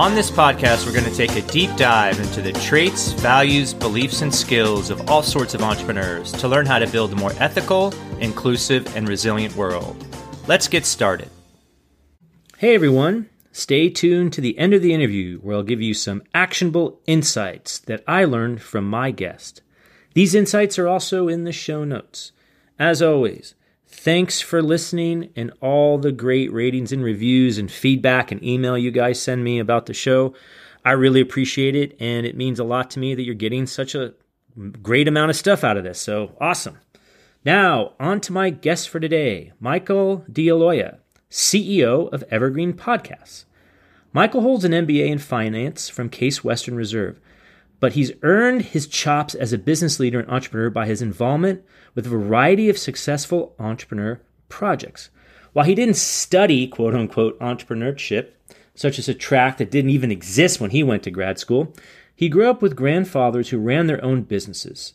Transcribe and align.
On 0.00 0.14
this 0.14 0.30
podcast, 0.30 0.86
we're 0.86 0.94
going 0.98 1.04
to 1.04 1.14
take 1.14 1.36
a 1.36 1.46
deep 1.52 1.76
dive 1.76 2.18
into 2.18 2.40
the 2.40 2.54
traits, 2.54 3.12
values, 3.12 3.74
beliefs, 3.74 4.22
and 4.22 4.34
skills 4.34 4.88
of 4.88 5.10
all 5.10 5.22
sorts 5.22 5.52
of 5.52 5.60
entrepreneurs 5.60 6.32
to 6.32 6.48
learn 6.48 6.64
how 6.64 6.78
to 6.78 6.86
build 6.86 7.12
a 7.12 7.16
more 7.16 7.34
ethical, 7.38 7.92
inclusive, 8.18 8.96
and 8.96 9.06
resilient 9.06 9.54
world. 9.56 10.02
Let's 10.46 10.68
get 10.68 10.86
started. 10.86 11.28
Hey 12.56 12.74
everyone, 12.74 13.28
stay 13.52 13.90
tuned 13.90 14.32
to 14.32 14.40
the 14.40 14.58
end 14.58 14.72
of 14.72 14.80
the 14.80 14.94
interview 14.94 15.38
where 15.40 15.54
I'll 15.54 15.62
give 15.62 15.82
you 15.82 15.92
some 15.92 16.22
actionable 16.32 16.98
insights 17.06 17.78
that 17.80 18.02
I 18.08 18.24
learned 18.24 18.62
from 18.62 18.88
my 18.88 19.10
guest. 19.10 19.60
These 20.14 20.34
insights 20.34 20.78
are 20.78 20.88
also 20.88 21.28
in 21.28 21.44
the 21.44 21.52
show 21.52 21.84
notes. 21.84 22.32
As 22.78 23.02
always, 23.02 23.54
thanks 24.02 24.40
for 24.40 24.62
listening 24.62 25.30
and 25.36 25.52
all 25.60 25.98
the 25.98 26.10
great 26.10 26.50
ratings 26.50 26.90
and 26.90 27.04
reviews 27.04 27.58
and 27.58 27.70
feedback 27.70 28.32
and 28.32 28.42
email 28.42 28.78
you 28.78 28.90
guys 28.90 29.20
send 29.20 29.44
me 29.44 29.58
about 29.58 29.84
the 29.84 29.92
show. 29.92 30.34
I 30.82 30.92
really 30.92 31.20
appreciate 31.20 31.76
it, 31.76 31.98
and 32.00 32.24
it 32.24 32.34
means 32.34 32.58
a 32.58 32.64
lot 32.64 32.90
to 32.92 32.98
me 32.98 33.14
that 33.14 33.22
you're 33.24 33.34
getting 33.34 33.66
such 33.66 33.94
a 33.94 34.14
great 34.82 35.06
amount 35.06 35.28
of 35.28 35.36
stuff 35.36 35.62
out 35.62 35.76
of 35.76 35.84
this. 35.84 36.00
So 36.00 36.34
awesome. 36.40 36.78
Now, 37.44 37.92
on 38.00 38.22
to 38.22 38.32
my 38.32 38.48
guest 38.48 38.88
for 38.88 39.00
today, 39.00 39.52
Michael 39.60 40.24
DeAloia, 40.32 40.96
CEO 41.30 42.10
of 42.10 42.24
Evergreen 42.30 42.72
Podcasts. 42.72 43.44
Michael 44.14 44.40
holds 44.40 44.64
an 44.64 44.72
MBA 44.72 45.08
in 45.08 45.18
finance 45.18 45.90
from 45.90 46.08
Case 46.08 46.42
Western 46.42 46.74
Reserve, 46.74 47.20
but 47.80 47.94
he's 47.94 48.12
earned 48.22 48.62
his 48.62 48.86
chops 48.86 49.34
as 49.34 49.52
a 49.52 49.58
business 49.58 49.98
leader 49.98 50.20
and 50.20 50.30
entrepreneur 50.30 50.70
by 50.70 50.86
his 50.86 51.02
involvement 51.02 51.62
with 51.94 52.06
a 52.06 52.10
variety 52.10 52.68
of 52.68 52.78
successful 52.78 53.54
entrepreneur 53.58 54.20
projects. 54.48 55.10
While 55.52 55.64
he 55.64 55.74
didn't 55.74 55.96
study 55.96 56.68
quote 56.68 56.94
unquote 56.94 57.38
entrepreneurship, 57.40 58.28
such 58.74 58.98
as 58.98 59.08
a 59.08 59.14
track 59.14 59.56
that 59.56 59.70
didn't 59.70 59.90
even 59.90 60.10
exist 60.10 60.60
when 60.60 60.70
he 60.70 60.82
went 60.82 61.02
to 61.02 61.10
grad 61.10 61.38
school, 61.38 61.74
he 62.14 62.28
grew 62.28 62.48
up 62.48 62.62
with 62.62 62.76
grandfathers 62.76 63.48
who 63.48 63.58
ran 63.58 63.86
their 63.86 64.02
own 64.04 64.22
businesses. 64.22 64.92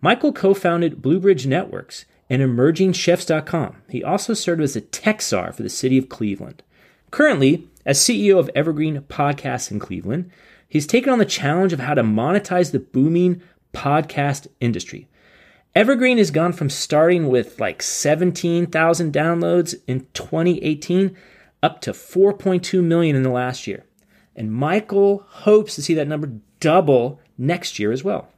Michael 0.00 0.32
co 0.32 0.54
founded 0.54 1.02
Bluebridge 1.02 1.46
Networks 1.46 2.06
and 2.28 2.42
EmergingChefs.com. 2.42 3.76
He 3.88 4.02
also 4.02 4.34
served 4.34 4.62
as 4.62 4.74
a 4.74 4.80
tech 4.80 5.20
czar 5.20 5.52
for 5.52 5.62
the 5.62 5.68
city 5.68 5.98
of 5.98 6.08
Cleveland. 6.08 6.62
Currently, 7.10 7.68
as 7.84 7.98
CEO 7.98 8.38
of 8.38 8.50
Evergreen 8.54 9.00
Podcasts 9.02 9.70
in 9.70 9.78
Cleveland, 9.78 10.30
he's 10.72 10.86
taken 10.86 11.12
on 11.12 11.18
the 11.18 11.26
challenge 11.26 11.74
of 11.74 11.80
how 11.80 11.92
to 11.92 12.02
monetize 12.02 12.72
the 12.72 12.78
booming 12.78 13.42
podcast 13.74 14.46
industry. 14.58 15.06
Evergreen 15.74 16.16
has 16.16 16.30
gone 16.30 16.54
from 16.54 16.70
starting 16.70 17.28
with 17.28 17.60
like 17.60 17.82
17,000 17.82 19.12
downloads 19.12 19.74
in 19.86 20.06
2018 20.14 21.14
up 21.62 21.82
to 21.82 21.92
4.2 21.92 22.82
million 22.82 23.14
in 23.14 23.22
the 23.22 23.28
last 23.28 23.66
year. 23.66 23.84
And 24.34 24.50
Michael 24.50 25.26
hopes 25.28 25.74
to 25.74 25.82
see 25.82 25.92
that 25.92 26.08
number 26.08 26.32
double 26.58 27.20
next 27.36 27.78
year 27.78 27.92
as 27.92 28.02
well. 28.02 28.28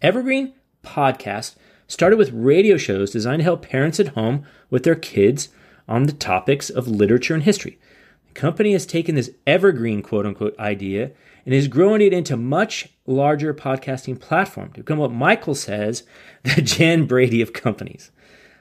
Evergreen 0.00 0.54
podcast 0.82 1.54
started 1.86 2.16
with 2.16 2.32
radio 2.32 2.76
shows 2.76 3.12
designed 3.12 3.38
to 3.38 3.44
help 3.44 3.62
parents 3.62 4.00
at 4.00 4.08
home 4.08 4.44
with 4.68 4.82
their 4.82 4.96
kids 4.96 5.48
on 5.86 6.06
the 6.06 6.12
topics 6.12 6.70
of 6.70 6.88
literature 6.88 7.34
and 7.34 7.44
history. 7.44 7.78
The 8.26 8.40
company 8.40 8.72
has 8.72 8.84
taken 8.84 9.14
this 9.14 9.30
evergreen 9.46 10.02
quote 10.02 10.26
unquote 10.26 10.58
idea 10.58 11.12
and 11.44 11.54
is 11.54 11.68
growing 11.68 12.00
it 12.00 12.12
into 12.12 12.36
much 12.36 12.88
larger 13.06 13.52
podcasting 13.52 14.20
platform 14.20 14.70
to 14.72 14.80
become 14.80 14.98
what 14.98 15.12
Michael 15.12 15.54
says 15.54 16.04
the 16.42 16.62
Jan 16.62 17.06
Brady 17.06 17.40
of 17.40 17.52
companies. 17.52 18.10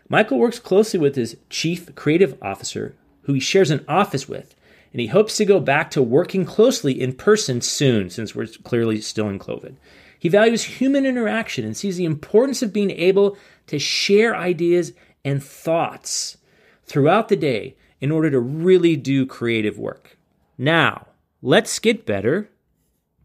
Michael 0.10 0.40
works 0.40 0.60
closely 0.60 1.00
with 1.00 1.16
his 1.16 1.38
chief 1.50 1.94
creative 1.96 2.38
officer, 2.42 2.96
who 3.24 3.34
he 3.34 3.40
shares 3.40 3.72
an 3.72 3.86
office 3.88 4.28
with, 4.28 4.56
and 4.92 5.00
he 5.00 5.08
hopes 5.08 5.38
to 5.38 5.46
go 5.46 5.60
back 5.60 5.90
to 5.92 6.02
working 6.02 6.44
closely 6.44 7.00
in 7.00 7.14
person 7.14 7.62
soon 7.62 8.10
since 8.10 8.36
we're 8.36 8.48
clearly 8.48 9.00
still 9.00 9.30
in 9.30 9.40
COVID. 9.40 9.76
He 10.20 10.30
values 10.30 10.64
human 10.64 11.06
interaction 11.06 11.66
and 11.66 11.76
sees 11.76 11.98
the 11.98 12.06
importance 12.06 12.62
of 12.62 12.74
being 12.74 12.92
able 12.92 13.38
to 13.68 13.80
share 13.80 14.36
ideas 14.36 14.94
and 15.24 15.42
thoughts 15.42 16.38
throughout 16.84 17.30
the 17.30 17.36
day 17.36 17.76
in 18.02 18.12
order 18.12 18.30
to 18.30 18.40
really 18.40 18.96
do 18.96 19.26
creative 19.26 19.80
work. 19.80 20.18
Now, 20.58 21.08
let's 21.42 21.80
get 21.80 22.06
better 22.06 22.50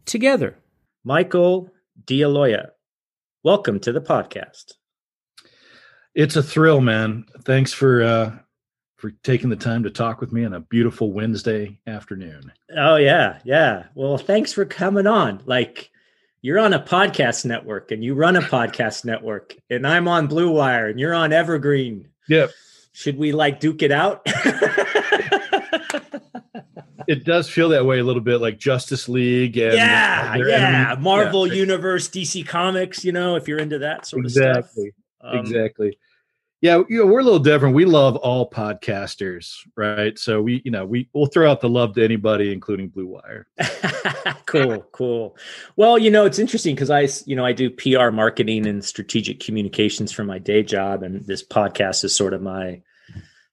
together. 0.07 0.57
Michael 1.03 1.69
DeAloia, 2.05 2.69
welcome 3.43 3.79
to 3.81 3.91
the 3.91 4.01
podcast. 4.01 4.73
It's 6.15 6.35
a 6.35 6.41
thrill, 6.41 6.81
man. 6.81 7.25
Thanks 7.43 7.71
for 7.71 8.01
uh, 8.01 8.31
for 8.95 9.11
taking 9.23 9.49
the 9.49 9.55
time 9.55 9.83
to 9.83 9.91
talk 9.91 10.19
with 10.19 10.31
me 10.31 10.43
on 10.45 10.53
a 10.53 10.61
beautiful 10.61 11.13
Wednesday 11.13 11.79
afternoon. 11.85 12.51
Oh 12.75 12.95
yeah, 12.95 13.39
yeah. 13.43 13.83
Well, 13.93 14.17
thanks 14.17 14.51
for 14.51 14.65
coming 14.65 15.05
on. 15.05 15.43
Like 15.45 15.91
you're 16.41 16.59
on 16.59 16.73
a 16.73 16.79
podcast 16.79 17.45
network 17.45 17.91
and 17.91 18.03
you 18.03 18.15
run 18.15 18.35
a 18.35 18.41
podcast 18.41 19.05
network 19.05 19.55
and 19.69 19.85
I'm 19.85 20.07
on 20.07 20.27
Blue 20.27 20.49
Wire 20.51 20.87
and 20.87 20.99
you're 20.99 21.13
on 21.13 21.33
Evergreen. 21.33 22.07
Yep. 22.27 22.51
Should 22.93 23.17
we 23.17 23.31
like 23.31 23.59
duke 23.59 23.83
it 23.83 23.91
out? 23.91 24.25
it 27.07 27.23
does 27.23 27.49
feel 27.49 27.69
that 27.69 27.85
way 27.85 27.99
a 27.99 28.03
little 28.03 28.21
bit 28.21 28.39
like 28.39 28.57
Justice 28.57 29.07
League 29.07 29.57
and 29.57 29.73
yeah, 29.73 30.35
yeah, 30.35 30.95
Marvel 30.99 31.47
yeah. 31.47 31.53
Universe, 31.53 32.09
DC 32.09 32.45
Comics, 32.45 33.05
you 33.05 33.11
know, 33.11 33.35
if 33.35 33.47
you're 33.47 33.59
into 33.59 33.79
that 33.79 34.05
sort 34.05 34.25
exactly. 34.25 34.59
of 34.59 34.65
stuff. 34.65 35.33
Um, 35.33 35.39
exactly. 35.39 35.97
Yeah, 36.59 36.81
you 36.89 36.97
know, 36.99 37.05
we're 37.05 37.19
a 37.19 37.23
little 37.23 37.39
different. 37.39 37.75
We 37.75 37.85
love 37.85 38.15
all 38.15 38.49
podcasters, 38.49 39.57
right? 39.75 40.17
So 40.17 40.41
we, 40.41 40.61
you 40.65 40.71
know, 40.71 40.85
we 40.85 41.07
we'll 41.13 41.27
throw 41.27 41.49
out 41.49 41.61
the 41.61 41.69
love 41.69 41.93
to 41.95 42.03
anybody, 42.03 42.51
including 42.51 42.89
Blue 42.89 43.05
Wire. 43.05 43.47
cool, 44.47 44.79
cool. 44.91 45.37
Well, 45.75 45.99
you 45.99 46.09
know, 46.09 46.25
it's 46.25 46.39
interesting 46.39 46.73
because 46.73 46.89
I, 46.89 47.07
you 47.27 47.35
know, 47.35 47.45
I 47.45 47.53
do 47.53 47.69
PR 47.69 48.09
marketing 48.09 48.65
and 48.65 48.83
strategic 48.83 49.39
communications 49.39 50.11
for 50.11 50.23
my 50.23 50.39
day 50.39 50.63
job, 50.63 51.03
and 51.03 51.23
this 51.25 51.45
podcast 51.45 52.03
is 52.03 52.15
sort 52.15 52.33
of 52.33 52.41
my 52.41 52.81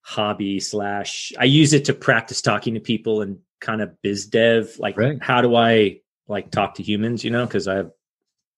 hobby 0.00 0.58
slash. 0.58 1.30
I 1.38 1.44
use 1.44 1.74
it 1.74 1.84
to 1.86 1.92
practice 1.92 2.40
talking 2.40 2.72
to 2.72 2.80
people 2.80 3.20
and 3.20 3.38
kind 3.64 3.82
of 3.82 4.00
biz 4.02 4.26
dev. 4.26 4.76
Like, 4.78 4.96
right. 4.96 5.18
how 5.20 5.40
do 5.40 5.56
I 5.56 6.00
like 6.28 6.50
talk 6.50 6.76
to 6.76 6.82
humans? 6.82 7.24
You 7.24 7.30
know, 7.30 7.46
because 7.46 7.66
I, 7.66 7.84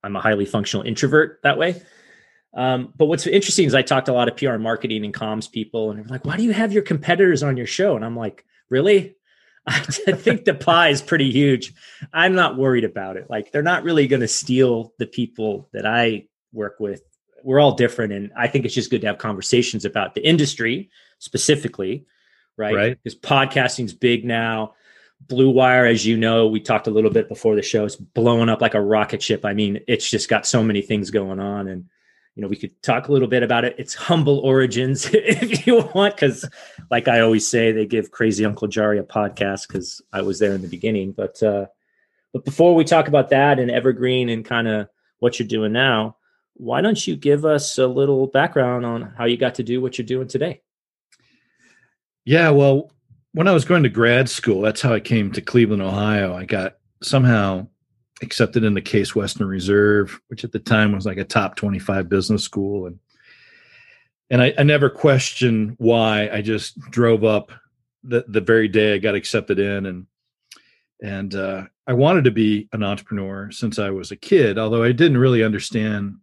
I'm 0.02 0.16
a 0.16 0.20
highly 0.20 0.44
functional 0.44 0.84
introvert 0.84 1.40
that 1.42 1.58
way. 1.58 1.80
Um, 2.54 2.92
but 2.96 3.06
what's 3.06 3.26
interesting 3.26 3.66
is 3.66 3.74
I 3.74 3.82
talked 3.82 4.06
to 4.06 4.12
a 4.12 4.14
lot 4.14 4.28
of 4.28 4.36
PR 4.36 4.50
and 4.50 4.62
marketing 4.62 5.04
and 5.04 5.14
comms 5.14 5.50
people, 5.50 5.90
and 5.90 5.98
they're 5.98 6.06
like, 6.06 6.24
"Why 6.24 6.36
do 6.36 6.42
you 6.42 6.52
have 6.52 6.72
your 6.72 6.82
competitors 6.82 7.42
on 7.42 7.56
your 7.56 7.66
show?" 7.66 7.96
And 7.96 8.04
I'm 8.04 8.16
like, 8.16 8.44
"Really? 8.70 9.16
I 9.66 9.80
think 9.80 10.44
the 10.44 10.54
pie 10.54 10.88
is 10.88 11.02
pretty 11.02 11.30
huge. 11.30 11.74
I'm 12.12 12.34
not 12.34 12.56
worried 12.56 12.84
about 12.84 13.16
it. 13.16 13.28
Like 13.28 13.52
they're 13.52 13.62
not 13.62 13.82
really 13.82 14.06
going 14.06 14.20
to 14.20 14.28
steal 14.28 14.92
the 14.98 15.06
people 15.06 15.68
that 15.72 15.84
I 15.84 16.28
work 16.52 16.76
with. 16.78 17.02
We're 17.42 17.60
all 17.60 17.74
different, 17.74 18.12
and 18.12 18.32
I 18.36 18.48
think 18.48 18.64
it's 18.64 18.74
just 18.74 18.90
good 18.90 19.02
to 19.02 19.06
have 19.08 19.18
conversations 19.18 19.84
about 19.84 20.14
the 20.14 20.26
industry 20.26 20.90
specifically, 21.18 22.06
right? 22.56 22.74
Right. 22.74 22.98
Because 23.02 23.18
podcasting's 23.18 23.92
big 23.92 24.24
now. 24.24 24.74
Blue 25.20 25.50
Wire, 25.50 25.86
as 25.86 26.06
you 26.06 26.16
know, 26.16 26.46
we 26.46 26.60
talked 26.60 26.86
a 26.86 26.90
little 26.90 27.10
bit 27.10 27.28
before 27.28 27.56
the 27.56 27.62
show, 27.62 27.84
It's 27.84 27.96
blowing 27.96 28.48
up 28.48 28.60
like 28.60 28.74
a 28.74 28.80
rocket 28.80 29.22
ship. 29.22 29.44
I 29.44 29.54
mean, 29.54 29.80
it's 29.88 30.08
just 30.08 30.28
got 30.28 30.46
so 30.46 30.62
many 30.62 30.82
things 30.82 31.10
going 31.10 31.40
on, 31.40 31.68
and 31.68 31.86
you 32.34 32.42
know, 32.42 32.48
we 32.48 32.56
could 32.56 32.80
talk 32.82 33.08
a 33.08 33.12
little 33.12 33.28
bit 33.28 33.42
about 33.42 33.64
it. 33.64 33.74
It's 33.78 33.94
humble 33.94 34.38
origins 34.40 35.08
if 35.12 35.66
you 35.66 35.90
want, 35.94 36.14
because 36.14 36.48
like 36.90 37.08
I 37.08 37.20
always 37.20 37.48
say, 37.48 37.72
they 37.72 37.86
give 37.86 38.10
Crazy 38.10 38.44
Uncle 38.44 38.68
Jari 38.68 39.00
a 39.00 39.02
podcast 39.02 39.66
because 39.66 40.02
I 40.12 40.22
was 40.22 40.38
there 40.38 40.52
in 40.52 40.62
the 40.62 40.68
beginning. 40.68 41.12
But 41.12 41.42
uh, 41.42 41.66
but 42.32 42.44
before 42.44 42.74
we 42.74 42.84
talk 42.84 43.08
about 43.08 43.30
that 43.30 43.58
and 43.58 43.70
Evergreen 43.70 44.28
and 44.28 44.44
kind 44.44 44.68
of 44.68 44.88
what 45.18 45.38
you're 45.38 45.48
doing 45.48 45.72
now, 45.72 46.16
why 46.54 46.82
don't 46.82 47.06
you 47.06 47.16
give 47.16 47.44
us 47.44 47.78
a 47.78 47.86
little 47.86 48.26
background 48.26 48.84
on 48.84 49.14
how 49.16 49.24
you 49.24 49.36
got 49.36 49.56
to 49.56 49.62
do 49.62 49.80
what 49.80 49.96
you're 49.96 50.06
doing 50.06 50.28
today? 50.28 50.60
Yeah, 52.24 52.50
well, 52.50 52.90
when 53.36 53.48
I 53.48 53.52
was 53.52 53.66
going 53.66 53.82
to 53.82 53.90
grad 53.90 54.30
school, 54.30 54.62
that's 54.62 54.80
how 54.80 54.94
I 54.94 55.00
came 55.00 55.30
to 55.32 55.42
Cleveland, 55.42 55.82
Ohio. 55.82 56.34
I 56.34 56.46
got 56.46 56.78
somehow 57.02 57.66
accepted 58.22 58.64
in 58.64 58.72
the 58.72 58.80
Case 58.80 59.14
Western 59.14 59.46
Reserve, 59.46 60.18
which 60.28 60.42
at 60.42 60.52
the 60.52 60.58
time 60.58 60.92
was 60.92 61.04
like 61.04 61.18
a 61.18 61.24
top 61.24 61.54
25 61.54 62.08
business 62.08 62.42
school. 62.42 62.86
And 62.86 62.98
and 64.30 64.40
I, 64.40 64.54
I 64.56 64.62
never 64.62 64.88
questioned 64.88 65.74
why. 65.76 66.30
I 66.30 66.40
just 66.40 66.80
drove 66.90 67.24
up 67.24 67.52
the, 68.02 68.24
the 68.26 68.40
very 68.40 68.68
day 68.68 68.94
I 68.94 68.98
got 68.98 69.14
accepted 69.14 69.58
in 69.58 69.84
and 69.84 70.06
and 71.02 71.34
uh, 71.34 71.64
I 71.86 71.92
wanted 71.92 72.24
to 72.24 72.30
be 72.30 72.70
an 72.72 72.82
entrepreneur 72.82 73.50
since 73.50 73.78
I 73.78 73.90
was 73.90 74.12
a 74.12 74.16
kid, 74.16 74.56
although 74.56 74.82
I 74.82 74.92
didn't 74.92 75.18
really 75.18 75.44
understand 75.44 76.16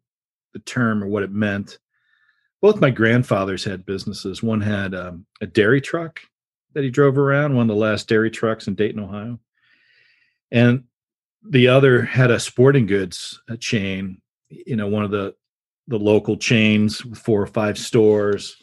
the 0.54 0.60
term 0.62 1.04
or 1.04 1.08
what 1.08 1.22
it 1.22 1.32
meant. 1.32 1.78
Both 2.60 2.82
my 2.82 2.90
grandfathers 2.90 3.64
had 3.64 3.86
businesses. 3.86 4.42
One 4.42 4.62
had 4.62 4.96
um, 4.96 5.28
a 5.42 5.46
dairy 5.46 5.80
truck 5.80 6.20
that 6.74 6.84
he 6.84 6.90
drove 6.90 7.18
around, 7.18 7.56
one 7.56 7.70
of 7.70 7.76
the 7.76 7.82
last 7.82 8.08
dairy 8.08 8.32
trucks 8.32 8.68
in 8.68 8.76
Dayton, 8.76 9.04
Ohio. 9.04 9.40
And 10.52 10.86
the 11.48 11.68
other 11.68 12.04
had 12.04 12.32
a 12.32 12.40
sporting 12.40 12.86
goods 12.86 13.42
a 13.50 13.58
chain, 13.58 14.22
you 14.50 14.76
know, 14.76 14.88
one 14.88 15.04
of 15.04 15.12
the 15.12 15.36
the 15.88 16.00
local 16.00 16.38
chains 16.38 17.04
with 17.04 17.20
four 17.20 17.42
or 17.42 17.48
five 17.48 17.78
stores. 17.78 18.56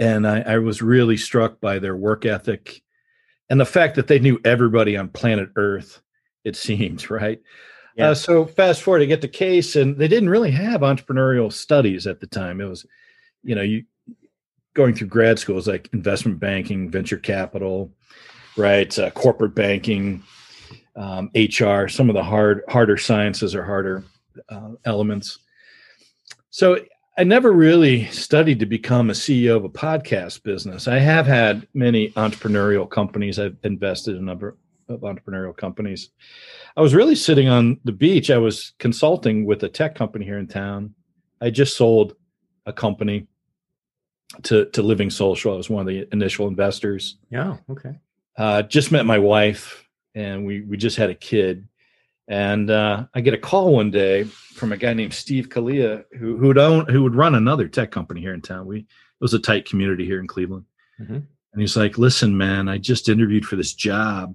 And 0.00 0.26
I, 0.26 0.40
I 0.40 0.58
was 0.58 0.80
really 0.80 1.18
struck 1.18 1.60
by 1.60 1.78
their 1.78 1.94
work 1.94 2.24
ethic 2.24 2.82
and 3.48 3.60
the 3.60 3.66
fact 3.66 3.94
that 3.96 4.08
they 4.08 4.18
knew 4.18 4.40
everybody 4.44 4.96
on 4.96 5.08
planet 5.08 5.50
Earth, 5.56 6.00
it 6.44 6.56
seems, 6.56 7.10
right? 7.10 7.40
Yeah. 7.96 8.10
Uh, 8.10 8.14
so 8.14 8.44
fast 8.44 8.82
forward 8.82 8.98
to 9.00 9.06
get 9.06 9.22
the 9.22 9.28
case, 9.28 9.74
and 9.74 9.96
they 9.96 10.08
didn't 10.08 10.28
really 10.28 10.50
have 10.50 10.82
entrepreneurial 10.82 11.52
studies 11.52 12.06
at 12.06 12.20
the 12.20 12.26
time. 12.26 12.60
It 12.60 12.66
was, 12.66 12.84
you 13.42 13.54
know, 13.54 13.62
you 13.62 13.84
going 14.76 14.94
through 14.94 15.08
grad 15.08 15.38
schools 15.38 15.66
like 15.66 15.88
investment 15.92 16.38
banking, 16.38 16.90
venture 16.90 17.16
capital, 17.16 17.90
right, 18.56 18.96
uh, 18.98 19.10
corporate 19.10 19.54
banking, 19.54 20.22
um, 20.94 21.30
HR, 21.34 21.88
some 21.88 22.10
of 22.10 22.14
the 22.14 22.22
hard 22.22 22.62
harder 22.68 22.98
sciences 22.98 23.54
or 23.54 23.64
harder 23.64 24.04
uh, 24.50 24.72
elements. 24.84 25.38
So 26.50 26.78
I 27.18 27.24
never 27.24 27.52
really 27.52 28.04
studied 28.06 28.60
to 28.60 28.66
become 28.66 29.08
a 29.08 29.14
CEO 29.14 29.56
of 29.56 29.64
a 29.64 29.70
podcast 29.70 30.42
business. 30.42 30.86
I 30.86 30.98
have 30.98 31.26
had 31.26 31.66
many 31.72 32.10
entrepreneurial 32.10 32.88
companies. 32.88 33.38
I've 33.38 33.56
invested 33.64 34.16
in 34.16 34.22
a 34.22 34.26
number 34.26 34.58
of 34.90 35.00
entrepreneurial 35.00 35.56
companies. 35.56 36.10
I 36.76 36.82
was 36.82 36.94
really 36.94 37.14
sitting 37.14 37.48
on 37.48 37.80
the 37.84 37.92
beach. 37.92 38.30
I 38.30 38.36
was 38.36 38.74
consulting 38.78 39.46
with 39.46 39.62
a 39.62 39.68
tech 39.68 39.94
company 39.94 40.26
here 40.26 40.38
in 40.38 40.46
town. 40.46 40.94
I 41.40 41.48
just 41.48 41.76
sold 41.76 42.14
a 42.66 42.72
company 42.72 43.26
to 44.44 44.66
to 44.66 44.82
Living 44.82 45.10
Social. 45.10 45.54
I 45.54 45.56
was 45.56 45.70
one 45.70 45.80
of 45.80 45.86
the 45.86 46.08
initial 46.12 46.48
investors. 46.48 47.16
Yeah. 47.30 47.56
Okay. 47.70 47.98
Uh, 48.36 48.62
just 48.62 48.92
met 48.92 49.06
my 49.06 49.18
wife 49.18 49.86
and 50.14 50.44
we 50.44 50.62
we 50.62 50.76
just 50.76 50.96
had 50.96 51.10
a 51.10 51.14
kid. 51.14 51.68
And 52.28 52.70
uh, 52.70 53.06
I 53.14 53.20
get 53.20 53.34
a 53.34 53.38
call 53.38 53.72
one 53.72 53.92
day 53.92 54.24
from 54.24 54.72
a 54.72 54.76
guy 54.76 54.94
named 54.94 55.14
Steve 55.14 55.48
Kalia 55.48 56.04
who 56.18 56.36
who 56.36 56.48
would 56.48 56.58
own 56.58 56.86
who 56.86 57.04
would 57.04 57.14
run 57.14 57.36
another 57.36 57.68
tech 57.68 57.92
company 57.92 58.20
here 58.20 58.34
in 58.34 58.42
town. 58.42 58.66
We 58.66 58.78
it 58.78 58.86
was 59.20 59.34
a 59.34 59.38
tight 59.38 59.68
community 59.68 60.04
here 60.04 60.18
in 60.18 60.26
Cleveland. 60.26 60.64
Mm-hmm. 61.00 61.14
And 61.14 61.60
he's 61.60 61.76
like, 61.76 61.98
"Listen, 61.98 62.36
man, 62.36 62.68
I 62.68 62.78
just 62.78 63.08
interviewed 63.08 63.46
for 63.46 63.56
this 63.56 63.74
job." 63.74 64.34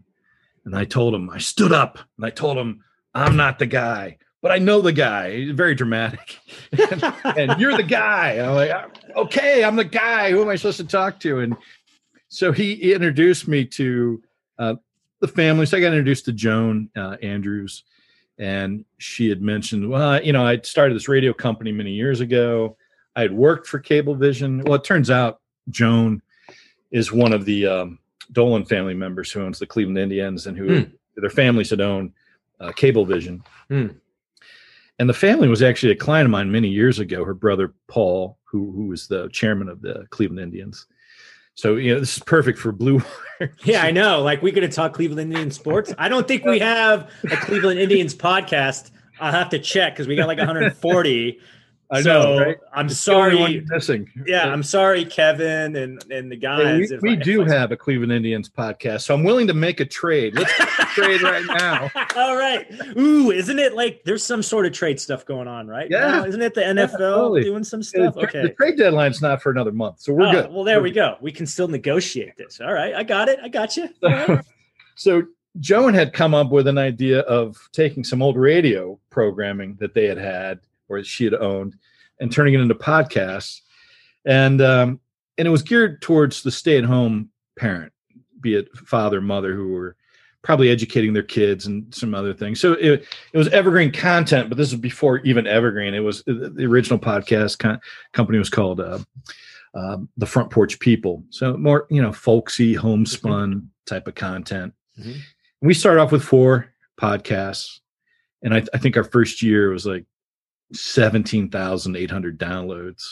And 0.64 0.76
I 0.76 0.86
told 0.86 1.14
him, 1.14 1.30
I 1.30 1.40
stood 1.40 1.74
up 1.74 1.98
and 2.18 2.26
I 2.26 2.30
told 2.30 2.58
him, 2.58 2.84
"I'm 3.14 3.36
not 3.36 3.60
the 3.60 3.66
guy." 3.66 4.20
But 4.42 4.52
I 4.52 4.58
know 4.58 4.82
the 4.82 4.92
guy. 4.92 5.36
He's 5.38 5.52
very 5.52 5.76
dramatic. 5.76 6.40
and, 6.72 7.04
and, 7.38 7.62
you're 7.62 7.78
the 7.78 7.84
guy. 7.84 8.32
And 8.34 8.48
I'm 8.48 8.56
like, 8.56 9.16
okay, 9.16 9.64
I'm 9.64 9.76
the 9.76 9.84
guy. 9.84 10.32
Who 10.32 10.42
am 10.42 10.50
I 10.50 10.56
supposed 10.56 10.78
to 10.78 10.84
talk 10.84 11.20
to? 11.22 11.40
And 11.40 11.56
so 12.28 12.52
he 12.52 12.94
introduced 12.94 13.48
me 13.48 13.66
to 13.66 14.24
uh, 14.58 14.76
the 15.20 15.28
family. 15.28 15.66
So 15.66 15.78
I 15.78 15.82
got 15.82 15.88
introduced 15.88 16.26
to 16.26 16.32
Joan 16.32 16.90
uh, 16.96 17.18
Andrews, 17.22 17.84
and 18.40 18.86
she 18.98 19.30
had 19.30 19.42
mentioned, 19.42 19.90
well, 19.90 20.22
you 20.24 20.34
know, 20.34 20.46
I 20.46 20.60
started 20.62 20.96
this 20.96 21.08
radio 21.08 21.34
company 21.34 21.72
many 21.72 21.92
years 21.92 22.20
ago. 22.20 22.78
I 23.16 23.22
had 23.22 23.34
worked 23.34 23.68
for 23.68 23.80
Cablevision. 23.80 24.64
Well, 24.64 24.76
it 24.76 24.84
turns 24.84 25.12
out 25.12 25.42
Joan 25.70 26.22
is 26.90 27.12
one 27.12 27.34
of 27.34 27.46
the 27.46 27.68
um, 27.68 28.00
Dolan 28.32 28.66
family 28.66 28.94
members 28.94 29.32
who 29.32 29.42
owns 29.42 29.60
the 29.60 29.68
Cleveland 29.68 29.98
Indians 29.98 30.48
and 30.48 30.58
who 30.58 30.84
hmm. 30.84 30.92
their 31.18 31.30
families 31.30 31.70
had 31.70 31.82
owned 31.82 32.14
uh, 32.60 32.72
Cablevision. 32.72 33.42
Hmm. 33.70 33.88
And 35.02 35.10
the 35.10 35.16
family 35.16 35.48
was 35.48 35.64
actually 35.64 35.94
a 35.94 35.96
client 35.96 36.26
of 36.26 36.32
mine 36.32 36.52
many 36.52 36.68
years 36.68 37.00
ago. 37.00 37.26
Her 37.26 37.34
brother 37.34 37.74
Paul, 37.88 38.38
who 38.44 38.72
who 38.72 38.86
was 38.86 39.08
the 39.08 39.30
chairman 39.30 39.68
of 39.68 39.82
the 39.82 40.06
Cleveland 40.12 40.42
Indians, 40.42 40.86
so 41.56 41.76
you 41.76 41.92
know 41.92 42.00
this 42.00 42.18
is 42.18 42.24
perfect 42.24 42.60
for 42.60 42.72
blue. 42.72 43.02
yeah, 43.64 43.82
I 43.82 43.90
know. 43.90 44.22
Like 44.22 44.44
we 44.44 44.52
could 44.52 44.62
have 44.62 44.74
talked 44.74 44.94
Cleveland 44.94 45.32
Indian 45.32 45.50
sports. 45.50 45.92
I 45.98 46.08
don't 46.08 46.28
think 46.28 46.46
we 46.46 46.60
have 46.60 47.10
a 47.24 47.36
Cleveland 47.38 47.80
Indians 47.80 48.14
podcast. 48.14 48.92
I'll 49.20 49.32
have 49.32 49.50
to 49.50 49.58
check 49.58 49.96
because 49.96 50.08
we 50.08 50.16
got 50.16 50.28
like 50.28 50.38
140. 50.38 51.40
I 51.92 52.02
so 52.02 52.14
know. 52.14 52.40
Right? 52.40 52.58
I'm 52.74 52.86
it's 52.86 53.00
sorry. 53.00 53.66
Missing. 53.68 54.10
Yeah, 54.26 54.48
I'm 54.48 54.64
sorry, 54.64 55.04
Kevin 55.04 55.76
and 55.76 56.02
and 56.10 56.32
the 56.32 56.38
guys. 56.38 56.90
Hey, 56.90 56.98
we, 57.02 57.10
we 57.10 57.18
I, 57.18 57.22
do 57.22 57.44
have 57.44 57.74
a 57.74 57.78
Cleveland 57.78 58.14
Indians 58.14 58.50
podcast, 58.50 59.02
so 59.02 59.14
I'm 59.14 59.26
willing 59.26 59.46
to 59.48 59.54
make 59.54 59.82
a 59.82 59.86
trade. 59.86 60.34
Let's 60.36 60.54
trade 60.94 61.22
right 61.22 61.46
now. 61.46 61.92
All 62.16 62.38
right. 62.38 62.66
Ooh, 62.98 63.32
isn't 63.32 63.60
it 63.60 63.76
like 63.76 64.04
there's 64.06 64.24
some 64.24 64.42
sort 64.42 64.66
of 64.66 64.72
trade 64.72 65.02
stuff 65.02 65.26
going 65.26 65.50
on, 65.50 65.68
right? 65.68 65.90
Yeah. 65.92 66.12
Now? 66.12 66.26
Isn't 66.26 66.42
it 66.42 66.54
the 66.54 66.62
NFL 66.62 66.98
totally. 66.98 67.44
doing 67.44 67.66
some 67.66 67.84
stuff? 67.84 68.14
Yeah, 68.16 68.22
the, 68.22 68.28
okay. 68.28 68.42
The 68.44 68.50
trade 68.50 68.78
deadline's 68.78 69.22
not 69.22 69.42
for 69.42 69.52
another 69.52 69.74
month, 69.74 70.00
so 70.00 70.14
we're 70.14 70.28
oh, 70.28 70.32
good. 70.32 70.54
Well, 70.54 70.64
there 70.64 70.78
we're 70.78 70.84
we 70.84 70.92
go. 70.92 71.18
We 71.20 71.34
can 71.34 71.46
still 71.46 71.68
negotiate 71.68 72.38
this. 72.38 72.62
All 72.62 72.74
right, 72.74 72.96
I 72.96 73.04
got 73.04 73.28
it. 73.28 73.40
I 73.44 73.50
got 73.50 73.76
you. 73.76 73.90
so 74.96 75.24
Joan 75.60 75.94
had 75.94 76.14
come 76.14 76.34
up 76.34 76.52
with 76.52 76.68
an 76.68 76.78
idea 76.78 77.20
of 77.22 77.58
taking 77.74 78.06
some 78.06 78.22
old 78.22 78.38
radio 78.38 78.98
programming 79.10 79.76
that 79.82 79.94
they 79.94 80.06
had 80.06 80.18
had 80.18 80.62
or 80.92 81.04
she 81.04 81.24
had 81.24 81.34
owned 81.34 81.76
and 82.22 82.32
turning 82.32 82.54
it 82.54 82.62
into 82.62 82.76
podcasts. 82.76 83.60
And 84.26 84.62
um, 84.62 85.00
and 85.38 85.48
it 85.48 85.52
was 85.52 85.64
geared 85.64 86.02
towards 86.02 86.44
the 86.44 86.52
stay-at-home 86.52 87.30
parent, 87.58 87.92
be 88.40 88.56
it 88.56 88.70
father, 88.78 89.20
mother, 89.20 89.54
who 89.54 89.70
were 89.74 89.96
probably 90.44 90.70
educating 90.70 91.14
their 91.14 91.24
kids 91.24 91.66
and 91.66 91.94
some 91.94 92.16
other 92.16 92.34
things. 92.34 92.60
So 92.60 92.74
it, 92.74 93.06
it 93.34 93.38
was 93.38 93.48
evergreen 93.50 93.92
content, 93.92 94.50
but 94.50 94.58
this 94.58 94.72
is 94.72 94.80
before 94.80 95.20
even 95.20 95.46
evergreen. 95.46 95.94
It 95.94 96.00
was 96.00 96.24
the 96.24 96.66
original 96.66 97.00
podcast 97.00 97.60
con- 97.60 97.80
company 98.14 98.40
was 98.40 98.50
called 98.50 98.80
uh, 98.80 99.00
uh, 99.74 99.98
the 100.18 100.26
Front 100.26 100.50
Porch 100.50 100.80
People. 100.80 101.24
So 101.30 101.58
more 101.58 101.88
you 101.90 102.02
know 102.02 102.14
folksy, 102.14 102.74
homespun 102.74 103.54
mm-hmm. 103.54 103.66
type 103.86 104.08
of 104.08 104.16
content. 104.16 104.74
Mm-hmm. 105.00 105.20
We 105.62 105.74
started 105.74 106.02
off 106.02 106.12
with 106.12 106.24
four 106.24 106.74
podcasts, 107.00 107.80
and 108.44 108.54
I, 108.54 108.64
I 108.74 108.78
think 108.78 108.98
our 108.98 109.04
first 109.04 109.42
year 109.42 109.70
was 109.70 109.86
like 109.86 110.06
17,800 110.74 112.40
downloads. 112.40 113.04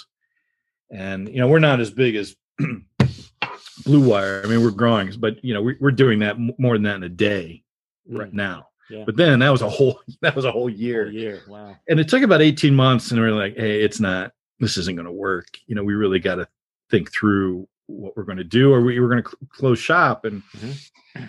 And, 0.91 1.29
you 1.29 1.39
know, 1.39 1.47
we're 1.47 1.59
not 1.59 1.79
as 1.79 1.91
big 1.91 2.15
as 2.15 2.35
Blue 3.85 4.07
Wire. 4.07 4.41
I 4.43 4.47
mean, 4.47 4.63
we're 4.63 4.71
growing, 4.71 5.13
but, 5.19 5.43
you 5.43 5.53
know, 5.53 5.61
we, 5.61 5.75
are 5.81 5.91
doing 5.91 6.19
that 6.19 6.37
more 6.57 6.75
than 6.75 6.83
that 6.83 6.95
in 6.95 7.03
a 7.03 7.09
day 7.09 7.63
right 8.07 8.31
mm. 8.31 8.33
now. 8.33 8.67
Yeah. 8.89 9.03
But 9.05 9.17
then 9.17 9.39
that 9.39 9.49
was 9.49 9.61
a 9.61 9.69
whole, 9.69 10.01
that 10.21 10.35
was 10.35 10.45
a 10.45 10.51
whole 10.51 10.69
year. 10.69 11.05
Whole 11.05 11.13
year. 11.13 11.41
Wow. 11.47 11.75
And 11.87 11.99
it 11.99 12.07
took 12.07 12.23
about 12.23 12.41
18 12.41 12.75
months 12.75 13.11
and 13.11 13.21
we 13.21 13.27
are 13.27 13.31
like, 13.31 13.55
Hey, 13.55 13.81
it's 13.81 13.99
not, 13.99 14.31
this 14.59 14.77
isn't 14.77 14.95
going 14.95 15.05
to 15.05 15.11
work. 15.11 15.47
You 15.67 15.75
know, 15.75 15.83
we 15.83 15.93
really 15.93 16.19
got 16.19 16.35
to 16.35 16.47
think 16.89 17.11
through 17.11 17.67
what 17.85 18.17
we're 18.17 18.23
going 18.23 18.37
to 18.37 18.43
do 18.43 18.73
or 18.73 18.81
we 18.81 18.99
were 18.99 19.09
going 19.09 19.23
to 19.23 19.29
cl- 19.29 19.49
close 19.49 19.79
shop. 19.79 20.25
And, 20.25 20.41
mm-hmm. 20.57 21.23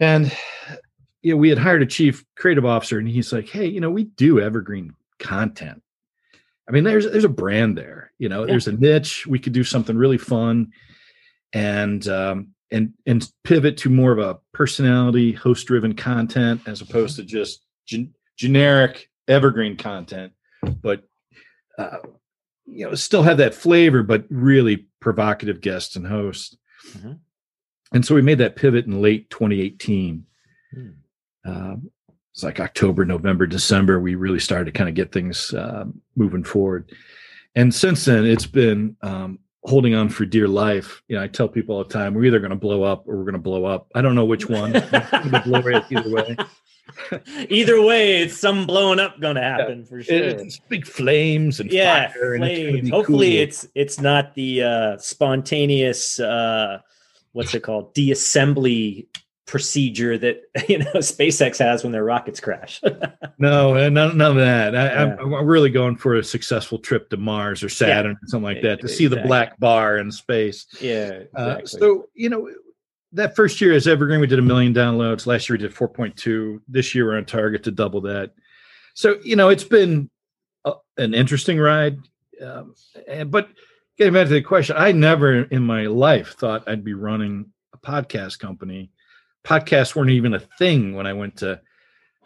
and, 0.00 0.36
you 1.22 1.32
know, 1.32 1.36
we 1.36 1.50
had 1.50 1.58
hired 1.58 1.82
a 1.82 1.86
chief 1.86 2.24
creative 2.36 2.64
officer 2.64 2.98
and 2.98 3.08
he's 3.08 3.32
like, 3.32 3.48
Hey, 3.48 3.66
you 3.66 3.80
know, 3.80 3.90
we 3.90 4.04
do 4.04 4.40
evergreen 4.40 4.94
content. 5.18 5.82
I 6.68 6.72
mean, 6.72 6.84
there's 6.84 7.10
there's 7.10 7.24
a 7.24 7.30
brand 7.30 7.78
there. 7.78 8.12
You 8.18 8.28
know, 8.28 8.40
yeah. 8.40 8.52
there's 8.52 8.68
a 8.68 8.72
niche. 8.72 9.26
We 9.26 9.38
could 9.38 9.52
do 9.52 9.64
something 9.64 9.96
really 9.96 10.18
fun, 10.18 10.72
and 11.52 12.06
um, 12.08 12.48
and 12.70 12.92
and 13.06 13.30
pivot 13.44 13.76
to 13.78 13.90
more 13.90 14.12
of 14.12 14.18
a 14.18 14.38
personality 14.52 15.32
host 15.32 15.66
driven 15.66 15.94
content 15.94 16.62
as 16.66 16.80
opposed 16.80 17.16
to 17.16 17.22
just 17.22 17.64
gen- 17.86 18.14
generic 18.36 19.10
evergreen 19.26 19.76
content 19.76 20.32
but 20.82 21.02
uh, 21.78 21.98
you 22.66 22.86
know 22.86 22.94
still 22.94 23.22
have 23.22 23.38
that 23.38 23.54
flavor 23.54 24.02
but 24.02 24.24
really 24.30 24.86
provocative 25.00 25.60
guests 25.60 25.96
and 25.96 26.06
hosts 26.06 26.56
mm-hmm. 26.90 27.12
and 27.92 28.04
so 28.04 28.14
we 28.14 28.22
made 28.22 28.38
that 28.38 28.56
pivot 28.56 28.86
in 28.86 29.00
late 29.00 29.28
2018 29.30 30.24
mm. 30.76 30.94
um, 31.44 31.90
it's 32.38 32.44
like 32.44 32.60
october 32.60 33.04
november 33.04 33.48
december 33.48 33.98
we 33.98 34.14
really 34.14 34.38
started 34.38 34.66
to 34.66 34.70
kind 34.70 34.88
of 34.88 34.94
get 34.94 35.10
things 35.10 35.52
uh, 35.54 35.84
moving 36.14 36.44
forward 36.44 36.88
and 37.56 37.74
since 37.74 38.04
then 38.04 38.24
it's 38.24 38.46
been 38.46 38.96
um, 39.02 39.40
holding 39.64 39.94
on 39.94 40.08
for 40.08 40.24
dear 40.24 40.48
life. 40.48 41.02
You 41.08 41.16
know, 41.16 41.22
I 41.22 41.26
tell 41.26 41.48
people 41.48 41.76
all 41.76 41.84
the 41.84 41.92
time, 41.92 42.14
we're 42.14 42.24
either 42.24 42.38
going 42.38 42.50
to 42.50 42.56
blow 42.56 42.84
up 42.84 43.06
or 43.08 43.16
we're 43.16 43.24
going 43.24 43.34
to 43.34 43.40
blow 43.40 43.64
up. 43.64 43.88
I 43.94 44.00
don't 44.00 44.14
know 44.14 44.24
which 44.24 44.48
one. 44.48 44.76
either 45.90 46.10
way. 46.10 46.36
either 47.50 47.82
way, 47.82 48.22
it's 48.22 48.38
some 48.38 48.66
blowing 48.66 49.00
up 49.00 49.20
going 49.20 49.34
to 49.34 49.42
happen 49.42 49.80
yeah. 49.80 49.84
for 49.86 50.02
sure. 50.02 50.16
It's 50.16 50.58
big 50.58 50.86
flames 50.86 51.60
and 51.60 51.70
yeah, 51.70 52.12
flames. 52.12 52.80
It's 52.80 52.90
Hopefully, 52.90 53.32
cool. 53.32 53.42
it's 53.42 53.68
it's 53.74 54.00
not 54.00 54.34
the 54.34 54.62
uh, 54.62 54.98
spontaneous. 54.98 56.20
Uh, 56.20 56.78
what's 57.32 57.54
it 57.54 57.62
called? 57.64 57.94
Deassembly 57.94 59.06
procedure 59.48 60.18
that 60.18 60.42
you 60.68 60.78
know 60.78 60.92
SpaceX 60.96 61.58
has 61.58 61.82
when 61.82 61.90
their 61.90 62.04
rockets 62.04 62.38
crash. 62.38 62.80
no, 63.38 63.88
none, 63.88 64.16
none 64.16 64.30
of 64.30 64.36
that. 64.36 64.76
I, 64.76 65.02
am 65.02 65.34
really 65.46 65.70
going 65.70 65.96
for 65.96 66.14
a 66.14 66.22
successful 66.22 66.78
trip 66.78 67.10
to 67.10 67.16
Mars 67.16 67.64
or 67.64 67.68
Saturn 67.68 68.12
yeah. 68.12 68.24
or 68.24 68.28
something 68.28 68.44
like 68.44 68.62
that 68.62 68.80
to 68.80 68.86
exactly. 68.86 68.94
see 68.94 69.06
the 69.08 69.22
black 69.22 69.58
bar 69.58 69.98
in 69.98 70.12
space. 70.12 70.66
Yeah. 70.80 71.22
Uh, 71.36 71.56
exactly. 71.58 71.62
Uh, 71.62 71.66
so 71.66 72.04
you 72.14 72.28
know 72.28 72.48
that 73.12 73.34
first 73.34 73.60
year 73.60 73.72
as 73.72 73.88
Evergreen, 73.88 74.20
we 74.20 74.26
did 74.26 74.38
a 74.38 74.42
million 74.42 74.74
downloads. 74.74 75.26
Last 75.26 75.48
year 75.48 75.56
we 75.56 75.62
did 75.62 75.74
4.2. 75.74 76.60
This 76.68 76.94
year 76.94 77.06
we're 77.06 77.16
on 77.16 77.24
target 77.24 77.64
to 77.64 77.72
double 77.72 78.02
that. 78.02 78.32
So 78.94 79.18
you 79.24 79.34
know 79.34 79.48
it's 79.48 79.64
been 79.64 80.10
a, 80.64 80.74
an 80.98 81.14
interesting 81.14 81.58
ride, 81.58 81.98
um, 82.44 82.74
and, 83.08 83.30
but 83.30 83.48
getting 83.96 84.12
back 84.12 84.28
to 84.28 84.34
the 84.34 84.42
question, 84.42 84.76
I 84.78 84.92
never 84.92 85.42
in 85.44 85.62
my 85.62 85.86
life 85.86 86.34
thought 86.34 86.68
I'd 86.68 86.84
be 86.84 86.94
running 86.94 87.46
a 87.72 87.78
podcast 87.78 88.38
company 88.38 88.90
podcasts 89.44 89.94
weren't 89.94 90.10
even 90.10 90.34
a 90.34 90.40
thing 90.40 90.94
when 90.94 91.06
I 91.06 91.12
went 91.12 91.36
to 91.38 91.60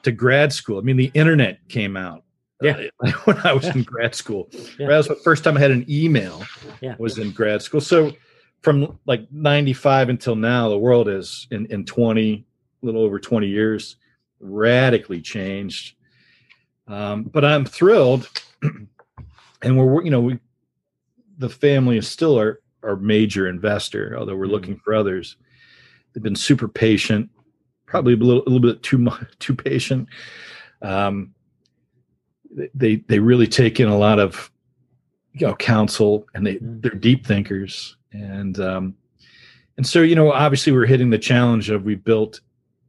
to 0.02 0.12
grad 0.12 0.52
school. 0.52 0.78
I 0.78 0.82
mean, 0.82 0.96
the 0.96 1.10
internet 1.14 1.66
came 1.68 1.96
out. 1.96 2.24
Yeah. 2.60 2.88
Uh, 3.04 3.10
when 3.24 3.38
I 3.44 3.52
was 3.52 3.66
in 3.68 3.82
grad 3.82 4.14
school, 4.14 4.48
yeah. 4.78 4.88
that 4.88 4.96
was 4.96 5.08
the 5.08 5.16
first 5.16 5.44
time 5.44 5.56
I 5.56 5.60
had 5.60 5.70
an 5.70 5.84
email. 5.88 6.44
Yeah. 6.80 6.96
Was 6.98 7.18
in 7.18 7.32
grad 7.32 7.62
school. 7.62 7.80
So 7.80 8.12
from 8.62 8.98
like 9.06 9.30
95 9.32 10.08
until 10.08 10.36
now, 10.36 10.68
the 10.68 10.78
world 10.78 11.08
is 11.08 11.46
in, 11.50 11.66
in 11.66 11.84
20, 11.84 12.44
a 12.82 12.86
little 12.86 13.02
over 13.02 13.18
20 13.18 13.46
years, 13.46 13.96
radically 14.40 15.20
changed. 15.20 15.96
Um, 16.86 17.24
but 17.24 17.44
I'm 17.44 17.64
thrilled. 17.64 18.28
and 19.62 19.78
we're, 19.78 20.04
you 20.04 20.10
know, 20.10 20.20
we, 20.20 20.38
the 21.38 21.48
family 21.48 21.96
is 21.96 22.08
still 22.08 22.38
our, 22.38 22.60
our 22.82 22.96
major 22.96 23.48
investor, 23.48 24.16
although 24.18 24.36
we're 24.36 24.46
mm. 24.46 24.52
looking 24.52 24.76
for 24.76 24.94
others. 24.94 25.36
They've 26.12 26.22
been 26.22 26.36
super 26.36 26.68
patient, 26.68 27.30
probably 27.86 28.14
a 28.14 28.16
little, 28.16 28.42
a 28.42 28.48
little 28.48 28.60
bit 28.60 28.82
too 28.82 28.98
much, 28.98 29.24
too 29.38 29.54
patient. 29.54 30.08
Um, 30.80 31.34
they 32.74 32.96
they 32.96 33.18
really 33.18 33.46
take 33.46 33.80
in 33.80 33.88
a 33.88 33.96
lot 33.96 34.18
of 34.18 34.50
you 35.32 35.46
know 35.46 35.54
counsel, 35.54 36.26
and 36.34 36.46
they 36.46 36.56
mm. 36.56 36.82
they're 36.82 36.92
deep 36.92 37.26
thinkers, 37.26 37.96
and 38.12 38.58
um, 38.60 38.94
and 39.76 39.86
so 39.86 40.02
you 40.02 40.14
know 40.14 40.32
obviously 40.32 40.72
we're 40.72 40.86
hitting 40.86 41.10
the 41.10 41.18
challenge 41.18 41.70
of 41.70 41.84
we 41.84 41.94
built 41.94 42.40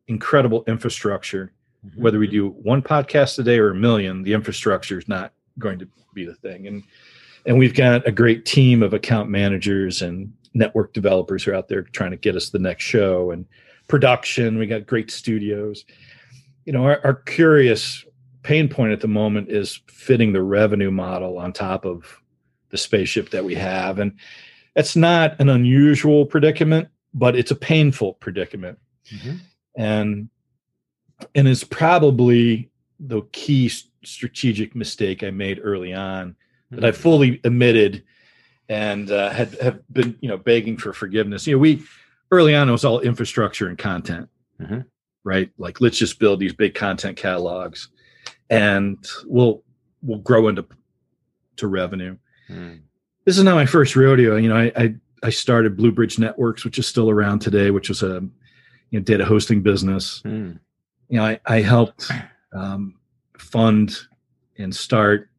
incredible 0.07 0.63
infrastructure. 0.67 1.53
Mm-hmm. 1.85 2.01
Whether 2.01 2.19
we 2.19 2.27
do 2.27 2.49
one 2.49 2.81
podcast 2.81 3.39
a 3.39 3.43
day 3.43 3.59
or 3.59 3.71
a 3.71 3.75
million, 3.75 4.23
the 4.23 4.33
infrastructure 4.33 4.97
is 4.97 5.07
not 5.07 5.33
going 5.59 5.79
to 5.79 5.87
be 6.13 6.25
the 6.25 6.35
thing, 6.35 6.67
and 6.67 6.83
and 7.45 7.57
we've 7.57 7.73
got 7.73 8.07
a 8.07 8.11
great 8.11 8.45
team 8.45 8.83
of 8.83 8.93
account 8.93 9.29
managers 9.29 10.01
and 10.01 10.33
network 10.53 10.93
developers 10.93 11.43
who 11.43 11.51
are 11.51 11.55
out 11.55 11.67
there 11.67 11.81
trying 11.81 12.11
to 12.11 12.17
get 12.17 12.35
us 12.35 12.49
the 12.49 12.59
next 12.59 12.83
show 12.83 13.31
and 13.31 13.45
production. 13.87 14.57
We 14.57 14.67
got 14.67 14.87
great 14.87 15.11
studios. 15.11 15.85
You 16.65 16.73
know, 16.73 16.83
our, 16.85 17.01
our 17.03 17.15
curious 17.15 18.05
pain 18.43 18.67
point 18.69 18.93
at 18.93 19.01
the 19.01 19.07
moment 19.07 19.49
is 19.49 19.81
fitting 19.87 20.33
the 20.33 20.43
revenue 20.43 20.91
model 20.91 21.37
on 21.37 21.53
top 21.53 21.85
of 21.85 22.19
the 22.69 22.77
spaceship 22.77 23.29
that 23.31 23.45
we 23.45 23.55
have. 23.55 23.99
And 23.99 24.17
it's 24.75 24.95
not 24.95 25.39
an 25.39 25.49
unusual 25.49 26.25
predicament, 26.25 26.89
but 27.13 27.35
it's 27.35 27.51
a 27.51 27.55
painful 27.55 28.13
predicament. 28.15 28.79
Mm-hmm. 29.13 29.35
And 29.77 30.29
and 31.35 31.47
it's 31.47 31.63
probably 31.63 32.69
the 32.99 33.21
key 33.31 33.69
strategic 34.03 34.75
mistake 34.75 35.23
I 35.23 35.31
made 35.31 35.59
early 35.63 35.93
on 35.93 36.35
that 36.71 36.83
I 36.83 36.91
fully 36.91 37.39
admitted 37.43 38.03
and 38.69 39.11
uh, 39.11 39.29
had 39.29 39.53
have 39.61 39.79
been 39.91 40.17
you 40.21 40.29
know 40.29 40.37
begging 40.37 40.77
for 40.77 40.93
forgiveness. 40.93 41.45
You 41.47 41.55
know, 41.55 41.59
we 41.59 41.83
early 42.31 42.55
on 42.55 42.69
it 42.69 42.71
was 42.71 42.85
all 42.85 42.99
infrastructure 42.99 43.67
and 43.67 43.77
content, 43.77 44.29
mm-hmm. 44.59 44.79
right? 45.23 45.49
Like 45.57 45.81
let's 45.81 45.97
just 45.97 46.19
build 46.19 46.39
these 46.39 46.53
big 46.53 46.75
content 46.75 47.17
catalogs, 47.17 47.89
and 48.49 48.97
we'll 49.25 49.63
we'll 50.01 50.19
grow 50.19 50.47
into 50.47 50.65
to 51.57 51.67
revenue. 51.67 52.17
Mm. 52.49 52.81
This 53.25 53.37
is 53.37 53.43
not 53.43 53.55
my 53.55 53.65
first 53.65 53.95
rodeo. 53.95 54.35
You 54.35 54.49
know, 54.49 54.57
I, 54.57 54.71
I 54.75 54.95
I 55.23 55.29
started 55.29 55.77
BlueBridge 55.77 56.19
Networks, 56.19 56.65
which 56.65 56.77
is 56.77 56.87
still 56.87 57.09
around 57.09 57.39
today, 57.39 57.71
which 57.71 57.89
was 57.89 58.03
a 58.03 58.21
you 58.89 58.99
know 58.99 59.03
data 59.03 59.25
hosting 59.25 59.61
business. 59.61 60.21
Mm. 60.25 60.59
You 61.09 61.17
know, 61.17 61.25
I, 61.25 61.39
I 61.45 61.61
helped 61.61 62.11
um, 62.53 62.95
fund 63.37 63.95
and 64.57 64.75
start 64.75 65.29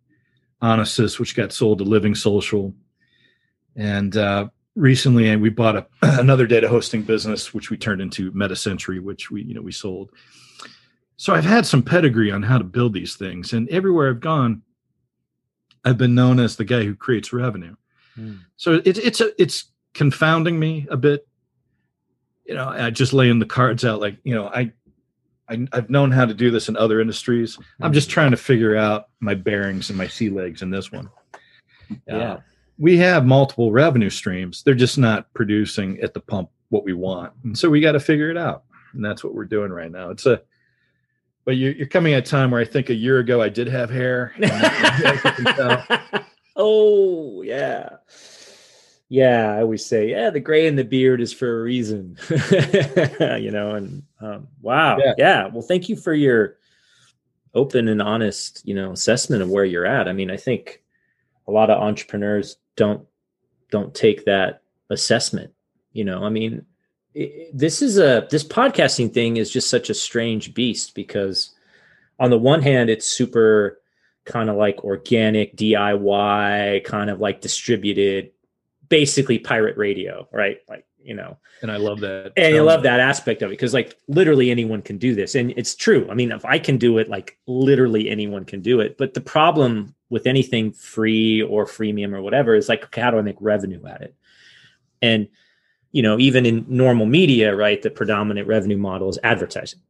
Onesys, 0.63 1.19
which 1.19 1.37
got 1.37 1.53
sold 1.53 1.79
to 1.79 1.85
Living 1.85 2.15
Social 2.15 2.75
and 3.77 4.17
uh, 4.17 4.49
recently, 4.75 5.35
we 5.37 5.51
bought 5.51 5.77
a, 5.77 5.87
another 6.03 6.47
data 6.47 6.69
hosting 6.69 7.03
business, 7.03 7.53
which 7.55 7.71
we 7.71 7.77
turned 7.77 8.01
into 8.01 8.33
MetaCentury, 8.33 9.01
which 9.01 9.31
we 9.31 9.43
you 9.43 9.55
know 9.55 9.63
we 9.63 9.73
sold. 9.73 10.11
So 11.17 11.33
I've 11.33 11.45
had 11.45 11.65
some 11.65 11.83
pedigree 11.83 12.31
on 12.31 12.43
how 12.43 12.59
to 12.59 12.65
build 12.65 12.93
these 12.93 13.17
things, 13.17 13.53
and 13.53 13.69
everywhere 13.69 14.11
I've 14.11 14.21
gone, 14.21 14.63
I've 15.85 15.99
been 15.99 16.15
known 16.15 16.41
as 16.41 16.57
the 16.57 16.65
guy 16.65 16.85
who 16.85 16.95
creates 16.95 17.33
revenue. 17.33 17.77
Hmm. 18.15 18.37
So 18.57 18.81
it's 18.85 18.99
it's 18.99 19.21
a, 19.21 19.41
it's 19.41 19.65
confounding 19.93 20.59
me 20.59 20.87
a 20.91 20.97
bit. 20.97 21.27
You 22.45 22.55
know, 22.55 22.69
I 22.69 22.91
just 22.91 23.13
laying 23.13 23.39
the 23.39 23.47
cards 23.47 23.85
out 23.85 24.01
like 24.01 24.19
you 24.25 24.35
know 24.35 24.47
I 24.49 24.73
I, 25.49 25.67
have 25.73 25.91
known 25.91 26.11
how 26.11 26.25
to 26.25 26.35
do 26.35 26.51
this 26.51 26.69
in 26.69 26.77
other 26.77 27.01
industries. 27.01 27.59
I'm 27.81 27.93
just 27.93 28.11
trying 28.11 28.31
to 28.31 28.37
figure 28.37 28.77
out 28.77 29.09
my 29.21 29.35
bearings 29.35 29.91
and 29.91 29.99
my 29.99 30.09
sea 30.09 30.31
legs 30.31 30.63
in 30.63 30.71
this 30.71 30.91
one. 30.91 31.11
Yeah. 32.07 32.33
Uh, 32.33 32.41
we 32.79 32.97
have 32.99 33.25
multiple 33.25 33.73
revenue 33.73 34.11
streams. 34.11 34.63
They're 34.63 34.75
just 34.75 34.99
not 34.99 35.33
producing 35.35 36.01
at 36.01 36.15
the 36.15 36.21
pump 36.21 36.51
what 36.71 36.85
we 36.85 36.93
want. 36.93 37.33
And 37.45 37.57
so 37.57 37.71
we 37.71 37.81
got 37.81 37.93
to 37.93 38.01
figure 38.01 38.31
it 38.31 38.37
out. 38.37 38.65
And 38.93 39.05
that's 39.05 39.23
what 39.23 39.35
we're 39.35 39.45
doing 39.45 39.71
right 39.71 39.91
now. 39.91 40.11
It's 40.11 40.27
a, 40.27 40.43
but 41.45 41.53
you're, 41.53 41.73
you're 41.73 41.87
coming 41.87 42.15
at 42.15 42.27
a 42.27 42.31
time 42.31 42.51
where 42.51 42.61
I 42.61 42.65
think 42.65 42.91
a 42.91 42.95
year 42.95 43.19
ago 43.19 43.41
I 43.41 43.49
did 43.49 43.69
have 43.69 43.91
hair. 43.91 44.35
oh, 46.57 47.43
yeah. 47.43 47.91
Yeah, 49.09 49.55
I 49.55 49.61
always 49.61 49.85
say, 49.85 50.11
yeah, 50.11 50.31
the 50.31 50.41
gray 50.41 50.67
in 50.67 50.77
the 50.77 50.85
beard 50.85 51.21
is 51.21 51.33
for 51.33 51.61
a 51.61 51.63
reason, 51.63 52.17
you 52.31 53.51
know. 53.51 53.75
And 53.75 54.03
um, 54.21 54.49
wow, 54.61 54.99
yeah. 54.99 55.13
yeah. 55.19 55.47
Well, 55.47 55.63
thank 55.63 55.89
you 55.89 55.95
for 55.95 56.15
your 56.15 56.57
open 57.55 57.87
and 57.87 58.03
honest, 58.03 58.63
you 58.65 58.75
know, 58.75 58.93
assessment 58.93 59.43
of 59.43 59.51
where 59.51 59.65
you're 59.65 59.87
at. 59.87 60.09
I 60.09 60.13
mean, 60.13 60.31
I 60.31 60.37
think 60.37 60.83
a 61.47 61.53
lot 61.53 61.71
of 61.71 61.83
entrepreneurs 61.83 62.57
don't 62.77 63.07
don't 63.71 63.95
take 63.95 64.25
that 64.25 64.63
assessment 64.91 65.55
you 65.95 66.05
know? 66.05 66.23
I 66.25 66.29
mean 66.29 66.67
it, 67.15 67.57
this 67.57 67.81
is 67.81 67.97
a 67.97 68.27
this 68.31 68.45
podcasting 68.45 69.15
thing 69.15 69.39
is 69.39 69.51
just 69.51 69.71
such 69.71 69.89
a 69.89 69.95
strange 69.95 70.53
beast 70.53 70.95
because 70.95 71.55
on 72.21 72.29
the 72.29 72.39
one 72.39 72.61
hand 72.61 72.91
it's 72.91 73.09
super 73.09 73.81
kind 74.27 74.51
of 74.51 74.57
like 74.57 74.85
organic 74.85 75.57
diy 75.57 76.85
kind 76.85 77.09
of 77.09 77.21
like 77.21 77.41
distributed 77.41 78.33
basically 78.89 79.39
pirate 79.39 79.77
radio 79.79 80.29
right? 80.31 80.59
Like 80.69 80.85
you 81.03 81.15
know? 81.15 81.37
And 81.63 81.71
i 81.71 81.77
love 81.77 82.01
that. 82.01 82.33
And 82.37 82.57
i 82.57 82.61
love 82.61 82.83
that 82.83 83.01
aspect 83.01 83.43
of 83.43 83.51
it 83.51 83.55
because 83.55 83.73
like 83.73 83.97
literally 84.09 84.51
anyone 84.51 84.83
can 84.83 84.99
do 84.99 85.15
this 85.15 85.35
and 85.35 85.53
it's 85.57 85.75
true. 85.75 86.09
I 86.11 86.15
mean 86.15 86.33
if 86.33 86.45
i 86.45 86.59
can 86.59 86.77
do 86.77 86.99
it 86.99 87.09
like 87.09 87.39
literally 87.47 88.11
anyone 88.11 88.45
can 88.45 88.61
do 88.61 88.81
it 88.81 88.99
but 88.99 89.15
the 89.15 89.21
problem 89.21 89.95
with 90.15 90.29
anything 90.29 90.71
free 90.71 91.43
or 91.43 91.67
freemium 91.67 92.15
or 92.15 92.23
whatever 92.23 92.55
is 92.55 92.69
like 92.69 92.85
okay, 92.85 93.01
how 93.01 93.11
do 93.11 93.19
i 93.19 93.23
make 93.23 93.37
revenue 93.41 93.85
at 93.85 94.01
it? 94.01 94.15
And 95.03 95.27
you 95.91 96.03
know 96.03 96.19
even 96.21 96.47
in 96.47 96.65
normal 96.69 97.05
media 97.05 97.55
right 97.55 97.83
the 97.83 97.91
predominant 97.91 98.47
revenue 98.47 98.79
model 98.79 99.09
is 99.09 99.19
advertising. 99.25 99.81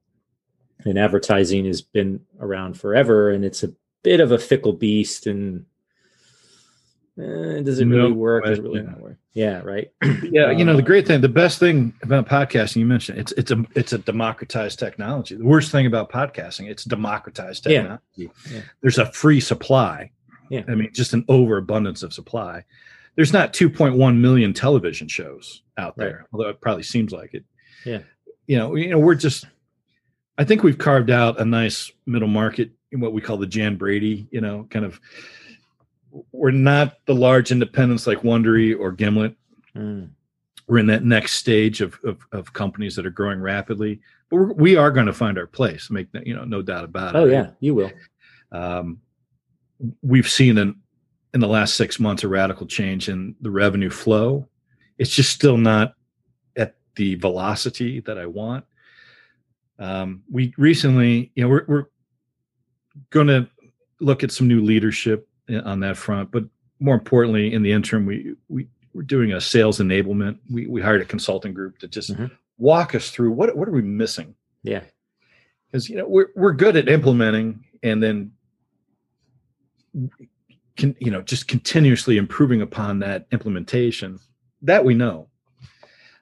And 0.86 0.98
advertising 0.98 1.66
has 1.66 1.82
been 1.82 2.20
around 2.40 2.80
forever 2.80 3.30
and 3.30 3.44
it's 3.44 3.62
a 3.62 3.74
bit 4.02 4.20
of 4.20 4.32
a 4.32 4.38
fickle 4.38 4.72
beast 4.72 5.26
and 5.26 5.66
eh, 7.18 7.62
does 7.62 7.80
it 7.80 7.86
really 7.86 8.12
work? 8.12 8.44
Does 8.44 8.58
it 8.58 8.62
really 8.62 8.82
not 8.82 9.00
work? 9.00 9.16
Yeah, 9.32 9.60
right. 9.62 9.90
yeah, 10.22 10.50
you 10.52 10.64
know 10.64 10.76
the 10.76 10.82
great 10.82 11.06
thing, 11.06 11.20
the 11.20 11.28
best 11.28 11.58
thing 11.58 11.92
about 12.02 12.28
podcasting, 12.28 12.76
you 12.76 12.86
mentioned 12.86 13.18
it's 13.18 13.32
it's 13.32 13.50
a 13.50 13.64
it's 13.74 13.92
a 13.92 13.98
democratized 13.98 14.78
technology. 14.78 15.34
The 15.34 15.44
worst 15.44 15.72
thing 15.72 15.86
about 15.86 16.10
podcasting, 16.10 16.70
it's 16.70 16.84
democratized 16.84 17.64
technology. 17.64 18.02
Yeah. 18.16 18.28
Yeah. 18.50 18.60
There's 18.80 18.98
a 18.98 19.06
free 19.12 19.40
supply. 19.40 20.10
Yeah, 20.50 20.62
I 20.68 20.74
mean, 20.74 20.90
just 20.92 21.14
an 21.14 21.24
overabundance 21.28 22.02
of 22.02 22.12
supply. 22.12 22.64
There's 23.16 23.32
not 23.32 23.52
2.1 23.54 24.18
million 24.18 24.52
television 24.52 25.08
shows 25.08 25.62
out 25.78 25.96
there, 25.96 26.18
right. 26.18 26.26
although 26.32 26.48
it 26.50 26.60
probably 26.60 26.82
seems 26.82 27.12
like 27.12 27.34
it. 27.34 27.44
Yeah, 27.84 28.00
you 28.46 28.56
know, 28.56 28.74
you 28.74 28.90
know, 28.90 28.98
we're 28.98 29.14
just. 29.14 29.46
I 30.36 30.44
think 30.44 30.64
we've 30.64 30.78
carved 30.78 31.10
out 31.10 31.40
a 31.40 31.44
nice 31.44 31.92
middle 32.06 32.28
market 32.28 32.72
in 32.90 33.00
what 33.00 33.12
we 33.12 33.20
call 33.20 33.36
the 33.36 33.46
Jan 33.46 33.76
Brady, 33.76 34.26
you 34.30 34.40
know, 34.40 34.66
kind 34.70 34.84
of 34.84 35.00
we're 36.32 36.50
not 36.50 36.98
the 37.06 37.14
large 37.14 37.50
independents 37.50 38.06
like 38.06 38.22
Wondery 38.22 38.78
or 38.78 38.92
Gimlet. 38.92 39.34
Mm. 39.76 40.10
We're 40.66 40.78
in 40.78 40.86
that 40.86 41.04
next 41.04 41.32
stage 41.32 41.80
of, 41.80 41.98
of, 42.04 42.18
of 42.32 42.52
companies 42.52 42.96
that 42.96 43.04
are 43.04 43.10
growing 43.10 43.40
rapidly, 43.40 44.00
but 44.30 44.36
we're, 44.36 44.52
we 44.52 44.76
are 44.76 44.90
going 44.90 45.06
to 45.06 45.12
find 45.12 45.36
our 45.36 45.46
place. 45.46 45.90
Make 45.90 46.10
that, 46.12 46.26
you 46.26 46.34
know, 46.34 46.44
no 46.44 46.62
doubt 46.62 46.84
about 46.84 47.14
it. 47.14 47.18
Oh 47.18 47.24
yeah, 47.26 47.50
you 47.60 47.74
will. 47.74 47.92
Um, 48.52 49.00
we've 50.02 50.28
seen 50.28 50.56
in 50.58 50.76
in 51.34 51.40
the 51.40 51.48
last 51.48 51.74
six 51.74 51.98
months 51.98 52.22
a 52.22 52.28
radical 52.28 52.66
change 52.66 53.08
in 53.08 53.34
the 53.40 53.50
revenue 53.50 53.90
flow. 53.90 54.48
It's 54.98 55.10
just 55.10 55.32
still 55.32 55.58
not 55.58 55.94
at 56.56 56.76
the 56.94 57.16
velocity 57.16 58.00
that 58.00 58.16
I 58.16 58.26
want. 58.26 58.64
Um, 59.80 60.22
we 60.30 60.54
recently, 60.56 61.32
you 61.34 61.42
know, 61.42 61.48
we're, 61.50 61.64
we're 61.66 61.86
going 63.10 63.26
to 63.26 63.48
look 64.00 64.22
at 64.22 64.30
some 64.30 64.46
new 64.46 64.62
leadership 64.62 65.28
on 65.64 65.80
that 65.80 65.96
front. 65.96 66.30
But 66.30 66.44
more 66.80 66.94
importantly, 66.94 67.52
in 67.52 67.62
the 67.62 67.72
interim, 67.72 68.06
we 68.06 68.34
we 68.48 68.68
we're 68.92 69.02
doing 69.02 69.32
a 69.32 69.40
sales 69.40 69.78
enablement. 69.78 70.38
We 70.50 70.66
we 70.66 70.80
hired 70.80 71.02
a 71.02 71.06
consulting 71.06 71.54
group 71.54 71.78
to 71.78 71.88
just 71.88 72.12
mm-hmm. 72.12 72.26
walk 72.58 72.94
us 72.94 73.10
through 73.10 73.32
what 73.32 73.56
what 73.56 73.68
are 73.68 73.72
we 73.72 73.82
missing. 73.82 74.34
Yeah, 74.62 74.82
because 75.70 75.88
you 75.88 75.96
know 75.96 76.06
we're 76.06 76.28
we're 76.34 76.52
good 76.52 76.76
at 76.76 76.88
implementing 76.88 77.64
and 77.82 78.02
then 78.02 78.32
can 80.76 80.96
you 80.98 81.10
know 81.10 81.22
just 81.22 81.48
continuously 81.48 82.16
improving 82.16 82.62
upon 82.62 82.98
that 83.00 83.26
implementation 83.32 84.18
that 84.62 84.84
we 84.84 84.94
know. 84.94 85.28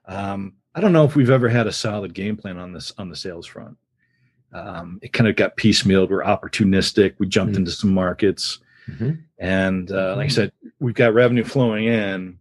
Um, 0.07 0.55
I 0.75 0.81
don't 0.81 0.93
know 0.93 1.05
if 1.05 1.17
we've 1.17 1.31
ever 1.31 1.49
had 1.49 1.67
a 1.67 1.73
solid 1.73 2.15
game 2.15 2.37
plan 2.37 2.59
on 2.59 2.73
this 2.73 2.93
on 2.99 3.09
the 3.09 3.17
sales 3.17 3.47
front. 3.47 3.77
Um, 4.53 4.99
it 5.03 5.13
kind 5.13 5.29
of 5.29 5.37
got 5.37 5.57
piecemealed. 5.57 6.11
We're 6.11 6.25
opportunistic. 6.25 7.15
We 7.19 7.27
jumped 7.27 7.53
mm-hmm. 7.53 7.61
into 7.61 7.73
some 7.73 7.95
markets. 7.95 8.59
Mm-hmm. 8.93 9.13
And 9.39 9.91
uh, 9.91 10.17
like 10.17 10.27
I 10.27 10.29
said, 10.29 10.53
we've 10.81 10.95
got 10.95 11.15
revenue 11.15 11.45
flowing 11.45 11.85
in, 11.85 12.39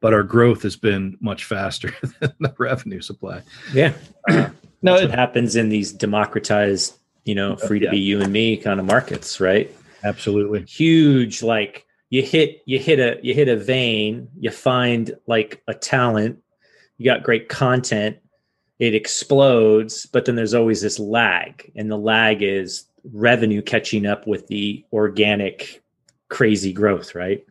but 0.00 0.14
our 0.14 0.22
growth 0.22 0.62
has 0.62 0.76
been 0.76 1.16
much 1.20 1.44
faster 1.44 1.92
than 2.20 2.32
the 2.40 2.54
revenue 2.58 3.00
supply. 3.00 3.42
Yeah. 3.72 3.92
Uh, 4.28 4.50
no, 4.82 4.96
it 4.96 5.10
happens 5.10 5.56
in 5.56 5.68
these 5.68 5.92
democratized, 5.92 6.96
you 7.24 7.34
know, 7.34 7.56
free 7.56 7.78
to 7.80 7.86
yeah. 7.86 7.90
be 7.90 7.98
you 7.98 8.20
and 8.20 8.32
me 8.32 8.56
kind 8.56 8.80
of 8.80 8.86
markets, 8.86 9.40
right? 9.40 9.74
Absolutely. 10.02 10.62
Huge, 10.62 11.42
like 11.42 11.86
you 12.08 12.22
hit 12.22 12.62
you 12.64 12.78
hit 12.78 12.98
a 12.98 13.18
you 13.22 13.34
hit 13.34 13.48
a 13.48 13.56
vein, 13.56 14.28
you 14.38 14.50
find 14.50 15.14
like 15.26 15.62
a 15.68 15.74
talent, 15.74 16.38
you 16.96 17.04
got 17.04 17.22
great 17.22 17.48
content, 17.48 18.16
it 18.78 18.94
explodes, 18.94 20.06
but 20.06 20.24
then 20.24 20.36
there's 20.36 20.54
always 20.54 20.80
this 20.80 20.98
lag, 20.98 21.70
and 21.76 21.90
the 21.90 21.98
lag 21.98 22.42
is 22.42 22.84
revenue 23.04 23.62
catching 23.62 24.06
up 24.06 24.26
with 24.26 24.46
the 24.46 24.84
organic 24.92 25.82
crazy 26.28 26.72
growth, 26.72 27.14
right? 27.14 27.44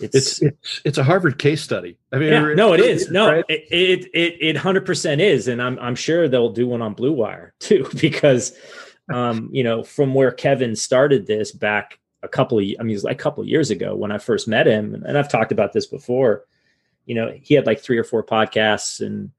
It's 0.00 0.16
it's 0.16 0.42
it's, 0.42 0.80
it's 0.84 0.98
a 0.98 1.04
Harvard 1.04 1.38
case 1.38 1.62
study. 1.62 1.98
I 2.12 2.18
mean, 2.18 2.32
yeah, 2.32 2.54
no, 2.54 2.72
it 2.72 2.80
is. 2.80 3.10
No, 3.10 3.32
right? 3.32 3.44
it 3.48 4.08
it 4.14 4.36
it 4.40 4.56
hundred 4.56 4.86
percent 4.86 5.20
is, 5.20 5.46
and 5.46 5.60
I'm 5.60 5.78
I'm 5.78 5.94
sure 5.94 6.26
they'll 6.26 6.52
do 6.52 6.66
one 6.66 6.82
on 6.82 6.94
Blue 6.94 7.12
Wire 7.12 7.54
too, 7.60 7.86
because 8.00 8.56
um, 9.12 9.50
you 9.52 9.62
know, 9.62 9.82
from 9.82 10.14
where 10.14 10.30
Kevin 10.30 10.74
started 10.74 11.26
this 11.26 11.52
back 11.52 11.98
a 12.22 12.28
couple 12.28 12.58
of 12.58 12.64
I 12.78 12.82
mean, 12.82 12.96
it 12.96 13.04
like 13.04 13.20
a 13.20 13.22
couple 13.22 13.42
of 13.42 13.48
years 13.48 13.70
ago 13.70 13.94
when 13.94 14.12
I 14.12 14.18
first 14.18 14.48
met 14.48 14.66
him, 14.66 14.94
and 15.06 15.18
I've 15.18 15.30
talked 15.30 15.52
about 15.52 15.72
this 15.72 15.86
before. 15.86 16.44
You 17.06 17.14
know, 17.14 17.32
he 17.40 17.54
had 17.54 17.66
like 17.66 17.80
three 17.80 17.98
or 17.98 18.04
four 18.04 18.22
podcasts 18.22 19.04
and 19.04 19.30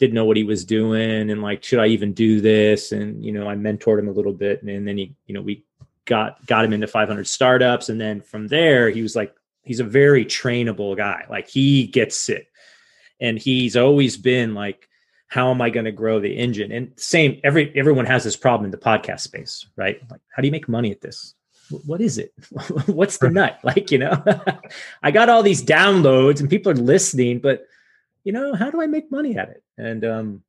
didn't 0.00 0.14
know 0.14 0.24
what 0.24 0.38
he 0.38 0.44
was 0.44 0.64
doing 0.64 1.30
and 1.30 1.42
like 1.42 1.62
should 1.62 1.78
i 1.78 1.86
even 1.86 2.12
do 2.14 2.40
this? 2.40 2.90
And 2.90 3.24
you 3.24 3.30
know 3.30 3.48
i 3.48 3.54
mentored 3.54 4.00
him 4.00 4.08
a 4.08 4.12
little 4.12 4.32
bit 4.32 4.62
and, 4.62 4.70
and 4.70 4.88
then 4.88 4.98
he 4.98 5.14
you 5.26 5.34
know 5.34 5.42
we 5.42 5.64
got 6.06 6.44
got 6.46 6.64
him 6.64 6.72
into 6.72 6.86
500 6.86 7.26
startups. 7.26 7.88
And 7.88 8.00
then 8.00 8.20
from 8.20 8.48
there 8.48 8.90
he 8.90 9.02
was 9.02 9.14
like 9.14 9.34
he's 9.62 9.80
a 9.80 9.84
very 9.84 10.24
trainable 10.24 10.96
guy. 10.96 11.24
Like 11.30 11.48
he 11.48 11.86
gets 11.86 12.28
it 12.28 12.48
and 13.20 13.38
he's 13.38 13.76
always 13.76 14.16
been 14.16 14.54
like 14.54 14.88
how 15.28 15.52
am 15.52 15.62
i 15.62 15.70
going 15.70 15.84
to 15.84 15.92
grow 15.92 16.18
the 16.18 16.36
engine? 16.36 16.72
And 16.72 16.92
same 16.96 17.40
every 17.44 17.72
everyone 17.76 18.06
has 18.06 18.24
this 18.24 18.36
problem 18.36 18.64
in 18.64 18.70
the 18.72 18.78
podcast 18.78 19.20
space 19.20 19.66
right? 19.76 20.00
Like 20.10 20.20
how 20.34 20.42
do 20.42 20.48
you 20.48 20.52
make 20.52 20.68
money 20.68 20.90
at 20.90 21.00
this? 21.00 21.34
What 21.86 22.00
is 22.00 22.18
it? 22.18 22.32
What's 22.86 23.18
the 23.18 23.30
nut? 23.30 23.60
Like 23.62 23.90
you 23.90 23.98
know 23.98 24.22
i 25.02 25.10
got 25.10 25.28
all 25.28 25.42
these 25.42 25.62
downloads 25.62 26.40
and 26.40 26.50
people 26.50 26.72
are 26.72 26.76
listening 26.76 27.38
but 27.38 27.66
you 28.24 28.32
know, 28.32 28.54
how 28.54 28.70
do 28.70 28.80
I 28.80 28.86
make 28.86 29.10
money 29.10 29.36
at 29.36 29.50
it? 29.50 29.62
And 29.78 30.04
um, 30.04 30.42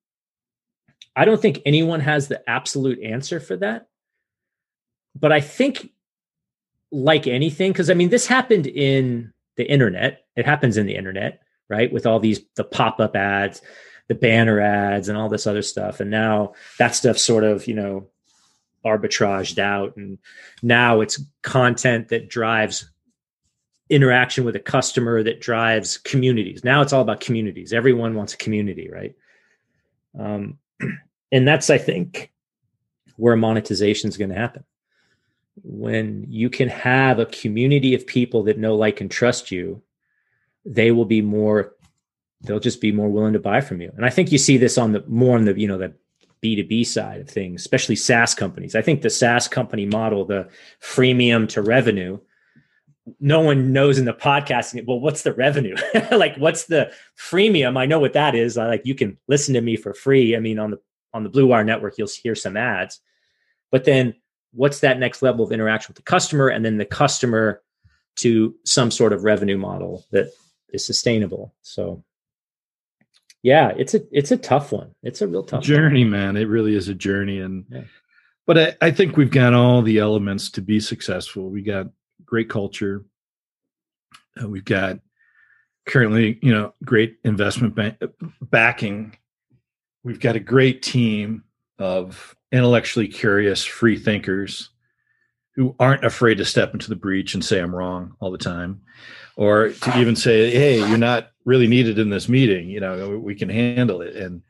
I 1.15 1.25
don't 1.25 1.41
think 1.41 1.62
anyone 1.65 1.99
has 1.99 2.27
the 2.27 2.47
absolute 2.49 3.01
answer 3.01 3.39
for 3.39 3.55
that. 3.57 3.88
But 5.15 5.31
I 5.31 5.41
think, 5.41 5.91
like 6.91 7.27
anything, 7.27 7.71
because 7.71 7.89
I 7.89 7.93
mean, 7.93 8.10
this 8.10 8.27
happened 8.27 8.67
in 8.67 9.34
the 9.55 9.63
internet. 9.63 10.25
It 10.36 10.45
happens 10.45 10.77
in 10.77 10.86
the 10.86 10.95
internet, 10.95 11.41
right? 11.69 11.91
With 11.91 12.05
all 12.05 12.19
these 12.19 12.41
the 12.55 12.63
pop 12.63 12.99
up 12.99 13.15
ads, 13.15 13.62
the 14.07 14.15
banner 14.15 14.60
ads, 14.60 15.07
and 15.07 15.17
all 15.17 15.29
this 15.29 15.47
other 15.47 15.62
stuff. 15.62 15.99
And 16.01 16.12
now 16.12 16.53
that 16.79 16.95
stuff 16.95 17.17
sort 17.17 17.43
of, 17.43 17.67
you 17.67 17.75
know, 17.75 18.07
arbitraged 18.86 19.60
out. 19.60 19.95
And 19.95 20.17
now 20.62 21.01
it's 21.01 21.23
content 21.43 22.10
that 22.10 22.29
drives 22.29 22.90
interaction 23.91 24.45
with 24.45 24.56
a 24.56 24.60
customer 24.60 25.21
that 25.21 25.41
drives 25.41 25.97
communities. 25.97 26.63
Now 26.63 26.82
it's 26.82 26.93
all 26.93 27.01
about 27.01 27.19
communities. 27.19 27.73
Everyone 27.73 28.15
wants 28.15 28.34
a 28.34 28.38
community, 28.38 28.89
right? 28.89 29.13
Um, 30.17 30.58
and 31.32 31.47
that's, 31.47 31.69
I 31.69 31.77
think, 31.77 32.32
where 33.17 33.36
monetization 33.36 34.10
is 34.10 34.17
going 34.17 34.30
to 34.30 34.36
happen. 34.36 34.63
When 35.63 36.25
you 36.30 36.49
can 36.49 36.69
have 36.69 37.19
a 37.19 37.25
community 37.25 37.93
of 37.93 38.08
people 38.08 38.43
that 38.43 38.58
know, 38.58 38.75
like, 38.75 39.01
and 39.01 39.12
trust 39.12 39.51
you, 39.51 39.84
they 40.65 40.91
will 40.91 41.06
be 41.06 41.21
more. 41.21 41.73
They'll 42.43 42.60
just 42.60 42.82
be 42.82 42.91
more 42.91 43.10
willing 43.10 43.34
to 43.34 43.39
buy 43.39 43.62
from 43.62 43.82
you. 43.82 43.91
And 43.95 44.06
I 44.06 44.10
think 44.10 44.32
you 44.32 44.38
see 44.38 44.58
this 44.58 44.77
on 44.77 44.93
the 44.93 45.04
more 45.08 45.38
on 45.38 45.45
the 45.45 45.60
you 45.60 45.67
know 45.67 45.77
the 45.77 45.93
B2B 46.41 46.88
side 46.88 47.21
of 47.21 47.30
things, 47.30 47.62
especially 47.62 47.95
SaaS 47.95 48.34
companies. 48.34 48.75
I 48.75 48.82
think 48.82 49.01
the 49.01 49.10
SaaS 49.10 49.47
company 49.47 49.86
model, 49.86 50.25
the 50.25 50.49
freemium 50.82 51.47
to 51.49 51.62
revenue, 51.62 52.19
no 53.19 53.39
one 53.39 53.74
knows 53.74 53.97
in 53.97 54.06
the 54.06 54.13
podcasting 54.13 54.86
well 54.86 55.00
what's 55.00 55.24
the 55.24 55.34
revenue? 55.34 55.76
Like 56.12 56.36
what's 56.38 56.65
the 56.65 56.91
freemium? 57.17 57.78
I 57.78 57.86
know 57.86 58.00
what 58.00 58.13
that 58.13 58.36
is. 58.36 58.58
I, 58.58 58.67
like 58.67 58.86
you 58.86 58.95
can 58.95 59.17
listen 59.28 59.54
to 59.54 59.62
me 59.62 59.76
for 59.76 59.93
free. 59.93 60.36
I 60.36 60.39
mean 60.39 60.60
on 60.60 60.71
the 60.71 60.80
on 61.13 61.24
the 61.24 61.30
blue 61.30 61.47
wire 61.47 61.63
network 61.63 61.97
you'll 61.97 62.08
hear 62.08 62.36
some 62.36 62.58
ads. 62.58 63.00
But 63.71 63.86
then 63.86 64.13
what's 64.54 64.80
that 64.80 65.00
next 65.00 65.21
level 65.21 65.45
of 65.45 65.52
interaction 65.52 65.89
with 65.89 65.97
the 65.97 66.04
customer 66.04 66.50
and 66.50 66.63
then 66.63 66.78
the 66.78 66.86
customer 66.86 67.62
to 68.17 68.54
some 68.65 68.91
sort 68.91 69.13
of 69.13 69.24
revenue 69.24 69.58
model 69.58 70.06
that 70.12 70.32
is 70.69 70.86
sustainable? 70.86 71.54
So 71.62 72.04
yeah 73.43 73.74
it's 73.76 73.93
a 73.95 74.02
it's 74.12 74.32
a 74.32 74.38
tough 74.38 74.71
one. 74.71 74.93
It's 75.04 75.21
a 75.21 75.28
real 75.28 75.43
tough 75.43 75.63
journey 75.63 76.04
one. 76.04 76.12
man. 76.12 76.38
It 76.38 76.47
really 76.47 76.76
is 76.76 76.89
a 76.89 76.93
journey. 76.93 77.39
And 77.39 77.65
yeah. 77.69 77.84
but 78.45 78.58
I, 78.58 78.76
I 78.88 78.91
think 78.91 79.17
we've 79.17 79.32
got 79.32 79.54
all 79.54 79.82
the 79.82 79.97
elements 79.97 80.50
to 80.52 80.62
be 80.62 80.80
successful. 80.80 81.50
We 81.50 81.62
got 81.62 81.88
great 82.32 82.50
culture. 82.50 83.04
Uh, 84.41 84.48
we've 84.48 84.65
got 84.65 85.00
currently, 85.86 86.39
you 86.41 86.54
know, 86.54 86.74
great 86.86 87.17
investment 87.26 87.78
backing. 88.41 89.15
We've 90.04 90.20
got 90.20 90.38
a 90.38 90.39
great 90.39 90.82
team 90.82 91.44
of 91.78 92.36
intellectually 92.52 93.10
curious 93.10 93.65
free 93.65 93.98
thinkers 93.98 94.70
who 95.56 95.76
aren't 95.78 96.06
afraid 96.06 96.38
to 96.38 96.46
step 96.46 96.74
into 96.74 96.89
the 96.89 96.96
breach 96.96 97.34
and 97.34 97.44
say 97.44 97.60
I'm 97.60 97.76
wrong 97.76 98.15
all 98.22 98.32
the 98.32 98.38
time, 98.38 98.82
or 99.36 99.70
to 99.70 100.00
even 100.00 100.15
say, 100.15 100.50
"Hey, 100.50 100.78
you're 100.78 100.98
not 100.98 101.32
really 101.44 101.67
needed 101.67 102.00
in 102.00 102.10
this 102.10 102.30
meeting. 102.30 102.70
You 102.70 102.80
know, 102.80 103.20
we 103.20 103.36
can 103.36 103.50
handle 103.50 104.02
it." 104.02 104.15
And 104.15 104.41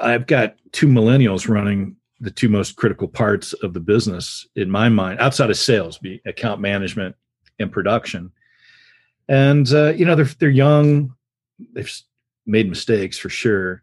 I've 0.00 0.26
got 0.26 0.56
two 0.72 0.86
millennials 0.86 1.48
running 1.48 1.96
the 2.20 2.30
two 2.30 2.48
most 2.48 2.76
critical 2.76 3.08
parts 3.08 3.52
of 3.54 3.72
the 3.72 3.80
business 3.80 4.46
in 4.54 4.70
my 4.70 4.88
mind 4.88 5.18
outside 5.20 5.50
of 5.50 5.56
sales 5.56 5.98
be 5.98 6.20
account 6.26 6.60
management 6.60 7.16
and 7.58 7.72
production. 7.72 8.30
And 9.28 9.72
uh, 9.72 9.92
you 9.94 10.04
know 10.04 10.14
they're 10.14 10.24
they're 10.24 10.50
young 10.50 11.14
they've 11.72 11.92
made 12.46 12.68
mistakes 12.68 13.18
for 13.18 13.28
sure. 13.28 13.82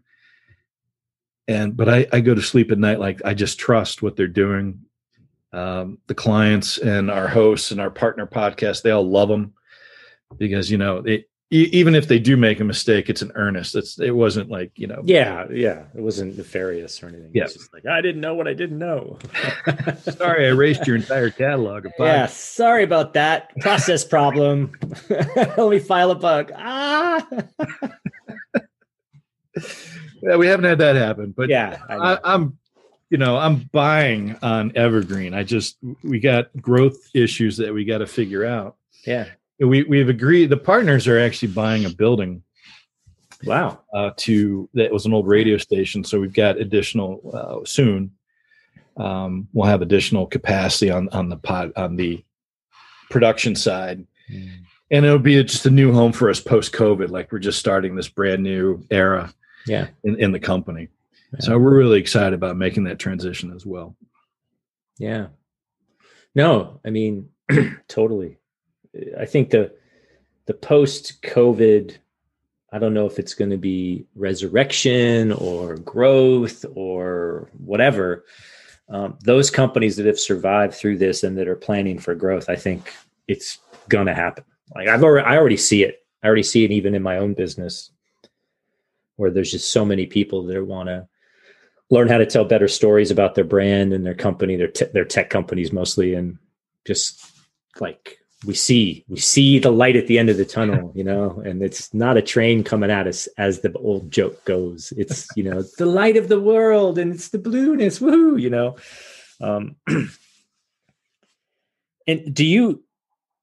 And 1.47 1.77
but 1.77 1.87
I, 1.87 2.07
I 2.11 2.19
go 2.19 2.35
to 2.35 2.41
sleep 2.41 2.71
at 2.71 2.77
night 2.77 2.99
like 2.99 3.21
i 3.23 3.33
just 3.33 3.59
trust 3.59 4.01
what 4.01 4.15
they're 4.15 4.27
doing. 4.27 4.81
Um, 5.53 5.99
the 6.07 6.15
clients 6.15 6.77
and 6.77 7.09
our 7.09 7.27
hosts 7.27 7.71
and 7.71 7.79
our 7.79 7.89
partner 7.89 8.27
podcast, 8.27 8.81
they 8.81 8.91
all 8.91 9.09
love 9.09 9.29
them 9.29 9.53
because 10.37 10.69
you 10.69 10.77
know 10.77 10.97
it, 10.97 11.29
even 11.49 11.95
if 11.95 12.09
they 12.09 12.19
do 12.19 12.35
make 12.35 12.59
a 12.59 12.65
mistake, 12.65 13.09
it's 13.09 13.21
an 13.21 13.31
earnest. 13.35 13.73
It's 13.75 13.97
it 13.99 14.11
wasn't 14.11 14.49
like 14.49 14.71
you 14.75 14.85
know. 14.87 15.01
Yeah, 15.05 15.45
yeah, 15.49 15.85
it 15.95 16.01
wasn't 16.01 16.37
nefarious 16.37 17.01
or 17.01 17.07
anything. 17.07 17.31
Yeah. 17.33 17.43
It's 17.43 17.53
just 17.53 17.73
like 17.73 17.85
I 17.85 18.01
didn't 18.01 18.19
know 18.19 18.35
what 18.35 18.49
I 18.49 18.53
didn't 18.53 18.79
know. 18.79 19.17
Sorry, 20.01 20.45
I 20.45 20.49
erased 20.49 20.85
your 20.85 20.97
entire 20.97 21.29
catalog. 21.29 21.85
Of 21.85 21.93
yeah, 21.99 22.25
sorry 22.25 22.83
about 22.83 23.13
that 23.13 23.57
process 23.59 24.03
problem. 24.03 24.73
Let 25.09 25.57
me 25.57 25.79
file 25.79 26.11
a 26.11 26.15
bug. 26.15 26.51
Ah, 26.55 27.25
yeah, 30.21 30.35
we 30.35 30.47
haven't 30.47 30.65
had 30.65 30.79
that 30.79 30.97
happen, 30.97 31.33
but 31.35 31.47
yeah, 31.49 31.79
I. 31.87 31.95
I, 31.95 32.19
I'm, 32.33 32.57
you 33.09 33.17
know, 33.17 33.37
I'm 33.37 33.69
buying 33.71 34.35
on 34.41 34.75
Evergreen. 34.75 35.33
I 35.33 35.43
just 35.43 35.77
we 36.03 36.19
got 36.19 36.49
growth 36.59 36.97
issues 37.13 37.55
that 37.55 37.73
we 37.73 37.85
got 37.85 37.99
to 37.99 38.07
figure 38.07 38.45
out. 38.45 38.75
yeah. 39.05 39.27
We 39.59 39.83
we've 39.83 40.09
agreed. 40.09 40.47
The 40.49 40.57
partners 40.57 41.07
are 41.07 41.19
actually 41.19 41.49
buying 41.53 41.85
a 41.85 41.89
building 41.89 42.43
Wow. 43.43 43.81
uh, 43.93 44.11
to 44.17 44.69
that 44.73 44.91
was 44.91 45.05
an 45.05 45.13
old 45.13 45.27
radio 45.27 45.57
station. 45.57 46.03
So 46.03 46.19
we've 46.19 46.33
got 46.33 46.57
additional 46.59 47.21
uh, 47.33 47.65
soon. 47.65 48.11
Um, 48.97 49.47
we'll 49.53 49.67
have 49.67 49.81
additional 49.81 50.25
capacity 50.27 50.89
on 50.91 51.09
on 51.09 51.29
the 51.29 51.37
pod 51.37 51.71
on 51.75 51.95
the 51.95 52.23
production 53.09 53.55
side, 53.55 54.05
and 54.91 55.05
it'll 55.05 55.19
be 55.19 55.41
just 55.43 55.65
a 55.65 55.71
new 55.71 55.91
home 55.93 56.11
for 56.11 56.29
us 56.29 56.39
post 56.39 56.71
COVID. 56.73 57.09
Like 57.09 57.31
we're 57.31 57.39
just 57.39 57.59
starting 57.59 57.95
this 57.95 58.09
brand 58.09 58.43
new 58.43 58.83
era 58.91 59.33
Yeah. 59.65 59.87
in, 60.03 60.19
in 60.19 60.31
the 60.31 60.39
company. 60.39 60.89
So 61.39 61.57
we're 61.59 61.77
really 61.77 61.99
excited 61.99 62.33
about 62.33 62.57
making 62.57 62.85
that 62.85 62.99
transition 62.99 63.51
as 63.53 63.65
well. 63.65 63.95
Yeah. 64.97 65.27
No, 66.33 66.79
I 66.85 66.89
mean, 66.89 67.29
totally. 67.87 68.37
I 69.19 69.25
think 69.25 69.49
the 69.49 69.73
the 70.45 70.53
post 70.53 71.21
COVID, 71.23 71.97
I 72.71 72.79
don't 72.79 72.93
know 72.93 73.05
if 73.05 73.19
it's 73.19 73.33
going 73.33 73.51
to 73.51 73.57
be 73.57 74.05
resurrection 74.15 75.33
or 75.33 75.75
growth 75.75 76.65
or 76.73 77.49
whatever. 77.57 78.25
Um, 78.89 79.17
those 79.23 79.51
companies 79.51 79.97
that 79.97 80.05
have 80.05 80.19
survived 80.19 80.73
through 80.73 80.97
this 80.97 81.23
and 81.23 81.37
that 81.37 81.49
are 81.49 81.55
planning 81.57 81.99
for 81.99 82.15
growth, 82.15 82.49
I 82.49 82.55
think 82.55 82.93
it's 83.27 83.59
going 83.89 84.07
to 84.07 84.13
happen. 84.13 84.45
Like 84.73 84.87
I've 84.87 85.03
already, 85.03 85.27
I 85.27 85.37
already 85.37 85.57
see 85.57 85.83
it. 85.83 85.99
I 86.23 86.27
already 86.27 86.43
see 86.43 86.63
it 86.63 86.71
even 86.71 86.95
in 86.95 87.03
my 87.03 87.17
own 87.17 87.33
business, 87.33 87.91
where 89.17 89.31
there's 89.31 89.51
just 89.51 89.71
so 89.71 89.85
many 89.85 90.05
people 90.05 90.43
that 90.43 90.65
want 90.65 90.87
to 90.87 91.07
learn 91.89 92.07
how 92.07 92.17
to 92.17 92.25
tell 92.25 92.45
better 92.45 92.67
stories 92.67 93.11
about 93.11 93.35
their 93.35 93.43
brand 93.43 93.93
and 93.93 94.05
their 94.05 94.15
company, 94.15 94.55
their 94.55 94.67
te- 94.67 94.91
their 94.93 95.05
tech 95.05 95.29
companies 95.29 95.71
mostly, 95.71 96.13
and 96.13 96.37
just 96.85 97.23
like 97.79 98.17
we 98.45 98.53
see 98.53 99.03
we 99.07 99.17
see 99.17 99.57
the 99.57 99.71
light 99.71 99.95
at 99.95 100.05
the 100.07 100.19
end 100.19 100.29
of 100.29 100.37
the 100.37 100.45
tunnel, 100.45 100.91
you 100.93 101.03
know, 101.03 101.41
and 101.43 101.63
it's 101.63 101.91
not 101.93 102.17
a 102.17 102.21
train 102.21 102.63
coming 102.63 102.91
at 102.91 103.07
us 103.07 103.27
as 103.37 103.61
the 103.61 103.73
old 103.73 104.11
joke 104.11 104.45
goes. 104.45 104.93
It's 104.95 105.27
you 105.35 105.43
know 105.43 105.63
the 105.77 105.87
light 105.87 106.17
of 106.17 106.27
the 106.27 106.39
world 106.39 106.99
and 106.99 107.13
it's 107.13 107.29
the 107.29 107.39
blueness, 107.39 107.99
woohoo, 107.99 108.39
you 108.39 108.49
know. 108.51 108.75
Um, 109.41 109.75
and 112.07 112.33
do 112.33 112.45
you 112.45 112.83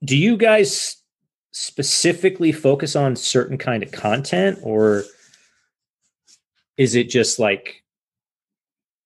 do 0.04 0.16
you 0.16 0.36
guys 0.36 0.96
specifically 1.52 2.52
focus 2.52 2.94
on 2.94 3.16
certain 3.16 3.58
kind 3.58 3.82
of 3.82 3.90
content 3.92 4.58
or 4.62 5.04
is 6.76 6.94
it 6.96 7.08
just 7.08 7.38
like 7.38 7.82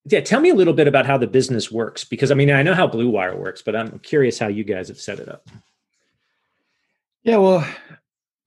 yeah 0.07 0.21
tell 0.21 0.41
me 0.41 0.49
a 0.49 0.55
little 0.55 0.73
bit 0.73 0.89
about 0.89 1.05
how 1.05 1.19
the 1.19 1.27
business 1.27 1.71
works 1.71 2.05
because 2.05 2.31
i 2.31 2.35
mean 2.35 2.51
i 2.51 2.63
know 2.63 2.73
how 2.73 2.87
blue 2.87 3.11
wire 3.11 3.37
works 3.37 3.61
but 3.61 3.77
i'm 3.77 3.99
curious 3.99 4.39
how 4.39 4.49
you 4.49 4.65
guys 4.65 4.89
have 4.89 4.99
set 4.99 5.21
it 5.21 5.29
up 5.29 5.47
Yeah, 7.23 7.37
well, 7.39 7.67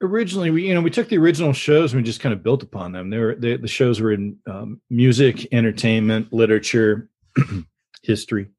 originally 0.02 0.50
we 0.50 0.68
you 0.68 0.74
know 0.74 0.82
we 0.82 0.90
took 0.90 1.10
the 1.10 1.18
original 1.18 1.54
shows 1.54 1.94
and 1.94 2.02
we 2.02 2.06
just 2.06 2.20
kind 2.20 2.34
of 2.34 2.44
built 2.44 2.64
upon 2.64 2.92
them. 2.92 3.10
They 3.10 3.18
were 3.18 3.36
they, 3.36 3.58
the 3.58 3.68
shows 3.68 4.02
were 4.02 4.12
in 4.12 4.38
um, 4.48 4.82
music, 4.90 5.48
entertainment, 5.54 6.34
literature, 6.34 7.10
history, 8.04 8.50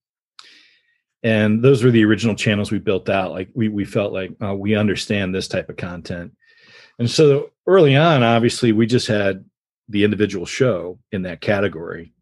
and 1.22 1.62
those 1.62 1.82
were 1.82 1.90
the 1.90 2.04
original 2.04 2.34
channels 2.34 2.70
we 2.70 2.78
built 2.78 3.08
out. 3.08 3.32
Like 3.32 3.48
we 3.54 3.68
we 3.68 3.84
felt 3.84 4.12
like 4.12 4.30
uh, 4.42 4.54
we 4.54 4.76
understand 4.76 5.34
this 5.34 5.48
type 5.48 5.68
of 5.68 5.76
content, 5.76 6.32
and 6.98 7.10
so 7.10 7.50
early 7.66 7.96
on, 7.96 8.22
obviously, 8.22 8.72
we 8.72 8.86
just 8.86 9.08
had 9.08 9.44
the 9.88 10.04
individual 10.04 10.46
show 10.46 10.98
in 11.10 11.22
that 11.22 11.40
category. 11.40 12.12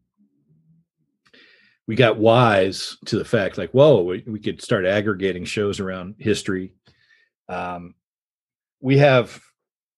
We 1.86 1.96
got 1.96 2.18
wise 2.18 2.96
to 3.06 3.18
the 3.18 3.24
fact, 3.24 3.58
like, 3.58 3.72
whoa, 3.72 4.02
we, 4.02 4.24
we 4.26 4.38
could 4.38 4.62
start 4.62 4.86
aggregating 4.86 5.44
shows 5.44 5.80
around 5.80 6.14
history, 6.18 6.72
um, 7.50 7.94
we 8.80 8.98
have 8.98 9.40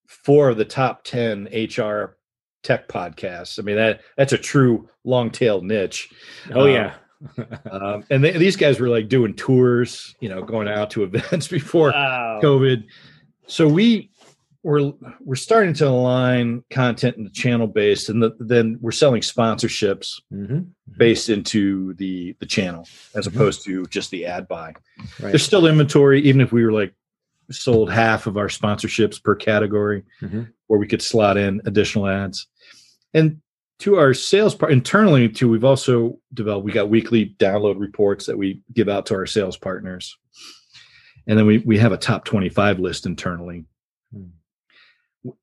four 0.08 0.48
of 0.48 0.56
the 0.56 0.64
top 0.64 1.04
10 1.04 1.44
HR 1.52 2.16
tech 2.62 2.88
podcasts. 2.88 3.58
I 3.58 3.62
mean, 3.62 3.76
that 3.76 4.00
that's 4.16 4.32
a 4.32 4.38
true 4.38 4.88
long 5.04 5.30
tail 5.30 5.60
niche. 5.62 6.08
oh 6.54 6.62
Um, 6.62 6.68
yeah 6.70 6.94
Um, 7.70 8.04
and 8.10 8.24
they, 8.24 8.32
these 8.36 8.56
guys 8.56 8.80
were 8.80 8.88
like 8.88 9.08
doing 9.08 9.34
tours, 9.34 10.14
you 10.20 10.28
know, 10.28 10.42
going 10.42 10.68
out 10.68 10.90
to 10.90 11.02
events 11.08 11.48
before 11.48 11.90
wow. 11.90 12.40
COVID. 12.42 12.84
So 13.46 13.68
we 13.68 14.10
we're 14.64 14.92
we're 15.20 15.34
starting 15.34 15.74
to 15.74 15.88
align 15.88 16.62
content 16.70 17.16
in 17.16 17.24
the 17.24 17.30
channel 17.30 17.66
based, 17.66 18.08
and 18.08 18.22
the, 18.22 18.30
then 18.38 18.78
we're 18.80 18.92
selling 18.92 19.20
sponsorships 19.22 20.20
Mhm. 20.32 20.66
based 20.96 21.28
into 21.28 21.94
the 21.94 22.36
the 22.38 22.46
channel 22.46 22.86
as 23.16 23.26
Mhm. 23.26 23.34
opposed 23.34 23.64
to 23.64 23.84
just 23.86 24.10
the 24.12 24.24
ad 24.26 24.46
buy. 24.48 24.74
Right. 25.20 25.30
There's 25.32 25.42
still 25.44 25.66
inventory, 25.66 26.20
even 26.22 26.40
if 26.40 26.52
we 26.52 26.64
were 26.64 26.72
like 26.72 26.94
sold 27.52 27.90
half 27.90 28.26
of 28.26 28.36
our 28.36 28.48
sponsorships 28.48 29.22
per 29.22 29.34
category, 29.34 30.02
Mhm. 30.20 30.48
where 30.66 30.80
we 30.80 30.86
could 30.86 31.02
slot 31.02 31.36
in 31.36 31.60
additional 31.64 32.06
ads. 32.08 32.46
And 33.14 33.40
to 33.80 33.96
our 33.96 34.14
sales 34.14 34.54
part 34.54 34.72
internally, 34.72 35.28
too, 35.28 35.48
we've 35.48 35.64
also 35.64 36.18
developed. 36.32 36.64
We 36.64 36.72
got 36.72 36.88
weekly 36.88 37.34
download 37.38 37.80
reports 37.80 38.26
that 38.26 38.38
we 38.38 38.62
give 38.72 38.88
out 38.88 39.06
to 39.06 39.14
our 39.14 39.26
sales 39.26 39.56
partners, 39.56 40.16
and 41.26 41.38
then 41.38 41.46
we 41.46 41.58
we 41.58 41.78
have 41.78 41.92
a 41.92 41.96
top 41.96 42.24
25 42.24 42.78
list 42.78 43.06
internally. 43.06 43.64
Hmm. 44.12 44.28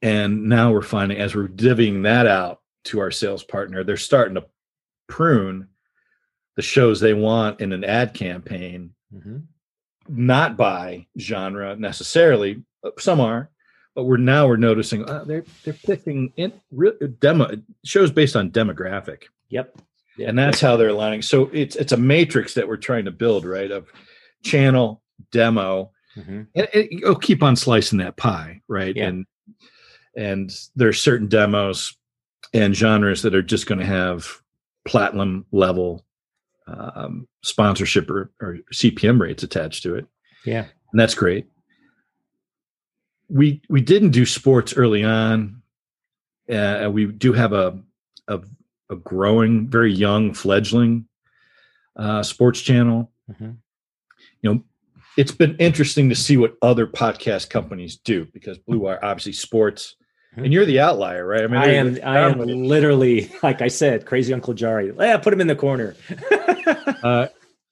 And 0.01 0.43
now 0.49 0.71
we're 0.71 0.81
finding 0.81 1.17
as 1.19 1.35
we're 1.35 1.47
divvying 1.47 2.03
that 2.03 2.27
out 2.27 2.61
to 2.85 2.99
our 2.99 3.11
sales 3.11 3.43
partner, 3.43 3.83
they're 3.83 3.97
starting 3.97 4.35
to 4.35 4.45
prune 5.07 5.67
the 6.55 6.61
shows 6.61 6.99
they 6.99 7.13
want 7.13 7.61
in 7.61 7.71
an 7.73 7.83
ad 7.83 8.13
campaign 8.13 8.93
Mhm. 9.13 9.43
Not 10.09 10.57
by 10.57 11.05
genre 11.17 11.75
necessarily. 11.75 12.63
uh, 12.83 12.91
Some 12.97 13.19
are, 13.21 13.49
but 13.95 14.03
we're 14.05 14.17
now 14.17 14.47
we're 14.47 14.57
noticing 14.57 15.07
uh, 15.09 15.23
they're 15.25 15.45
they're 15.63 15.73
picking 15.85 16.33
in 16.37 16.51
re- 16.71 16.93
demo 17.19 17.49
shows 17.85 18.11
based 18.11 18.35
on 18.35 18.51
demographic, 18.51 19.23
yep 19.49 19.75
and 20.19 20.37
that's 20.37 20.59
how 20.59 20.75
they're 20.75 20.89
aligning. 20.89 21.21
So 21.21 21.49
it's 21.53 21.75
it's 21.77 21.93
a 21.93 21.97
matrix 21.97 22.53
that 22.55 22.67
we're 22.67 22.75
trying 22.77 23.05
to 23.05 23.11
build, 23.11 23.45
right? 23.45 23.71
Of 23.71 23.87
channel, 24.43 25.01
demo, 25.31 25.91
Mhm. 26.17 26.47
and 26.55 26.67
it, 26.73 26.91
you'll 26.91 27.15
keep 27.15 27.41
on 27.43 27.55
slicing 27.55 27.99
that 27.99 28.17
pie, 28.17 28.61
right? 28.67 28.95
Yeah. 28.95 29.07
And 29.07 29.25
and 30.17 30.51
there's 30.75 30.99
certain 31.01 31.27
demos 31.27 31.95
and 32.53 32.75
genres 32.75 33.21
that 33.21 33.35
are 33.35 33.41
just 33.43 33.67
going 33.67 33.79
to 33.79 33.85
have 33.85 34.41
platinum 34.85 35.45
level 35.51 36.05
um, 36.95 37.27
sponsorship 37.43 38.09
or, 38.09 38.31
or 38.41 38.57
CPM 38.73 39.19
rates 39.19 39.43
attached 39.43 39.83
to 39.83 39.95
it 39.95 40.05
yeah 40.45 40.65
and 40.91 40.99
that's 40.99 41.15
great. 41.15 41.47
We 43.29 43.61
we 43.69 43.81
didn't 43.81 44.11
do 44.11 44.25
sports 44.25 44.73
early 44.75 45.03
on. 45.03 45.61
Uh, 46.51 46.89
we 46.91 47.05
do 47.05 47.33
have 47.33 47.53
a, 47.53 47.79
a 48.27 48.41
a 48.89 48.95
growing, 48.95 49.67
very 49.67 49.93
young, 49.93 50.33
fledgling 50.33 51.07
uh, 51.95 52.23
sports 52.23 52.61
channel. 52.61 53.11
Mhm. 53.31 53.57
You 54.41 54.53
know, 54.53 54.63
it's 55.15 55.31
been 55.31 55.55
interesting 55.57 56.09
to 56.09 56.15
see 56.15 56.37
what 56.37 56.55
other 56.61 56.87
podcast 56.87 57.49
companies 57.49 57.97
do 57.97 58.25
because 58.33 58.57
Blue 58.57 58.79
Wire, 58.79 58.99
obviously, 59.03 59.33
sports, 59.33 59.95
and 60.35 60.53
you're 60.53 60.65
the 60.65 60.79
outlier, 60.79 61.25
right? 61.25 61.43
I 61.43 61.47
there's- 61.67 61.97
am. 61.99 62.07
I 62.07 62.19
am 62.19 62.39
literally, 62.39 63.31
like 63.43 63.61
I 63.61 63.67
said, 63.67 64.05
crazy 64.05 64.33
Uncle 64.33 64.53
Jari. 64.53 64.95
Yeah, 64.99 65.17
put 65.17 65.33
him 65.33 65.41
in 65.41 65.47
the 65.47 65.55
corner. 65.55 65.95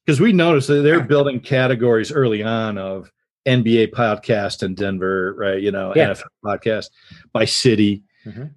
because 0.05 0.19
we 0.19 0.31
noticed 0.33 0.67
that 0.69 0.81
they're 0.81 1.03
building 1.03 1.39
categories 1.39 2.11
early 2.11 2.43
on 2.43 2.77
of 2.77 3.11
NBA 3.47 3.91
podcast 3.91 4.63
in 4.63 4.75
Denver, 4.75 5.33
right? 5.37 5.61
You 5.61 5.71
know, 5.71 5.93
Yeah. 5.95 6.09
NFL 6.13 6.23
podcast 6.43 6.89
by 7.33 7.45
city. 7.45 8.03
Mhm. 8.25 8.51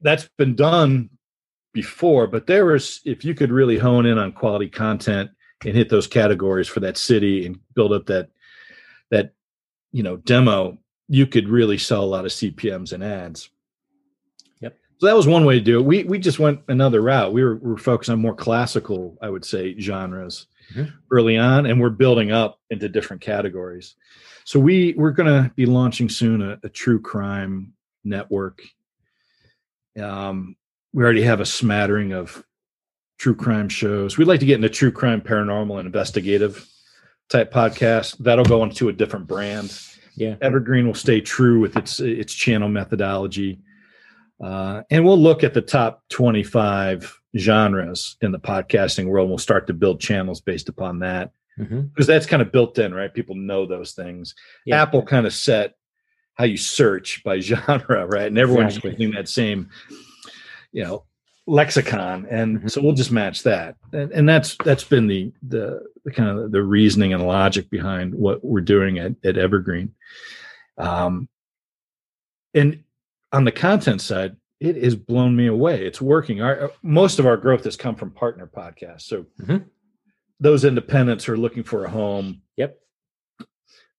That's 0.00 0.28
been 0.38 0.54
done 0.54 1.10
before, 1.72 2.26
but 2.26 2.46
there 2.46 2.66
was 2.66 3.00
if 3.04 3.24
you 3.24 3.34
could 3.34 3.50
really 3.50 3.78
hone 3.78 4.06
in 4.06 4.18
on 4.18 4.32
quality 4.32 4.68
content 4.68 5.30
and 5.64 5.74
hit 5.74 5.88
those 5.88 6.06
categories 6.06 6.68
for 6.68 6.80
that 6.80 6.96
city 6.98 7.46
and 7.46 7.58
build 7.74 7.92
up 7.92 8.06
that 8.06 8.28
that 9.10 9.32
you 9.92 10.02
know 10.02 10.16
demo, 10.18 10.78
you 11.08 11.26
could 11.26 11.48
really 11.48 11.78
sell 11.78 12.04
a 12.04 12.06
lot 12.06 12.24
of 12.24 12.30
CPMS 12.30 12.92
and 12.92 13.04
ads. 13.04 13.50
Yep. 14.60 14.78
So 14.98 15.06
that 15.06 15.16
was 15.16 15.26
one 15.26 15.44
way 15.44 15.54
to 15.54 15.60
do 15.60 15.78
it. 15.78 15.84
We 15.84 16.04
we 16.04 16.18
just 16.18 16.38
went 16.38 16.60
another 16.68 17.00
route. 17.00 17.32
We 17.32 17.44
were 17.44 17.56
we 17.56 17.70
were 17.70 17.78
focused 17.78 18.10
on 18.10 18.20
more 18.20 18.34
classical, 18.34 19.18
I 19.20 19.28
would 19.28 19.44
say, 19.44 19.78
genres 19.78 20.46
mm-hmm. 20.74 20.90
early 21.10 21.36
on, 21.36 21.66
and 21.66 21.80
we're 21.80 21.90
building 21.90 22.32
up 22.32 22.58
into 22.70 22.88
different 22.88 23.22
categories. 23.22 23.96
So 24.44 24.58
we 24.58 24.94
we're 24.96 25.10
going 25.10 25.44
to 25.44 25.52
be 25.54 25.66
launching 25.66 26.08
soon 26.08 26.42
a, 26.42 26.58
a 26.62 26.68
true 26.68 27.00
crime 27.00 27.74
network. 28.04 28.62
Um, 30.00 30.56
we 30.92 31.04
already 31.04 31.22
have 31.22 31.40
a 31.40 31.46
smattering 31.46 32.12
of 32.12 32.44
true 33.18 33.34
crime 33.34 33.68
shows. 33.68 34.18
We'd 34.18 34.28
like 34.28 34.40
to 34.40 34.46
get 34.46 34.56
into 34.56 34.68
true 34.68 34.92
crime, 34.92 35.20
paranormal, 35.20 35.78
and 35.78 35.86
investigative 35.86 36.66
type 37.28 37.52
podcasts. 37.52 38.16
That'll 38.18 38.44
go 38.44 38.62
into 38.64 38.88
a 38.88 38.92
different 38.92 39.26
brand. 39.26 39.78
Yeah, 40.16 40.36
Evergreen 40.40 40.86
will 40.86 40.94
stay 40.94 41.20
true 41.20 41.60
with 41.60 41.76
its 41.76 42.00
its 42.00 42.34
channel 42.34 42.68
methodology, 42.68 43.60
uh, 44.42 44.82
and 44.90 45.04
we'll 45.04 45.18
look 45.18 45.44
at 45.44 45.54
the 45.54 45.62
top 45.62 46.02
twenty 46.08 46.42
five 46.42 47.18
genres 47.36 48.16
in 48.20 48.32
the 48.32 48.38
podcasting 48.38 49.06
world. 49.06 49.28
We'll 49.28 49.38
start 49.38 49.66
to 49.68 49.72
build 49.72 50.00
channels 50.00 50.40
based 50.40 50.68
upon 50.68 50.98
that 51.00 51.32
because 51.56 51.72
mm-hmm. 51.72 52.02
that's 52.04 52.26
kind 52.26 52.42
of 52.42 52.52
built 52.52 52.78
in, 52.78 52.94
right? 52.94 53.12
People 53.12 53.34
know 53.34 53.66
those 53.66 53.92
things. 53.92 54.34
Yeah. 54.64 54.82
Apple 54.82 55.02
kind 55.02 55.26
of 55.26 55.32
set 55.32 55.74
how 56.34 56.44
you 56.44 56.56
search 56.56 57.22
by 57.24 57.40
genre, 57.40 58.06
right? 58.06 58.26
And 58.26 58.38
everyone's 58.38 58.76
exactly. 58.76 58.92
using 58.92 59.14
that 59.16 59.28
same, 59.28 59.70
you 60.72 60.84
know, 60.84 61.04
lexicon, 61.46 62.26
and 62.30 62.58
mm-hmm. 62.58 62.68
so 62.68 62.80
we'll 62.80 62.92
just 62.92 63.12
match 63.12 63.42
that. 63.42 63.76
And, 63.92 64.12
and 64.12 64.28
that's 64.28 64.56
that's 64.64 64.84
been 64.84 65.06
the, 65.06 65.32
the 65.46 65.82
kind 66.10 66.38
of 66.38 66.52
the 66.52 66.62
reasoning 66.62 67.12
and 67.12 67.26
logic 67.26 67.70
behind 67.70 68.14
what 68.14 68.44
we're 68.44 68.60
doing 68.60 68.98
at, 68.98 69.12
at 69.24 69.38
Evergreen. 69.38 69.94
Um, 70.78 71.28
and 72.54 72.82
on 73.32 73.44
the 73.44 73.52
content 73.52 74.00
side, 74.00 74.36
it 74.60 74.82
has 74.82 74.94
blown 74.94 75.34
me 75.34 75.46
away. 75.46 75.84
It's 75.84 76.00
working. 76.00 76.40
Our 76.40 76.70
most 76.82 77.18
of 77.18 77.26
our 77.26 77.36
growth 77.36 77.64
has 77.64 77.76
come 77.76 77.96
from 77.96 78.10
partner 78.10 78.46
podcasts. 78.46 79.02
So 79.02 79.26
mm-hmm. 79.40 79.64
those 80.38 80.64
independents 80.64 81.24
who 81.24 81.32
are 81.32 81.38
looking 81.38 81.64
for 81.64 81.84
a 81.84 81.90
home. 81.90 82.42
Yep. 82.56 82.78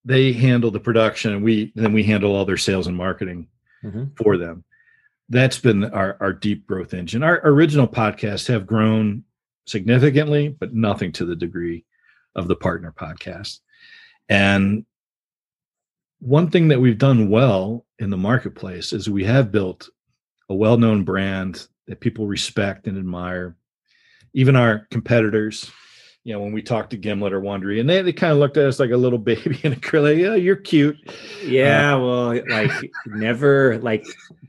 They 0.06 0.32
handle 0.32 0.70
the 0.70 0.80
production, 0.80 1.32
and 1.32 1.44
we 1.44 1.72
then 1.74 1.92
we 1.92 2.02
handle 2.02 2.34
all 2.34 2.44
their 2.44 2.56
sales 2.56 2.86
and 2.86 2.96
marketing 2.96 3.48
mm-hmm. 3.82 4.04
for 4.16 4.36
them. 4.36 4.64
That's 5.28 5.58
been 5.58 5.84
our 5.84 6.16
our 6.20 6.32
deep 6.32 6.66
growth 6.66 6.94
engine. 6.94 7.22
Our 7.22 7.40
original 7.44 7.88
podcasts 7.88 8.48
have 8.48 8.66
grown 8.66 9.24
significantly, 9.66 10.48
but 10.48 10.74
nothing 10.74 11.12
to 11.12 11.24
the 11.24 11.36
degree 11.36 11.84
of 12.34 12.48
the 12.48 12.56
partner 12.56 12.92
podcast. 12.96 13.60
And 14.28 14.84
one 16.20 16.50
thing 16.50 16.68
that 16.68 16.80
we've 16.80 16.98
done 16.98 17.28
well 17.28 17.84
in 17.98 18.10
the 18.10 18.16
marketplace 18.16 18.92
is 18.92 19.10
we 19.10 19.24
have 19.24 19.52
built 19.52 19.88
a 20.48 20.54
well-known 20.54 21.04
brand 21.04 21.66
that 21.86 22.00
people 22.00 22.26
respect 22.26 22.86
and 22.86 22.98
admire. 22.98 23.56
Even 24.32 24.56
our 24.56 24.86
competitors, 24.90 25.70
you 26.24 26.32
know, 26.32 26.40
when 26.40 26.52
we 26.52 26.62
talked 26.62 26.90
to 26.90 26.96
Gimlet 26.96 27.32
or 27.32 27.40
Wondery, 27.40 27.78
and 27.78 27.88
they, 27.88 28.02
they 28.02 28.12
kind 28.12 28.32
of 28.32 28.38
looked 28.38 28.56
at 28.56 28.66
us 28.66 28.80
like 28.80 28.90
a 28.90 28.96
little 28.96 29.18
baby 29.30 29.60
in 29.62 29.74
acrylic. 29.74 30.18
Yeah, 30.18 30.34
you're 30.34 30.56
cute. 30.56 30.96
Yeah, 31.44 31.94
uh, 31.94 32.00
well, 32.00 32.40
like 32.48 32.72
never 33.06 33.78
like 33.78 34.04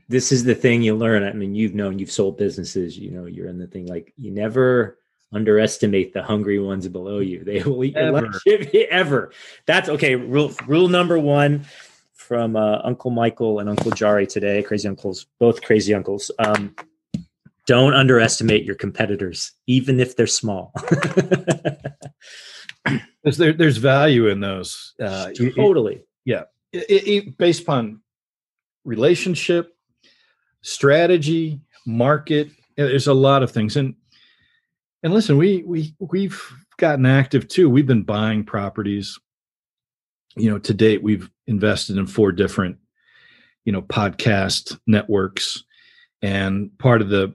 this 0.08 0.32
is 0.32 0.44
the 0.44 0.54
thing 0.54 0.82
you 0.82 0.94
learn. 0.94 1.22
I 1.22 1.32
mean, 1.32 1.54
you've 1.54 1.74
known 1.74 1.98
you've 1.98 2.10
sold 2.10 2.38
businesses, 2.38 2.98
you 2.98 3.10
know, 3.10 3.26
you're 3.26 3.48
in 3.48 3.58
the 3.58 3.66
thing 3.66 3.86
like 3.86 4.12
you 4.16 4.30
never 4.30 4.98
underestimate 5.32 6.12
the 6.12 6.22
hungry 6.22 6.58
ones 6.58 6.88
below 6.88 7.18
you. 7.18 7.44
They 7.44 7.62
will 7.62 7.82
eat 7.84 7.94
your 7.94 8.12
lunch 8.12 8.36
ever. 8.90 9.32
That's 9.66 9.88
okay. 9.88 10.14
Rule 10.14 10.52
rule 10.66 10.88
number 10.88 11.18
one 11.18 11.66
from 12.14 12.56
uh, 12.56 12.80
Uncle 12.82 13.10
Michael 13.10 13.60
and 13.60 13.68
Uncle 13.68 13.92
Jari 13.92 14.28
today, 14.28 14.62
crazy 14.62 14.88
uncles, 14.88 15.26
both 15.38 15.62
crazy 15.62 15.94
uncles. 15.94 16.30
Um, 16.38 16.74
don't 17.66 17.94
underestimate 17.94 18.64
your 18.64 18.76
competitors, 18.76 19.52
even 19.66 20.00
if 20.00 20.16
they're 20.16 20.26
small. 20.26 20.72
there, 23.22 23.52
there's 23.52 23.76
value 23.76 24.28
in 24.28 24.40
those. 24.40 24.94
Uh, 25.00 25.30
totally. 25.56 25.96
It, 25.96 26.08
yeah. 26.24 26.42
It, 26.72 27.08
it, 27.08 27.38
based 27.38 27.62
upon 27.62 28.00
relationship, 28.84 29.76
strategy, 30.62 31.60
market. 31.86 32.50
There's 32.76 33.08
a 33.08 33.14
lot 33.14 33.42
of 33.42 33.50
things. 33.50 33.76
And 33.76 33.96
and 35.02 35.12
listen, 35.12 35.36
we 35.36 35.62
we 35.64 35.94
we've 35.98 36.40
gotten 36.78 37.06
active 37.06 37.48
too. 37.48 37.70
We've 37.70 37.86
been 37.86 38.02
buying 38.02 38.44
properties 38.44 39.18
you 40.36 40.50
know 40.50 40.58
to 40.58 40.74
date 40.74 41.02
we've 41.02 41.28
invested 41.46 41.96
in 41.96 42.06
four 42.06 42.30
different 42.30 42.76
you 43.64 43.72
know 43.72 43.82
podcast 43.82 44.78
networks 44.86 45.64
and 46.22 46.76
part 46.78 47.02
of 47.02 47.08
the 47.08 47.34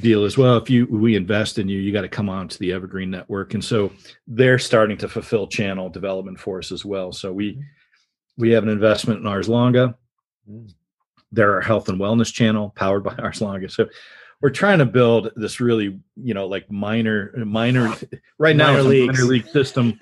deal 0.00 0.24
as 0.24 0.36
well 0.36 0.56
if 0.58 0.68
you 0.68 0.86
we 0.86 1.16
invest 1.16 1.58
in 1.58 1.68
you 1.68 1.78
you 1.78 1.92
got 1.92 2.02
to 2.02 2.08
come 2.08 2.28
on 2.28 2.46
to 2.46 2.58
the 2.58 2.72
evergreen 2.72 3.10
network 3.10 3.54
and 3.54 3.64
so 3.64 3.90
they're 4.26 4.58
starting 4.58 4.98
to 4.98 5.08
fulfill 5.08 5.46
channel 5.46 5.88
development 5.88 6.38
for 6.38 6.58
us 6.58 6.70
as 6.70 6.84
well 6.84 7.10
so 7.10 7.32
we 7.32 7.52
mm-hmm. 7.52 7.62
we 8.36 8.50
have 8.50 8.64
an 8.64 8.68
investment 8.68 9.20
in 9.20 9.26
ars 9.26 9.48
longa 9.48 9.96
mm. 10.50 10.70
they're 11.32 11.54
our 11.54 11.60
health 11.60 11.88
and 11.88 11.98
wellness 11.98 12.32
channel 12.32 12.70
powered 12.76 13.02
by 13.02 13.14
ars 13.18 13.40
longa 13.40 13.68
so 13.68 13.88
we're 14.40 14.50
trying 14.50 14.78
to 14.78 14.86
build 14.86 15.30
this 15.36 15.60
really 15.60 15.98
you 16.16 16.34
know 16.34 16.46
like 16.46 16.70
minor 16.70 17.32
minor 17.44 17.94
right 18.38 18.56
now 18.56 18.72
minor, 18.72 18.82
league. 18.82 19.06
minor 19.06 19.24
league 19.24 19.48
system 19.48 19.98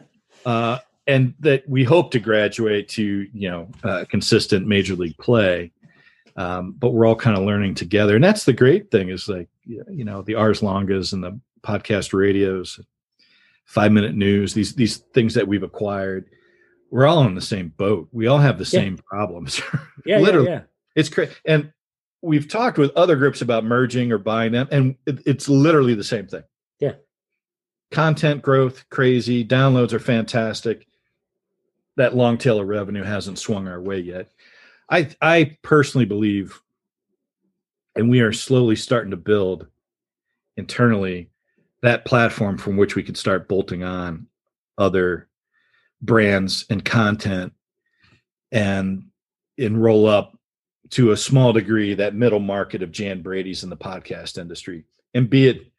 uh 0.46 0.78
and 1.06 1.34
that 1.40 1.66
we 1.68 1.84
hope 1.84 2.10
to 2.10 2.18
graduate 2.18 2.88
to 2.88 3.26
you 3.32 3.50
know 3.50 3.68
uh, 3.84 4.04
consistent 4.10 4.66
major 4.66 4.94
league 4.94 5.16
play 5.18 5.72
um, 6.36 6.72
but 6.78 6.90
we're 6.90 7.06
all 7.06 7.16
kind 7.16 7.36
of 7.36 7.44
learning 7.44 7.74
together 7.74 8.14
and 8.14 8.22
that's 8.22 8.44
the 8.44 8.52
great 8.52 8.90
thing 8.90 9.08
is 9.08 9.28
like 9.28 9.48
you 9.64 10.04
know 10.04 10.22
the 10.22 10.34
ars 10.34 10.62
longas 10.62 11.12
and 11.12 11.22
the 11.22 11.38
podcast 11.62 12.12
radios 12.12 12.78
five 13.64 13.90
minute 13.90 14.14
news 14.14 14.54
these 14.54 14.74
these 14.74 14.98
things 15.14 15.34
that 15.34 15.48
we've 15.48 15.62
acquired 15.62 16.30
we're 16.90 17.06
all 17.06 17.24
in 17.24 17.34
the 17.34 17.40
same 17.40 17.68
boat 17.76 18.08
we 18.12 18.26
all 18.26 18.38
have 18.38 18.58
the 18.58 18.64
yeah. 18.64 18.80
same 18.80 18.98
problems 18.98 19.60
yeah 20.06 20.18
literally 20.18 20.48
yeah, 20.48 20.54
yeah. 20.54 20.62
it's 20.94 21.08
crazy 21.08 21.32
and 21.44 21.72
we've 22.22 22.48
talked 22.48 22.78
with 22.78 22.96
other 22.96 23.16
groups 23.16 23.42
about 23.42 23.64
merging 23.64 24.12
or 24.12 24.18
buying 24.18 24.52
them 24.52 24.68
and 24.70 24.96
it, 25.06 25.20
it's 25.26 25.48
literally 25.48 25.94
the 25.94 26.04
same 26.04 26.26
thing. 26.26 26.42
Yeah. 26.80 26.94
Content 27.90 28.42
growth 28.42 28.88
crazy 28.90 29.44
downloads 29.44 29.92
are 29.92 30.00
fantastic. 30.00 30.86
That 31.96 32.16
long 32.16 32.38
tail 32.38 32.60
of 32.60 32.68
revenue 32.68 33.02
hasn't 33.02 33.38
swung 33.38 33.66
our 33.66 33.80
way 33.80 33.98
yet. 33.98 34.30
I 34.90 35.10
I 35.20 35.56
personally 35.62 36.04
believe, 36.04 36.60
and 37.96 38.08
we 38.08 38.20
are 38.20 38.32
slowly 38.32 38.76
starting 38.76 39.10
to 39.10 39.16
build 39.16 39.66
internally 40.56 41.30
that 41.82 42.04
platform 42.04 42.58
from 42.58 42.76
which 42.76 42.94
we 42.94 43.02
could 43.02 43.16
start 43.16 43.48
bolting 43.48 43.82
on 43.82 44.26
other 44.76 45.28
brands 46.00 46.64
and 46.70 46.84
content 46.84 47.52
and 48.52 49.04
enroll 49.56 50.06
up 50.06 50.37
to 50.90 51.12
a 51.12 51.16
small 51.16 51.52
degree 51.52 51.94
that 51.94 52.14
middle 52.14 52.40
market 52.40 52.82
of 52.82 52.92
Jan 52.92 53.22
Brady's 53.22 53.62
in 53.62 53.70
the 53.70 53.76
podcast 53.76 54.38
industry 54.38 54.84
and 55.14 55.28
be 55.28 55.48
it 55.48 55.72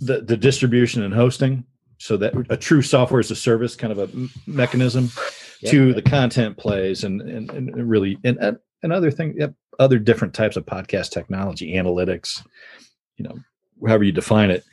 the, 0.00 0.20
the 0.20 0.36
distribution 0.36 1.02
and 1.02 1.12
hosting 1.12 1.64
so 1.98 2.16
that 2.16 2.32
a 2.50 2.56
true 2.56 2.82
software 2.82 3.20
as 3.20 3.30
a 3.30 3.36
service 3.36 3.74
kind 3.74 3.92
of 3.92 3.98
a 3.98 4.28
mechanism 4.46 5.10
yep. 5.60 5.72
to 5.72 5.92
the 5.92 6.02
content 6.02 6.56
plays 6.56 7.04
and 7.04 7.20
and, 7.22 7.50
and 7.50 7.90
really 7.90 8.18
and 8.24 8.38
and 8.82 8.92
other 8.92 9.10
things 9.10 9.34
yep, 9.36 9.54
other 9.78 9.98
different 9.98 10.34
types 10.34 10.56
of 10.56 10.64
podcast 10.64 11.10
technology 11.10 11.74
analytics 11.74 12.44
you 13.16 13.24
know 13.24 13.36
however 13.86 14.04
you 14.04 14.12
define 14.12 14.50
it. 14.50 14.64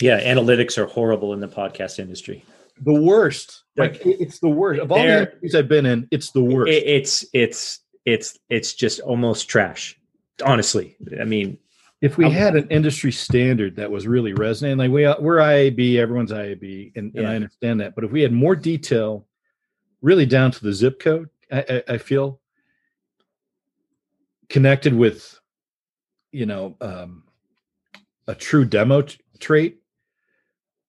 Yeah 0.00 0.20
analytics 0.20 0.78
are 0.78 0.86
horrible 0.86 1.32
in 1.32 1.40
the 1.40 1.48
podcast 1.48 1.98
industry. 1.98 2.44
The 2.82 2.92
worst. 2.92 3.62
Like 3.76 4.00
it's 4.04 4.38
the 4.40 4.48
worst. 4.48 4.80
Of 4.80 4.92
all 4.92 4.98
the 4.98 5.04
interviews 5.04 5.54
i've 5.54 5.68
been 5.68 5.86
in 5.86 6.06
it's 6.10 6.30
the 6.30 6.42
worst. 6.42 6.72
it's 6.72 7.24
it's 7.32 7.80
it's 8.06 8.38
it's 8.48 8.72
just 8.72 9.00
almost 9.00 9.48
trash 9.48 9.98
honestly 10.44 10.96
i 11.20 11.24
mean 11.24 11.58
if 12.02 12.18
we 12.18 12.30
had 12.30 12.56
an 12.56 12.68
industry 12.68 13.10
standard 13.10 13.76
that 13.76 13.90
was 13.90 14.06
really 14.06 14.34
resonating, 14.34 14.78
like 14.78 14.90
we 14.90 15.06
we're 15.24 15.38
IAB, 15.38 15.96
everyone's 15.96 16.30
IAB, 16.30 16.92
and, 16.94 17.12
yeah. 17.14 17.20
and 17.20 17.28
I 17.28 17.34
understand 17.36 17.80
that. 17.80 17.94
But 17.94 18.04
if 18.04 18.12
we 18.12 18.20
had 18.20 18.32
more 18.32 18.54
detail, 18.54 19.26
really 20.02 20.26
down 20.26 20.50
to 20.50 20.62
the 20.62 20.72
zip 20.72 21.00
code, 21.00 21.30
I, 21.50 21.64
I, 21.68 21.94
I 21.94 21.98
feel 21.98 22.40
connected 24.48 24.94
with, 24.94 25.40
you 26.32 26.44
know, 26.46 26.76
um, 26.80 27.24
a 28.26 28.34
true 28.34 28.64
demo 28.64 29.02
t- 29.02 29.18
trait, 29.40 29.78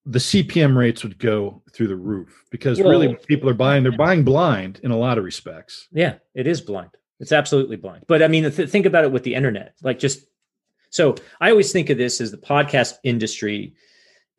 the 0.06 0.20
CPM 0.20 0.76
rates 0.76 1.04
would 1.04 1.20
go 1.20 1.62
through 1.72 1.88
the 1.88 1.96
roof 1.96 2.44
because 2.52 2.80
well, 2.80 2.90
really 2.90 3.16
people 3.28 3.50
are 3.50 3.54
buying, 3.54 3.84
they're 3.84 3.98
buying 3.98 4.24
blind 4.24 4.82
in 4.84 4.92
a 4.92 4.98
lot 4.98 5.18
of 5.18 5.24
respects. 5.24 5.88
Yeah, 5.92 6.16
it 6.34 6.48
is 6.48 6.60
blind. 6.60 6.92
It's 7.20 7.32
absolutely 7.32 7.78
blind. 7.78 8.06
But 8.08 8.22
I 8.22 8.28
mean, 8.28 8.50
th- 8.52 8.70
think 8.70 8.86
about 8.86 9.04
it 9.04 9.12
with 9.12 9.24
the 9.24 9.36
internet. 9.36 9.74
Like 9.82 10.00
just 10.00 10.26
so 10.90 11.16
I 11.42 11.52
always 11.52 11.72
think 11.72 11.90
of 11.90 11.98
this 11.98 12.22
as 12.22 12.32
the 12.32 12.38
podcast 12.38 12.96
industry 13.04 13.74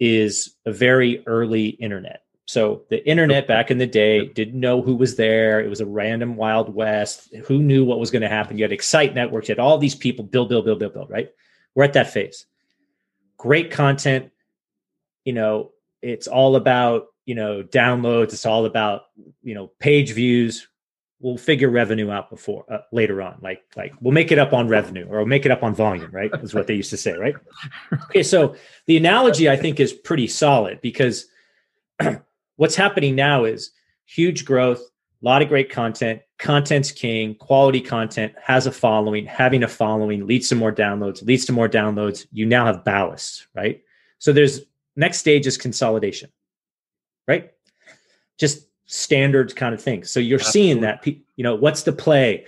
is 0.01 0.57
a 0.65 0.73
very 0.73 1.27
early 1.27 1.69
internet. 1.69 2.23
So 2.47 2.85
the 2.89 3.07
internet 3.07 3.47
back 3.47 3.71
in 3.71 3.77
the 3.77 3.87
day 3.87 4.27
didn't 4.27 4.59
know 4.59 4.81
who 4.81 4.95
was 4.95 5.17
there. 5.17 5.61
It 5.61 5.69
was 5.69 5.83
a 5.83 5.87
random 5.87 6.37
wild 6.37 6.75
west. 6.75 7.35
Who 7.47 7.59
knew 7.59 7.85
what 7.85 7.99
was 7.99 8.11
going 8.11 8.23
to 8.23 8.29
happen? 8.29 8.57
You 8.57 8.65
had 8.65 8.73
Excite 8.73 9.15
networks. 9.15 9.49
You 9.49 9.53
had 9.53 9.59
all 9.59 9.77
these 9.77 9.95
people 9.95 10.25
build, 10.25 10.49
build, 10.49 10.65
build, 10.65 10.79
build, 10.79 10.95
build. 10.95 11.11
Right? 11.11 11.31
We're 11.75 11.85
at 11.85 11.93
that 11.93 12.11
phase. 12.11 12.47
Great 13.37 13.71
content. 13.71 14.31
You 15.25 15.35
know, 15.35 15.73
it's 16.01 16.27
all 16.27 16.57
about 16.57 17.09
you 17.27 17.35
know 17.35 17.63
downloads 17.63 18.33
it's 18.33 18.47
all 18.47 18.65
about 18.65 19.03
you 19.43 19.55
know 19.55 19.71
page 19.79 20.13
views 20.13 20.67
we'll 21.21 21.37
figure 21.37 21.69
revenue 21.69 22.11
out 22.11 22.31
before 22.31 22.65
uh, 22.73 22.79
later 22.93 23.21
on. 23.21 23.39
Like 23.43 23.63
like 23.77 23.93
we'll 24.01 24.13
make 24.13 24.31
it 24.31 24.39
up 24.39 24.53
on 24.53 24.69
revenue 24.69 25.07
or 25.07 25.19
we'll 25.19 25.27
make 25.27 25.45
it 25.45 25.51
up 25.51 25.63
on 25.63 25.75
volume 25.75 26.11
right 26.11 26.31
is 26.43 26.55
what 26.55 26.67
they 26.67 26.75
used 26.75 26.91
to 26.91 26.97
say 26.97 27.13
right? 27.13 27.35
Okay 28.05 28.23
so 28.23 28.55
the 28.87 28.97
analogy 28.97 29.49
i 29.49 29.57
think 29.57 29.81
is 29.81 29.93
pretty 29.93 30.27
solid 30.27 30.81
because 30.81 31.27
what's 32.57 32.77
happening 32.77 33.15
now 33.15 33.45
is 33.45 33.73
huge 34.07 34.45
growth 34.45 34.81
a 34.81 35.25
lot 35.25 35.43
of 35.43 35.49
great 35.49 35.71
content 35.71 36.21
content's 36.39 36.93
king 36.93 37.35
quality 37.35 37.81
content 37.81 38.33
has 38.41 38.67
a 38.67 38.73
following 38.73 39.27
having 39.27 39.63
a 39.63 39.69
following 39.69 40.27
leads 40.27 40.49
to 40.49 40.55
more 40.55 40.73
downloads 40.73 41.25
leads 41.27 41.45
to 41.45 41.53
more 41.53 41.69
downloads. 41.69 42.27
You 42.33 42.47
now 42.47 42.65
have 42.67 42.85
ballast 42.85 43.47
right? 43.55 43.83
So 44.19 44.33
there's 44.33 44.61
next 44.97 45.19
stage 45.19 45.47
is 45.47 45.57
consolidation 45.57 46.31
right? 47.27 47.53
Just 48.39 48.68
standard 48.89 49.55
kind 49.55 49.75
of 49.75 49.81
thing. 49.81 50.03
So 50.03 50.19
you're 50.19 50.41
Absolutely. 50.41 50.73
seeing 50.73 50.81
that 50.81 51.07
you 51.07 51.45
know 51.45 51.55
what's 51.55 51.85
the 51.85 51.93
play? 51.93 52.47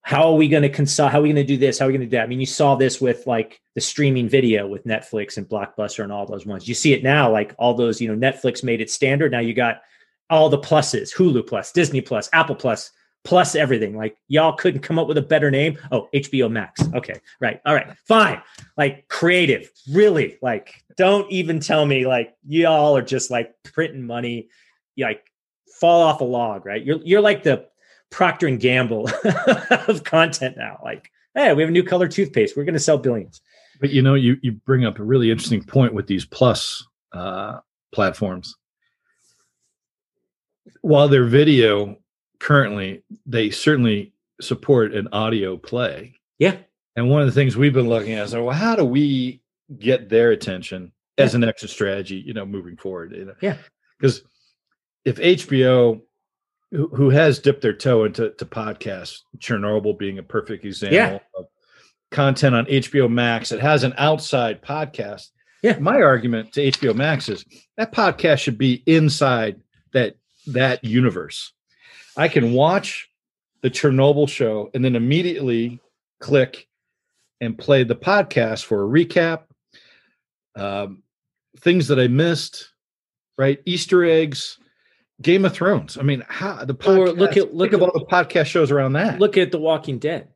How 0.00 0.30
are 0.30 0.34
we 0.34 0.48
going 0.48 0.62
to 0.62 0.68
console 0.68 1.08
how 1.08 1.18
are 1.18 1.22
we 1.22 1.28
going 1.28 1.36
to 1.36 1.44
do 1.44 1.56
this? 1.56 1.78
How 1.78 1.84
are 1.84 1.88
we 1.88 1.92
going 1.92 2.00
to 2.00 2.06
do 2.06 2.16
that? 2.16 2.24
I 2.24 2.26
mean 2.26 2.40
you 2.40 2.46
saw 2.46 2.74
this 2.74 3.00
with 3.00 3.26
like 3.26 3.60
the 3.74 3.80
streaming 3.80 4.28
video 4.28 4.66
with 4.66 4.84
netflix 4.84 5.36
and 5.36 5.48
blockbuster 5.48 6.02
and 6.02 6.10
all 6.10 6.26
those 6.26 6.46
ones. 6.46 6.66
You 6.66 6.74
see 6.74 6.92
it 6.92 7.04
now 7.04 7.30
like 7.30 7.54
all 7.58 7.74
those 7.74 8.00
you 8.00 8.12
know 8.12 8.32
netflix 8.32 8.64
made 8.64 8.80
it 8.80 8.90
standard. 8.90 9.30
Now 9.30 9.40
you 9.40 9.54
got 9.54 9.82
all 10.30 10.48
the 10.48 10.58
pluses 10.58 11.14
hulu 11.14 11.46
plus 11.46 11.70
disney 11.70 12.00
plus 12.00 12.28
apple 12.32 12.56
plus 12.56 12.90
plus 13.22 13.54
everything. 13.54 13.96
Like 13.96 14.16
y'all 14.28 14.54
couldn't 14.54 14.80
come 14.80 14.98
up 14.98 15.08
with 15.08 15.18
a 15.18 15.22
better 15.22 15.50
name? 15.50 15.78
Oh 15.92 16.08
hbo 16.14 16.50
max. 16.50 16.80
Okay 16.94 17.20
right 17.38 17.60
all 17.66 17.74
right 17.74 17.94
fine. 18.06 18.40
Like 18.78 19.08
creative 19.08 19.70
really 19.92 20.38
like 20.40 20.82
don't 20.96 21.30
even 21.30 21.60
tell 21.60 21.84
me 21.84 22.06
like 22.06 22.34
y'all 22.46 22.96
are 22.96 23.02
just 23.02 23.30
like 23.30 23.54
printing 23.62 24.06
money 24.06 24.48
like 24.96 25.30
fall 25.80 26.02
off 26.02 26.20
a 26.20 26.24
log 26.24 26.64
right 26.66 26.84
you're 26.84 27.00
you're 27.04 27.20
like 27.20 27.42
the 27.42 27.66
procter 28.10 28.46
and 28.46 28.60
gamble 28.60 29.08
of 29.88 30.04
content 30.04 30.56
now 30.56 30.78
like 30.84 31.10
hey 31.34 31.52
we 31.52 31.62
have 31.62 31.68
a 31.68 31.72
new 31.72 31.82
color 31.82 32.08
toothpaste 32.08 32.56
we're 32.56 32.64
going 32.64 32.74
to 32.74 32.80
sell 32.80 32.98
billions 32.98 33.40
but 33.80 33.90
you 33.90 34.02
know 34.02 34.14
you 34.14 34.36
you 34.42 34.52
bring 34.52 34.84
up 34.84 34.98
a 34.98 35.02
really 35.02 35.30
interesting 35.30 35.62
point 35.62 35.92
with 35.92 36.06
these 36.06 36.24
plus 36.24 36.86
uh 37.12 37.58
platforms 37.92 38.56
while 40.82 41.08
they're 41.08 41.24
video 41.24 41.96
currently 42.38 43.02
they 43.24 43.50
certainly 43.50 44.12
support 44.40 44.94
an 44.94 45.08
audio 45.12 45.56
play. 45.56 46.14
Yeah. 46.38 46.56
And 46.96 47.10
one 47.10 47.20
of 47.20 47.26
the 47.26 47.32
things 47.32 47.56
we've 47.56 47.72
been 47.72 47.88
looking 47.88 48.12
at 48.14 48.26
is, 48.26 48.34
well, 48.34 48.50
how 48.50 48.76
do 48.76 48.84
we 48.84 49.40
get 49.78 50.08
their 50.08 50.30
attention 50.30 50.92
as 51.18 51.34
an 51.34 51.44
extra 51.44 51.68
strategy, 51.68 52.16
you 52.16 52.32
know, 52.32 52.46
moving 52.46 52.76
forward? 52.76 53.12
You 53.12 53.26
know? 53.26 53.34
Yeah. 53.40 53.56
Because 53.98 54.22
if 55.06 55.16
HBO, 55.16 56.02
who, 56.72 56.88
who 56.88 57.10
has 57.10 57.38
dipped 57.38 57.62
their 57.62 57.72
toe 57.72 58.04
into 58.04 58.30
to 58.32 58.44
podcasts, 58.44 59.20
Chernobyl 59.38 59.96
being 59.96 60.18
a 60.18 60.22
perfect 60.22 60.64
example 60.64 60.96
yeah. 60.96 61.18
of 61.38 61.46
content 62.10 62.56
on 62.56 62.66
HBO 62.66 63.08
Max, 63.08 63.52
it 63.52 63.60
has 63.60 63.84
an 63.84 63.94
outside 63.96 64.60
podcast. 64.62 65.28
Yeah. 65.62 65.78
My 65.78 66.02
argument 66.02 66.52
to 66.54 66.70
HBO 66.72 66.94
Max 66.94 67.28
is 67.28 67.44
that 67.76 67.92
podcast 67.92 68.38
should 68.38 68.58
be 68.58 68.82
inside 68.84 69.60
that 69.92 70.16
that 70.48 70.84
universe. 70.84 71.52
I 72.16 72.28
can 72.28 72.52
watch 72.52 73.08
the 73.62 73.70
Chernobyl 73.70 74.28
show 74.28 74.70
and 74.74 74.84
then 74.84 74.96
immediately 74.96 75.80
click 76.20 76.66
and 77.40 77.56
play 77.56 77.84
the 77.84 77.96
podcast 77.96 78.64
for 78.64 78.82
a 78.82 78.88
recap, 78.88 79.42
um, 80.56 81.02
things 81.60 81.88
that 81.88 82.00
I 82.00 82.08
missed, 82.08 82.70
right? 83.38 83.60
Easter 83.66 84.04
eggs, 84.04 84.58
Game 85.22 85.44
of 85.44 85.52
Thrones. 85.52 85.96
I 85.98 86.02
mean, 86.02 86.24
how 86.28 86.64
the 86.64 86.74
podcast, 86.74 86.98
or 86.98 87.12
look 87.12 87.36
at 87.36 87.54
look 87.54 87.72
at 87.72 87.80
all 87.80 87.92
the 87.92 88.04
podcast 88.04 88.46
shows 88.46 88.70
around 88.70 88.94
that. 88.94 89.18
Look 89.18 89.36
at 89.36 89.50
The 89.50 89.58
Walking 89.58 89.98
Dead. 89.98 90.28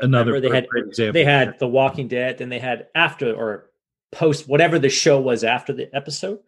Another 0.00 0.40
they 0.40 0.48
had 0.48 0.66
example. 0.74 1.12
They 1.12 1.24
had 1.24 1.58
The 1.58 1.68
Walking 1.68 2.08
Dead, 2.08 2.38
then 2.38 2.48
they 2.48 2.58
had 2.58 2.88
after 2.94 3.32
or 3.32 3.70
post 4.10 4.48
whatever 4.48 4.78
the 4.78 4.88
show 4.88 5.20
was 5.20 5.44
after 5.44 5.72
the 5.72 5.94
episode 5.94 6.40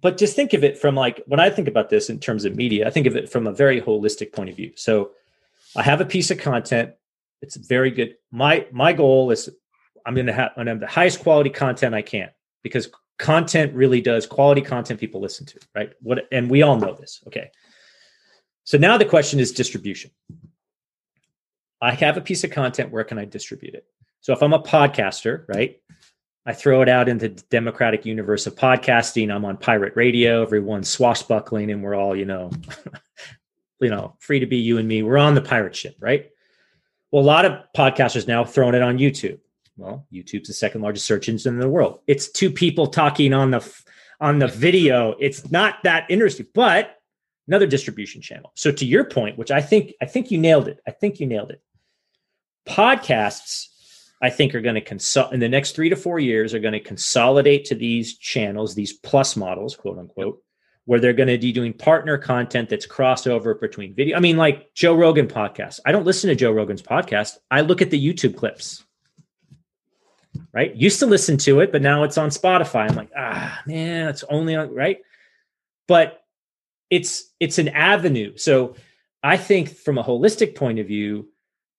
but 0.00 0.16
just 0.16 0.36
think 0.36 0.52
of 0.52 0.64
it 0.64 0.78
from 0.78 0.94
like 0.94 1.22
when 1.26 1.40
I 1.40 1.50
think 1.50 1.68
about 1.68 1.90
this 1.90 2.10
in 2.10 2.18
terms 2.18 2.44
of 2.44 2.56
media, 2.56 2.86
I 2.86 2.90
think 2.90 3.06
of 3.06 3.16
it 3.16 3.30
from 3.30 3.46
a 3.46 3.52
very 3.52 3.80
holistic 3.80 4.32
point 4.32 4.50
of 4.50 4.56
view. 4.56 4.72
So 4.76 5.12
I 5.76 5.82
have 5.82 6.00
a 6.00 6.04
piece 6.04 6.30
of 6.30 6.38
content. 6.38 6.92
It's 7.42 7.56
very 7.56 7.90
good. 7.90 8.16
My 8.30 8.66
my 8.72 8.92
goal 8.92 9.30
is 9.30 9.48
I'm 10.06 10.14
going 10.14 10.26
to 10.26 10.32
have 10.32 10.52
I'm 10.56 10.80
the 10.80 10.86
highest 10.86 11.20
quality 11.20 11.50
content 11.50 11.94
I 11.94 12.02
can 12.02 12.30
because 12.62 12.88
content 13.18 13.74
really 13.74 14.00
does 14.00 14.26
quality 14.26 14.60
content 14.60 15.00
people 15.00 15.20
listen 15.20 15.46
to, 15.46 15.60
right? 15.74 15.92
What 16.00 16.26
and 16.32 16.50
we 16.50 16.62
all 16.62 16.76
know 16.76 16.94
this. 16.94 17.22
Okay. 17.26 17.50
So 18.64 18.78
now 18.78 18.96
the 18.96 19.04
question 19.04 19.40
is 19.40 19.52
distribution. 19.52 20.10
I 21.80 21.92
have 21.92 22.16
a 22.16 22.22
piece 22.22 22.44
of 22.44 22.50
content, 22.50 22.90
where 22.90 23.04
can 23.04 23.18
I 23.18 23.26
distribute 23.26 23.74
it? 23.74 23.86
So 24.20 24.32
if 24.32 24.42
I'm 24.42 24.54
a 24.54 24.62
podcaster, 24.62 25.46
right? 25.48 25.78
I 26.46 26.52
throw 26.52 26.82
it 26.82 26.88
out 26.88 27.08
into 27.08 27.28
the 27.28 27.42
democratic 27.50 28.04
universe 28.04 28.46
of 28.46 28.54
podcasting. 28.54 29.34
I'm 29.34 29.44
on 29.44 29.56
pirate 29.56 29.94
radio. 29.96 30.42
Everyone's 30.42 30.90
swashbuckling, 30.90 31.70
and 31.70 31.82
we're 31.82 31.94
all, 31.94 32.14
you 32.14 32.26
know, 32.26 32.50
you 33.80 33.88
know, 33.88 34.16
free 34.18 34.40
to 34.40 34.46
be 34.46 34.58
you 34.58 34.78
and 34.78 34.86
me. 34.86 35.02
We're 35.02 35.18
on 35.18 35.34
the 35.34 35.40
pirate 35.40 35.74
ship, 35.74 35.96
right? 36.00 36.30
Well, 37.10 37.22
a 37.22 37.24
lot 37.24 37.44
of 37.44 37.64
podcasters 37.76 38.26
now 38.26 38.44
throwing 38.44 38.74
it 38.74 38.82
on 38.82 38.98
YouTube. 38.98 39.38
Well, 39.76 40.06
YouTube's 40.12 40.48
the 40.48 40.54
second 40.54 40.82
largest 40.82 41.06
search 41.06 41.28
engine 41.28 41.54
in 41.54 41.60
the 41.60 41.68
world. 41.68 42.00
It's 42.06 42.30
two 42.30 42.50
people 42.50 42.86
talking 42.86 43.32
on 43.32 43.50
the 43.50 43.82
on 44.20 44.38
the 44.38 44.48
video. 44.48 45.16
It's 45.18 45.50
not 45.50 45.82
that 45.82 46.06
interesting, 46.08 46.46
but 46.54 46.96
another 47.48 47.66
distribution 47.66 48.22
channel. 48.22 48.52
So 48.54 48.70
to 48.70 48.86
your 48.86 49.04
point, 49.04 49.36
which 49.36 49.50
I 49.50 49.60
think 49.60 49.94
I 50.00 50.06
think 50.06 50.30
you 50.30 50.38
nailed 50.38 50.68
it. 50.68 50.80
I 50.86 50.92
think 50.92 51.20
you 51.20 51.26
nailed 51.26 51.50
it. 51.50 51.60
Podcasts 52.68 53.68
I 54.22 54.30
think 54.30 54.54
are 54.54 54.60
going 54.60 54.76
to 54.76 54.80
consult 54.80 55.34
in 55.34 55.40
the 55.40 55.48
next 55.48 55.72
three 55.72 55.90
to 55.90 55.96
four 55.96 56.18
years 56.18 56.54
are 56.54 56.60
going 56.60 56.72
to 56.72 56.80
consolidate 56.80 57.66
to 57.66 57.74
these 57.74 58.16
channels, 58.16 58.74
these 58.74 58.92
plus 58.92 59.36
models, 59.36 59.76
quote 59.76 59.98
unquote, 59.98 60.42
where 60.86 61.00
they're 61.00 61.12
going 61.12 61.28
to 61.28 61.36
be 61.36 61.52
doing 61.52 61.72
partner 61.72 62.16
content 62.16 62.68
that's 62.68 62.86
crossover 62.86 63.60
between 63.60 63.94
video. 63.94 64.16
I 64.16 64.20
mean, 64.20 64.36
like 64.36 64.72
Joe 64.74 64.94
Rogan 64.94 65.26
podcast. 65.26 65.80
I 65.84 65.92
don't 65.92 66.06
listen 66.06 66.28
to 66.28 66.36
Joe 66.36 66.52
Rogan's 66.52 66.80
podcast. 66.80 67.36
I 67.50 67.60
look 67.62 67.82
at 67.82 67.90
the 67.90 68.02
YouTube 68.02 68.36
clips. 68.36 68.84
Right. 70.52 70.74
Used 70.74 71.00
to 71.00 71.06
listen 71.06 71.36
to 71.38 71.60
it, 71.60 71.72
but 71.72 71.82
now 71.82 72.04
it's 72.04 72.18
on 72.18 72.28
Spotify. 72.28 72.88
I'm 72.88 72.96
like, 72.96 73.10
ah, 73.16 73.60
man, 73.66 74.08
it's 74.08 74.24
only 74.24 74.54
on 74.54 74.72
right. 74.72 74.98
But 75.88 76.24
it's 76.90 77.32
it's 77.40 77.58
an 77.58 77.68
avenue. 77.68 78.36
So 78.36 78.76
I 79.22 79.36
think 79.36 79.70
from 79.70 79.98
a 79.98 80.04
holistic 80.04 80.54
point 80.54 80.78
of 80.78 80.86
view, 80.86 81.28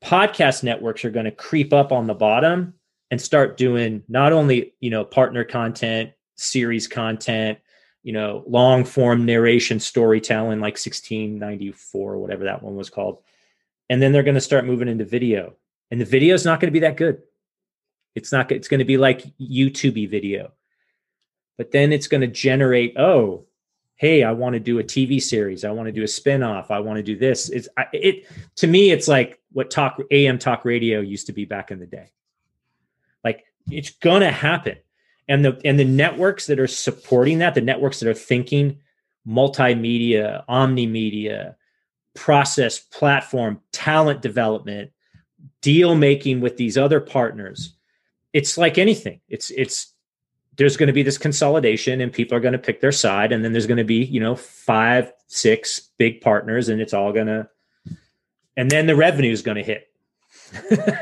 podcast 0.03 0.63
networks 0.63 1.05
are 1.05 1.09
going 1.09 1.25
to 1.25 1.31
creep 1.31 1.73
up 1.73 1.91
on 1.91 2.05
the 2.05 2.13
bottom 2.13 2.73
and 3.11 3.21
start 3.21 3.57
doing 3.57 4.03
not 4.07 4.33
only 4.33 4.73
you 4.79 4.89
know 4.89 5.03
partner 5.03 5.43
content 5.43 6.11
series 6.35 6.87
content 6.87 7.57
you 8.03 8.11
know 8.11 8.43
long 8.47 8.83
form 8.83 9.25
narration 9.25 9.79
storytelling 9.79 10.59
like 10.59 10.73
1694 10.73 12.13
or 12.13 12.17
whatever 12.17 12.43
that 12.43 12.61
one 12.61 12.75
was 12.75 12.89
called 12.89 13.19
and 13.89 14.01
then 14.01 14.11
they're 14.11 14.23
going 14.23 14.35
to 14.35 14.41
start 14.41 14.65
moving 14.65 14.87
into 14.87 15.05
video 15.05 15.53
and 15.91 16.01
the 16.01 16.05
video 16.05 16.35
is 16.35 16.45
not 16.45 16.59
going 16.59 16.67
to 16.67 16.73
be 16.73 16.79
that 16.79 16.97
good 16.97 17.21
it's 18.15 18.31
not 18.31 18.51
it's 18.51 18.67
going 18.67 18.79
to 18.79 18.85
be 18.85 18.97
like 18.97 19.25
youtube 19.37 20.09
video. 20.09 20.51
But 21.57 21.71
then 21.71 21.93
it's 21.93 22.07
going 22.07 22.21
to 22.21 22.27
generate 22.27 22.97
oh 22.97 23.45
hey 23.97 24.23
i 24.23 24.31
want 24.31 24.53
to 24.53 24.59
do 24.59 24.79
a 24.79 24.83
tv 24.83 25.21
series. 25.21 25.63
I 25.63 25.71
want 25.71 25.87
to 25.87 25.91
do 25.91 26.03
a 26.03 26.07
spin-off. 26.07 26.71
I 26.71 26.79
want 26.79 26.97
to 26.97 27.03
do 27.03 27.17
this. 27.17 27.49
It's 27.49 27.67
it 27.93 28.25
to 28.55 28.67
me 28.67 28.91
it's 28.91 29.07
like 29.07 29.39
what 29.51 29.69
talk 29.69 29.99
am 30.11 30.39
talk 30.39 30.65
radio 30.65 30.99
used 30.99 31.27
to 31.27 31.33
be 31.33 31.45
back 31.45 31.71
in 31.71 31.79
the 31.79 31.85
day. 31.85 32.09
Like 33.23 33.45
it's 33.69 33.91
gonna 33.91 34.31
happen. 34.31 34.77
And 35.27 35.43
the 35.43 35.59
and 35.65 35.79
the 35.79 35.85
networks 35.85 36.47
that 36.47 36.59
are 36.59 36.67
supporting 36.67 37.39
that 37.39 37.55
the 37.55 37.61
networks 37.61 37.99
that 37.99 38.09
are 38.09 38.13
thinking 38.13 38.79
multimedia 39.27 40.45
omnimedia 40.47 41.55
process 42.13 42.79
platform 42.79 43.59
talent 43.71 44.21
development 44.21 44.91
deal 45.61 45.95
making 45.95 46.41
with 46.41 46.57
these 46.57 46.77
other 46.77 46.99
partners 46.99 47.74
it's 48.35 48.57
like 48.57 48.77
anything. 48.77 49.21
It's 49.29 49.49
it's 49.49 49.93
there's 50.57 50.75
going 50.75 50.87
to 50.87 50.93
be 50.93 51.03
this 51.03 51.17
consolidation 51.17 52.01
and 52.01 52.11
people 52.11 52.37
are 52.37 52.41
going 52.41 52.51
to 52.51 52.59
pick 52.59 52.81
their 52.81 52.91
side 52.91 53.31
and 53.31 53.43
then 53.43 53.53
there's 53.53 53.65
going 53.65 53.77
to 53.77 53.85
be 53.85 54.03
you 54.03 54.19
know 54.19 54.35
five 54.35 55.11
six 55.27 55.79
big 55.97 56.19
partners 56.19 56.67
and 56.67 56.81
it's 56.81 56.93
all 56.93 57.13
going 57.13 57.27
to 57.27 57.47
and 58.57 58.69
then 58.69 58.87
the 58.87 58.95
revenue 58.95 59.31
is 59.31 59.41
going 59.41 59.57
to 59.57 59.63
hit. 59.63 59.87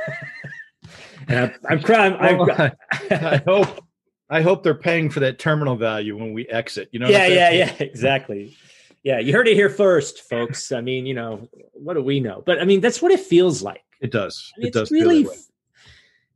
And 1.25 1.39
I'm, 1.39 1.53
I'm 1.69 1.81
crying 1.81 2.17
well, 2.37 2.51
I, 2.51 2.73
I 3.09 3.41
hope 3.47 3.85
i 4.29 4.41
hope 4.41 4.61
they're 4.61 4.75
paying 4.75 5.09
for 5.09 5.21
that 5.21 5.39
terminal 5.39 5.77
value 5.77 6.17
when 6.17 6.33
we 6.33 6.45
exit 6.47 6.89
you 6.91 6.99
know 6.99 7.07
yeah 7.07 7.27
yeah 7.27 7.49
yeah 7.51 7.73
exactly. 7.79 8.57
Yeah 9.03 9.19
you 9.19 9.31
heard 9.31 9.47
it 9.47 9.55
here 9.55 9.69
first 9.69 10.27
folks. 10.29 10.73
I 10.73 10.81
mean 10.81 11.05
you 11.05 11.13
know 11.13 11.47
what 11.71 11.93
do 11.93 12.03
we 12.03 12.19
know? 12.19 12.43
But 12.45 12.59
i 12.59 12.65
mean 12.65 12.81
that's 12.81 13.01
what 13.01 13.13
it 13.13 13.21
feels 13.21 13.63
like. 13.63 13.85
It 14.01 14.11
does. 14.11 14.51
I 14.57 14.59
mean, 14.59 14.67
it 14.67 14.73
does 14.73 14.91
really 14.91 15.25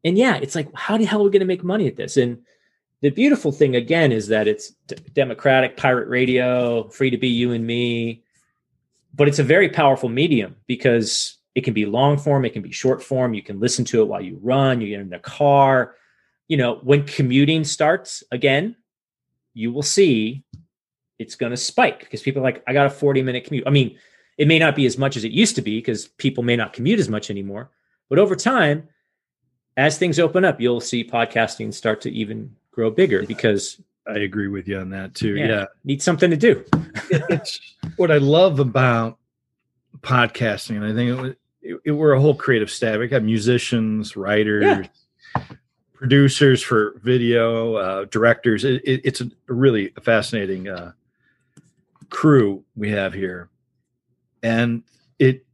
and 0.04 0.18
yeah 0.18 0.36
it's 0.36 0.56
like 0.56 0.74
how 0.74 0.98
the 0.98 1.06
hell 1.06 1.22
are 1.22 1.26
we 1.26 1.30
going 1.30 1.40
to 1.40 1.46
make 1.46 1.64
money 1.64 1.88
at 1.88 1.96
this? 1.96 2.18
And 2.18 2.40
the 3.02 3.10
beautiful 3.10 3.52
thing 3.52 3.76
again 3.76 4.12
is 4.12 4.28
that 4.28 4.48
it's 4.48 4.72
d- 4.88 4.96
democratic 5.14 5.78
pirate 5.78 6.08
radio 6.08 6.90
free 6.90 7.10
to 7.10 7.18
be 7.18 7.28
you 7.28 7.52
and 7.52 7.66
me. 7.66 8.24
But 9.14 9.28
it's 9.28 9.40
a 9.40 9.44
very 9.44 9.70
powerful 9.70 10.10
medium 10.10 10.56
because 10.68 11.38
it 11.56 11.64
can 11.64 11.74
be 11.74 11.86
long 11.86 12.18
form 12.18 12.46
it 12.46 12.54
can 12.54 12.62
be 12.62 12.72
short 12.72 13.02
form 13.02 13.34
you 13.34 13.42
can 13.42 13.60
listen 13.60 13.84
to 13.86 14.02
it 14.02 14.08
while 14.08 14.22
you 14.22 14.40
run 14.42 14.82
you 14.82 14.90
get 14.90 15.02
in 15.02 15.10
the 15.10 15.20
car. 15.20 15.96
You 16.48 16.58
know 16.58 16.80
when 16.84 17.06
commuting 17.06 17.64
starts 17.64 18.24
again 18.32 18.76
you 19.54 19.72
will 19.72 19.84
see 19.84 20.44
it's 21.20 21.36
going 21.36 21.50
to 21.50 21.58
spike 21.58 22.00
because 22.02 22.22
people 22.22 22.42
are 22.42 22.46
like 22.46 22.64
i 22.68 22.74
got 22.74 22.86
a 22.86 22.92
40 22.92 23.24
minute 23.24 23.46
commute. 23.46 23.68
I 23.68 23.72
mean 23.72 23.98
it 24.38 24.48
may 24.48 24.60
not 24.60 24.76
be 24.76 24.86
as 24.86 25.00
much 25.00 25.18
as 25.18 25.24
it 25.24 25.32
used 25.32 25.56
to 25.56 25.64
be 25.64 25.80
because 25.80 26.08
people 26.08 26.44
may 26.44 26.56
not 26.56 26.74
commute 26.74 27.00
as 27.00 27.10
much 27.10 27.30
anymore 27.30 27.72
but 28.10 28.20
over 28.20 28.36
time 28.36 28.88
as 29.78 29.98
things 29.98 30.20
open 30.20 30.44
up 30.44 30.60
you'll 30.60 30.82
see 30.82 31.04
podcasting 31.04 31.74
start 31.74 32.02
to 32.02 32.12
even 32.12 32.54
grow 32.72 32.92
bigger 32.92 33.24
because 33.24 33.82
I 34.08 34.20
agree 34.20 34.48
with 34.48 34.68
you 34.68 34.80
on 34.80 34.90
that 34.92 35.14
too. 35.16 35.36
Yeah. 35.36 35.48
yeah. 35.48 35.66
Need 35.84 36.02
something 36.02 36.30
to 36.32 36.38
do. 36.38 36.64
it's 37.10 37.60
what 37.98 38.12
I 38.12 38.18
love 38.18 38.60
about 38.60 39.18
podcasting. 40.02 40.78
And 40.78 40.86
I 40.86 40.94
think 40.94 41.10
it, 41.10 41.22
was, 41.22 41.32
it, 41.62 41.82
it 41.86 41.92
we're 41.92 42.14
a 42.14 42.22
whole 42.22 42.36
creative 42.36 42.72
staff. 42.72 43.00
We 43.00 43.08
got 43.08 43.24
musicians, 43.24 44.16
writers, 44.16 44.64
yeah. 45.36 45.44
producers 45.94 46.64
for 46.64 47.00
video, 47.04 47.76
uh, 47.76 48.06
directors. 48.06 48.64
It, 48.64 48.82
it's 48.86 49.22
a 49.22 49.30
really 49.48 49.90
fascinating 50.02 50.70
uh, 50.70 50.94
crew 52.10 52.64
we 52.76 52.90
have 52.92 53.14
here. 53.14 53.50
And 54.42 54.84
it, 55.20 55.46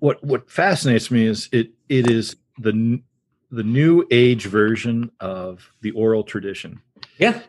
what, 0.00 0.22
what 0.22 0.50
fascinates 0.50 1.10
me 1.10 1.24
is 1.24 1.48
it, 1.52 1.70
it 1.88 2.10
is 2.10 2.36
the 2.58 3.00
the 3.50 3.62
new 3.62 4.06
age 4.10 4.46
version 4.46 5.10
of 5.20 5.70
the 5.80 5.92
oral 5.92 6.24
tradition. 6.24 6.80
Yeah. 7.18 7.40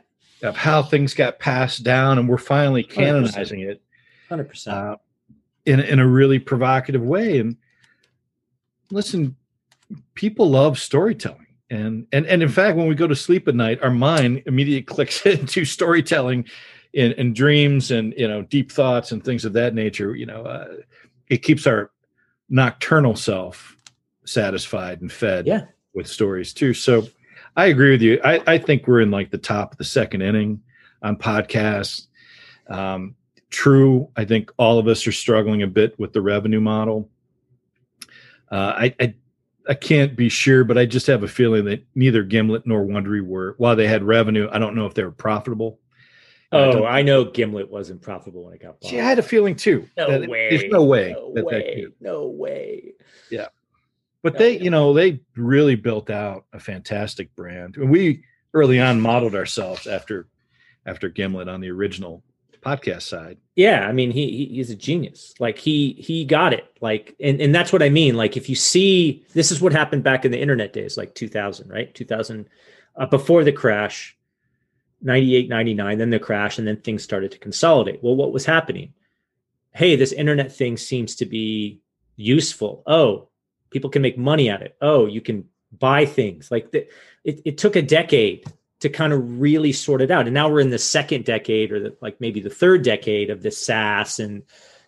Of 0.43 0.55
how 0.55 0.83
things 0.83 1.13
got 1.13 1.39
passed 1.39 1.83
down, 1.83 2.19
and 2.19 2.29
we're 2.29 2.37
finally 2.37 2.83
canonizing 2.83 3.61
100%. 3.61 3.69
it. 3.69 3.81
Hundred 4.29 4.45
uh, 4.45 4.49
percent. 4.49 4.99
In 5.65 5.79
in 5.79 5.99
a 5.99 6.07
really 6.07 6.37
provocative 6.37 7.01
way. 7.01 7.39
And 7.39 7.57
listen, 8.91 9.35
people 10.13 10.49
love 10.49 10.77
storytelling, 10.77 11.47
and 11.71 12.05
and 12.11 12.27
and 12.27 12.43
in 12.43 12.49
fact, 12.49 12.77
when 12.77 12.87
we 12.87 12.93
go 12.93 13.07
to 13.07 13.15
sleep 13.15 13.47
at 13.47 13.55
night, 13.55 13.81
our 13.81 13.89
mind 13.89 14.43
immediately 14.45 14.83
clicks 14.95 15.25
into 15.25 15.65
storytelling, 15.65 16.45
in, 16.93 17.13
in 17.13 17.33
dreams, 17.33 17.89
and 17.89 18.13
you 18.15 18.27
know, 18.27 18.43
deep 18.43 18.71
thoughts 18.71 19.11
and 19.11 19.23
things 19.23 19.43
of 19.43 19.53
that 19.53 19.73
nature. 19.73 20.15
You 20.15 20.27
know, 20.27 20.43
uh, 20.43 20.67
it 21.29 21.37
keeps 21.37 21.65
our 21.65 21.89
nocturnal 22.47 23.15
self 23.15 23.75
satisfied 24.23 25.01
and 25.01 25.11
fed. 25.11 25.47
Yeah 25.47 25.65
with 25.97 26.07
stories 26.07 26.53
too. 26.53 26.73
So 26.73 27.07
I 27.57 27.65
agree 27.65 27.91
with 27.91 28.03
you. 28.03 28.21
I, 28.23 28.41
I 28.45 28.57
think 28.59 28.87
we're 28.87 29.01
in 29.01 29.11
like 29.11 29.31
the 29.31 29.37
top 29.37 29.73
of 29.73 29.77
the 29.79 29.83
second 29.83 30.21
inning 30.21 30.61
on 31.01 31.17
podcasts. 31.17 32.05
Um, 32.69 33.15
true. 33.49 34.09
I 34.15 34.23
think 34.23 34.51
all 34.57 34.77
of 34.77 34.87
us 34.87 35.05
are 35.07 35.11
struggling 35.11 35.63
a 35.63 35.67
bit 35.67 35.99
with 35.99 36.13
the 36.13 36.21
revenue 36.21 36.61
model. 36.61 37.09
Uh, 38.49 38.73
I, 38.77 38.95
I, 38.99 39.15
I 39.67 39.73
can't 39.73 40.15
be 40.15 40.29
sure, 40.29 40.63
but 40.63 40.77
I 40.77 40.85
just 40.85 41.07
have 41.07 41.23
a 41.23 41.27
feeling 41.27 41.65
that 41.65 41.83
neither 41.95 42.23
Gimlet 42.23 42.65
nor 42.65 42.85
Wondery 42.85 43.25
were. 43.25 43.55
While 43.57 43.75
they 43.75 43.87
had 43.87 44.03
revenue, 44.03 44.47
I 44.51 44.59
don't 44.59 44.75
know 44.75 44.85
if 44.85 44.93
they 44.93 45.03
were 45.03 45.11
profitable. 45.11 45.79
Oh, 46.51 46.83
I, 46.83 46.99
I 46.99 47.01
know 47.01 47.25
Gimlet 47.25 47.69
wasn't 47.69 48.01
profitable 48.01 48.45
when 48.45 48.53
it 48.53 48.61
got 48.61 48.79
bought. 48.79 48.89
See, 48.89 48.99
I 48.99 49.03
had 49.03 49.19
a 49.19 49.23
feeling 49.23 49.55
too. 49.55 49.89
No 49.97 50.07
way. 50.07 50.49
There's 50.49 50.71
no 50.71 50.83
way. 50.85 51.13
No 51.33 51.43
way. 51.43 51.87
no 51.99 52.27
way. 52.27 52.93
Yeah 53.29 53.47
but 54.27 54.37
they 54.37 54.59
you 54.59 54.69
know 54.69 54.93
they 54.93 55.21
really 55.37 55.75
built 55.75 56.09
out 56.09 56.43
a 56.51 56.59
fantastic 56.59 57.33
brand. 57.33 57.77
And 57.77 57.89
we 57.89 58.25
early 58.53 58.77
on 58.77 58.99
modeled 58.99 59.35
ourselves 59.35 59.87
after 59.87 60.27
after 60.85 61.07
gimlet 61.07 61.47
on 61.47 61.61
the 61.61 61.71
original 61.71 62.23
podcast 62.61 63.03
side. 63.03 63.37
Yeah 63.55 63.87
i 63.87 63.93
mean 63.93 64.11
he, 64.11 64.47
he's 64.51 64.69
a 64.69 64.75
genius. 64.75 65.33
Like 65.39 65.57
he 65.57 65.93
he 65.93 66.25
got 66.25 66.51
it. 66.51 66.65
Like 66.81 67.15
and, 67.21 67.39
and 67.39 67.55
that's 67.55 67.71
what 67.71 67.81
i 67.81 67.87
mean. 67.87 68.17
Like 68.17 68.35
if 68.35 68.49
you 68.49 68.55
see 68.55 69.25
this 69.33 69.49
is 69.49 69.61
what 69.61 69.71
happened 69.71 70.03
back 70.03 70.25
in 70.25 70.31
the 70.31 70.41
internet 70.41 70.73
days 70.73 70.97
like 70.97 71.15
2000 71.15 71.69
right? 71.69 71.95
2000 71.95 72.49
uh, 72.97 73.05
before 73.05 73.45
the 73.45 73.53
crash 73.53 74.17
98 75.03 75.47
99 75.47 75.97
then 75.99 76.09
the 76.09 76.19
crash 76.19 76.57
and 76.57 76.67
then 76.67 76.81
things 76.81 77.01
started 77.01 77.31
to 77.31 77.39
consolidate. 77.39 78.03
Well 78.03 78.17
what 78.17 78.33
was 78.33 78.45
happening? 78.45 78.93
Hey 79.73 79.95
this 79.95 80.11
internet 80.11 80.51
thing 80.51 80.75
seems 80.75 81.15
to 81.15 81.25
be 81.25 81.79
useful. 82.17 82.83
Oh 82.85 83.29
people 83.69 83.89
can 83.89 84.01
make 84.01 84.17
money 84.17 84.49
at 84.49 84.61
it. 84.61 84.75
Oh 84.81 85.05
you 85.05 85.21
can 85.21 85.45
buy 85.71 86.05
things. 86.05 86.49
Like 86.51 86.71
the, 86.71 86.87
it, 87.23 87.41
it 87.45 87.57
took 87.57 87.75
a 87.75 87.81
decade 87.81 88.45
to 88.79 88.89
kind 88.89 89.11
of 89.11 89.39
really 89.39 89.73
sort 89.73 90.01
it 90.01 90.11
out. 90.11 90.27
And 90.27 90.33
now 90.33 90.49
we're 90.49 90.59
in 90.59 90.69
the 90.69 90.77
second 90.77 91.25
decade 91.25 91.71
or 91.71 91.79
the, 91.79 91.97
like 92.01 92.21
maybe 92.21 92.39
the 92.39 92.49
third 92.49 92.83
decade 92.83 93.29
of 93.29 93.41
this 93.41 93.63
saas. 93.63 94.19
And 94.19 94.43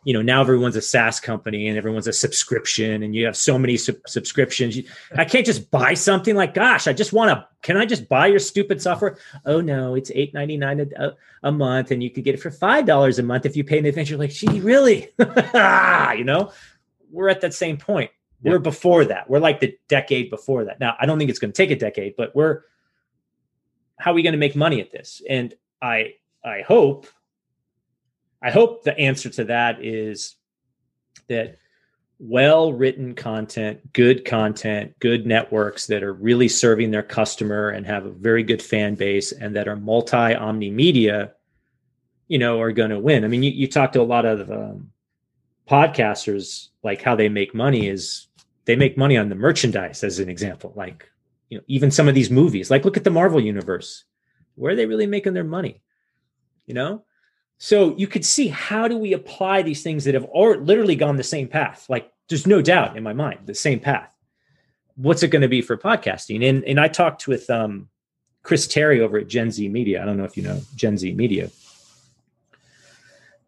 you 0.06 0.14
know 0.14 0.22
now 0.22 0.42
everyone's 0.42 0.76
a 0.76 0.82
saas 0.82 1.20
company 1.20 1.68
and 1.68 1.78
everyone's 1.78 2.08
a 2.08 2.14
subscription 2.14 3.04
and 3.04 3.14
you 3.14 3.26
have 3.26 3.36
so 3.36 3.60
many 3.60 3.76
sub- 3.78 4.08
subscriptions. 4.08 4.78
I 5.16 5.26
can't 5.26 5.46
just 5.46 5.70
buy 5.72 5.94
something 5.94 6.36
like 6.36 6.54
gosh 6.54 6.88
i 6.88 6.94
just 6.94 7.12
want 7.12 7.32
to 7.32 7.46
can 7.62 7.76
i 7.76 7.86
just 7.86 8.08
buy 8.08 8.28
your 8.28 8.40
stupid 8.40 8.82
software? 8.82 9.18
Oh 9.46 9.60
no 9.60 9.96
it's 9.96 10.10
8.99 10.10 10.94
a, 10.98 11.16
a 11.44 11.52
month 11.52 11.92
and 11.92 12.02
you 12.02 12.10
could 12.10 12.24
get 12.24 12.36
it 12.36 12.42
for 12.42 12.52
five 12.52 12.86
dollars 12.86 13.20
a 13.20 13.24
month 13.24 13.46
if 13.46 13.58
you 13.58 13.64
pay 13.64 13.78
in 13.78 13.86
advance. 13.86 14.10
You're 14.10 14.20
like 14.20 14.32
gee 14.32 14.62
really? 14.62 15.10
You 15.20 16.24
know? 16.24 16.52
We're 17.12 17.30
at 17.30 17.42
that 17.42 17.54
same 17.54 17.78
point 17.78 18.12
we're 18.42 18.60
before 18.60 19.06
that. 19.06 19.30
We're 19.30 19.40
like 19.40 19.60
the 19.60 19.78
decade 19.88 20.30
before 20.30 20.66
that. 20.66 20.80
Now, 20.80 20.96
I 21.00 21.06
don't 21.06 21.18
think 21.18 21.30
it's 21.30 21.40
going 21.40 21.52
to 21.52 21.58
take 21.58 21.72
a 21.72 21.76
decade, 21.76 22.16
but 22.18 22.36
we're 22.36 22.62
how 23.98 24.12
are 24.12 24.14
we 24.14 24.24
going 24.24 24.34
to 24.34 24.40
make 24.40 24.56
money 24.56 24.80
at 24.80 24.92
this? 24.92 25.22
And 25.30 25.54
I 25.82 26.14
I 26.44 26.62
hope 26.62 27.08
I 28.42 28.52
hope 28.52 28.84
the 28.84 28.98
answer 28.98 29.30
to 29.30 29.46
that 29.46 29.84
is 29.84 30.36
that 31.28 31.58
well 32.20 32.74
written 32.74 33.16
content, 33.16 33.94
good 33.94 34.26
content, 34.26 34.98
good 35.00 35.26
networks 35.26 35.88
that 35.88 36.04
are 36.04 36.14
really 36.14 36.48
serving 36.48 36.92
their 36.92 37.04
customer 37.04 37.70
and 37.70 37.86
have 37.86 38.06
a 38.06 38.12
very 38.12 38.44
good 38.44 38.62
fan 38.62 38.96
base 38.96 39.32
and 39.32 39.56
that 39.56 39.68
are 39.68 39.76
multi 39.76 40.36
omni 40.36 40.70
media, 40.70 41.34
you 42.28 42.38
know, 42.38 42.60
are 42.62 42.72
going 42.72 42.90
to 42.90 43.00
win. 43.00 43.24
I 43.24 43.28
mean, 43.28 43.44
you, 43.44 43.52
you 43.52 43.68
talk 43.68 43.94
to 43.94 44.02
a 44.02 44.04
lot 44.04 44.26
of 44.26 44.50
um, 44.50 44.92
podcasters, 45.70 46.70
like 46.84 47.02
how 47.02 47.16
they 47.16 47.30
make 47.30 47.54
money 47.54 47.88
is 47.88 48.28
they 48.70 48.76
make 48.76 48.98
money 48.98 49.18
on 49.18 49.30
the 49.30 49.36
merchandise 49.36 50.04
as 50.04 50.20
an 50.20 50.30
example 50.30 50.72
like 50.76 51.10
you 51.50 51.58
know 51.58 51.64
even 51.68 51.90
some 51.90 52.08
of 52.08 52.14
these 52.16 52.30
movies 52.30 52.70
like 52.70 52.86
look 52.86 52.98
at 52.98 53.04
the 53.04 53.10
marvel 53.10 53.42
universe 53.42 54.06
where 54.60 54.74
are 54.74 54.76
they 54.76 54.86
really 54.86 55.08
making 55.08 55.34
their 55.34 55.46
money? 55.46 55.82
You 56.68 56.74
know? 56.74 57.04
So 57.58 57.96
you 57.98 58.08
could 58.08 58.26
see 58.26 58.50
how 58.50 58.88
do 58.88 58.98
we 58.98 59.14
apply 59.14 59.62
these 59.62 59.82
things 59.82 60.04
that 60.04 60.14
have 60.14 60.28
or 60.30 60.58
literally 60.58 60.96
gone 60.96 61.16
the 61.16 61.24
same 61.24 61.48
path? 61.48 61.86
Like 61.90 62.12
there's 62.28 62.46
no 62.46 62.62
doubt 62.62 62.96
in 62.96 63.04
my 63.04 63.14
mind 63.14 63.40
the 63.46 63.56
same 63.56 63.80
path. 63.80 64.14
What's 64.96 65.24
it 65.24 65.30
going 65.30 65.42
to 65.42 65.48
be 65.48 65.62
for 65.62 65.78
podcasting? 65.78 66.48
And 66.48 66.64
and 66.66 66.80
i 66.80 66.88
talked 66.88 67.28
with 67.28 67.50
um 67.50 67.90
Chris 68.44 68.68
Tarry 68.68 69.02
over 69.02 69.18
at 69.18 69.28
gen 69.28 69.52
z 69.52 69.68
media. 69.68 70.02
I 70.02 70.06
don't 70.06 70.18
know 70.18 70.24
if 70.24 70.38
you 70.38 70.44
know 70.44 70.62
gen 70.76 70.98
z 70.98 71.14
media. 71.14 71.50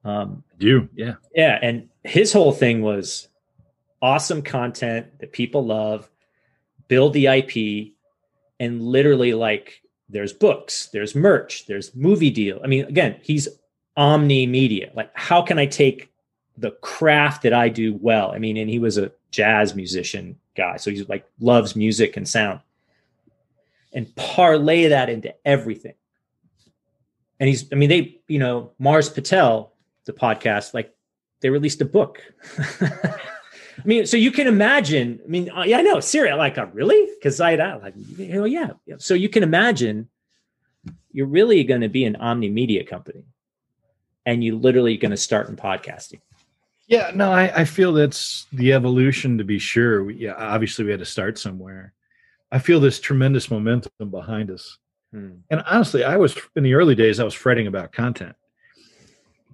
Um 0.04 0.44
you 0.60 0.90
yeah. 0.94 1.16
Yeah 1.34 1.60
and 1.62 1.90
his 2.04 2.34
whole 2.34 2.52
thing 2.52 2.82
was 2.82 3.28
awesome 4.02 4.42
content 4.42 5.20
that 5.20 5.32
people 5.32 5.66
love, 5.66 6.10
build 6.88 7.14
the 7.14 7.28
IP, 7.28 7.94
and 8.60 8.82
literally 8.82 9.34
like 9.34 9.82
there's 10.10 10.34
books, 10.34 10.90
there's 10.92 11.16
merch, 11.16 11.66
there's 11.68 11.96
movie 11.96 12.30
deal. 12.30 12.60
I 12.64 12.68
mean, 12.68 12.86
again, 12.86 13.18
he's 13.22 13.48
omni 13.96 14.46
media. 14.46 14.92
Like, 14.94 15.12
how 15.14 15.42
can 15.42 15.58
I 15.58 15.66
take 15.66 16.12
the 16.58 16.72
craft 16.82 17.44
that 17.44 17.54
I 17.54 17.70
do 17.70 17.98
well? 18.02 18.32
I 18.32 18.38
mean, 18.38 18.58
and 18.58 18.70
he 18.70 18.80
was 18.80 18.98
a 18.98 19.12
jazz 19.32 19.76
musician 19.76 20.38
guy, 20.56 20.78
so 20.78 20.92
he's 20.92 21.08
like 21.08 21.26
loves 21.40 21.76
music 21.76 22.18
and 22.18 22.28
sound, 22.28 22.60
and 23.94 24.14
parlay 24.16 24.88
that 24.88 25.10
into 25.10 25.34
everything. 25.46 25.96
And 27.40 27.48
he's, 27.48 27.72
I 27.72 27.76
mean, 27.76 27.90
they, 27.90 28.20
you 28.28 28.38
know, 28.38 28.72
Mars 28.78 29.10
Patel, 29.10 29.74
the 30.06 30.14
podcast, 30.14 30.74
like 30.74 30.94
they 31.40 31.50
released 31.50 31.82
a 31.82 31.86
book. 31.86 32.22
I 33.84 33.88
mean, 33.88 34.06
so 34.06 34.18
you 34.18 34.32
can 34.32 34.48
imagine. 34.48 35.20
I 35.24 35.28
mean, 35.28 35.50
uh, 35.50 35.64
yeah, 35.64 35.80
I 35.80 35.82
know 35.82 36.00
Syria. 36.00 36.36
Like, 36.36 36.58
uh, 36.58 36.68
really? 36.68 37.08
Because 37.16 37.40
I, 37.40 37.54
I 37.54 37.76
like, 37.76 37.94
you 38.18 38.34
know, 38.34 38.46
yeah. 38.46 38.72
So 38.98 39.14
you 39.14 39.30
can 39.30 39.44
imagine 39.44 40.08
you're 41.12 41.28
really 41.28 41.64
going 41.64 41.82
to 41.82 41.90
be 41.90 42.06
an 42.06 42.16
omni 42.16 42.50
media 42.50 42.84
company, 42.84 43.24
and 44.26 44.44
you 44.44 44.58
literally 44.58 44.98
going 44.98 45.12
to 45.12 45.18
start 45.18 45.50
in 45.50 45.56
podcasting. 45.56 46.22
Yeah, 46.88 47.12
no, 47.16 47.32
I, 47.32 47.62
I 47.62 47.66
feel 47.66 47.94
that's 47.94 48.48
the 48.52 48.74
evolution 48.74 49.38
to 49.38 49.44
be 49.46 49.60
sure. 49.60 50.04
We, 50.04 50.16
yeah, 50.16 50.34
obviously 50.38 50.84
we 50.86 50.92
had 50.92 51.00
to 51.00 51.06
start 51.06 51.40
somewhere. 51.40 51.94
I 52.52 52.60
feel 52.60 52.82
this 52.82 53.00
tremendous 53.00 53.50
momentum 53.50 54.10
behind 54.10 54.52
us. 54.52 54.78
Hmm. 55.12 55.36
And 55.50 55.64
honestly, 55.66 56.04
I 56.04 56.18
was 56.18 56.38
in 56.56 56.64
the 56.64 56.74
early 56.74 56.96
days, 56.96 57.20
I 57.20 57.24
was 57.24 57.34
fretting 57.34 57.68
about 57.68 57.94
content. 57.94 58.36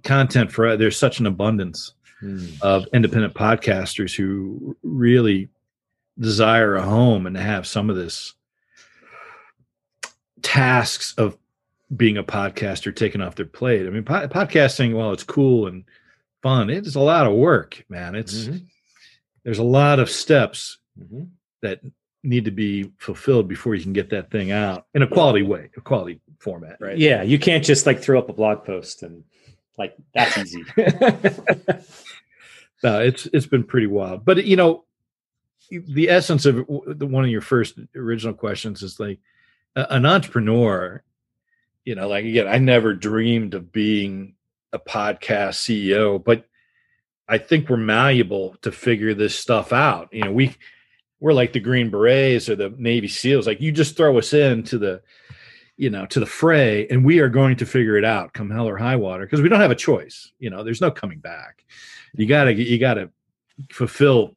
Content 0.02 0.50
for 0.50 0.76
there's 0.76 0.96
such 0.96 1.20
an 1.20 1.26
abundance 1.26 1.94
mm. 2.22 2.60
of 2.62 2.86
independent 2.92 3.34
podcasters 3.34 4.14
who 4.14 4.76
really 4.82 5.48
desire 6.18 6.76
a 6.76 6.82
home 6.82 7.26
and 7.26 7.36
have 7.36 7.66
some 7.66 7.90
of 7.90 7.96
this 7.96 8.34
tasks 10.42 11.14
of 11.16 11.36
being 11.96 12.16
a 12.18 12.24
podcaster 12.24 12.94
taken 12.94 13.20
off 13.20 13.34
their 13.34 13.46
plate. 13.46 13.86
I 13.86 13.90
mean, 13.90 14.04
po- 14.04 14.28
podcasting, 14.28 14.94
while 14.94 15.12
it's 15.12 15.22
cool 15.22 15.66
and 15.66 15.84
fun, 16.42 16.70
it 16.70 16.86
is 16.86 16.96
a 16.96 17.00
lot 17.00 17.26
of 17.26 17.32
work, 17.34 17.84
man. 17.88 18.14
It's 18.14 18.46
Mhm. 18.46 18.62
there's 19.44 19.58
a 19.58 19.64
lot 19.64 19.98
of 19.98 20.10
steps 20.10 20.78
Mhm. 21.00 21.28
that 21.62 21.80
need 22.22 22.44
to 22.44 22.50
be 22.50 22.90
fulfilled 22.98 23.48
before 23.48 23.74
you 23.74 23.82
can 23.82 23.92
get 23.92 24.10
that 24.10 24.30
thing 24.30 24.50
out 24.50 24.86
in 24.94 25.02
a 25.02 25.06
quality 25.06 25.42
way, 25.42 25.70
a 25.76 25.80
quality 25.80 26.20
format. 26.40 26.76
Right. 26.80 26.98
Yeah, 26.98 27.22
you 27.22 27.38
can't 27.38 27.64
just 27.64 27.86
like 27.86 28.00
throw 28.00 28.18
up 28.18 28.28
a 28.28 28.32
blog 28.32 28.64
post 28.64 29.02
and 29.02 29.24
like 29.78 29.94
that's 30.14 30.36
easy. 30.36 30.64
No, 32.82 33.00
it's 33.00 33.26
it's 33.32 33.46
been 33.46 33.64
pretty 33.64 33.86
wild. 33.86 34.24
But 34.24 34.44
you 34.44 34.56
know, 34.56 34.84
the 35.70 36.10
essence 36.10 36.46
of 36.46 36.64
one 36.68 37.24
of 37.24 37.30
your 37.30 37.40
first 37.40 37.78
original 37.94 38.34
questions 38.34 38.82
is 38.82 39.00
like 39.00 39.18
an 39.74 40.06
entrepreneur. 40.06 41.02
You 41.84 41.94
know, 41.94 42.08
like 42.08 42.24
again, 42.24 42.46
I 42.46 42.58
never 42.58 42.94
dreamed 42.94 43.54
of 43.54 43.72
being 43.72 44.34
a 44.72 44.78
podcast 44.78 45.56
CEO, 45.56 46.22
but 46.22 46.44
I 47.28 47.38
think 47.38 47.68
we're 47.68 47.76
malleable 47.76 48.56
to 48.62 48.72
figure 48.72 49.14
this 49.14 49.34
stuff 49.34 49.72
out. 49.72 50.08
You 50.12 50.24
know, 50.24 50.32
we 50.32 50.54
we're 51.20 51.32
like 51.32 51.52
the 51.52 51.60
Green 51.60 51.90
Berets 51.90 52.48
or 52.48 52.56
the 52.56 52.72
Navy 52.76 53.08
SEALs. 53.08 53.46
Like 53.46 53.60
you 53.60 53.72
just 53.72 53.96
throw 53.96 54.16
us 54.18 54.32
into 54.32 54.78
the, 54.78 55.02
you 55.78 55.88
know, 55.88 56.04
to 56.06 56.20
the 56.20 56.26
fray, 56.26 56.86
and 56.88 57.04
we 57.04 57.20
are 57.20 57.28
going 57.30 57.56
to 57.56 57.64
figure 57.64 57.96
it 57.96 58.04
out, 58.04 58.34
come 58.34 58.50
hell 58.50 58.68
or 58.68 58.76
high 58.76 58.96
water, 58.96 59.24
because 59.24 59.40
we 59.40 59.48
don't 59.48 59.60
have 59.60 59.70
a 59.70 59.74
choice. 59.76 60.30
You 60.38 60.50
know, 60.50 60.62
there's 60.64 60.80
no 60.82 60.90
coming 60.90 61.20
back. 61.20 61.64
You 62.14 62.26
gotta 62.26 62.52
you 62.52 62.78
gotta 62.78 63.10
fulfill, 63.70 64.36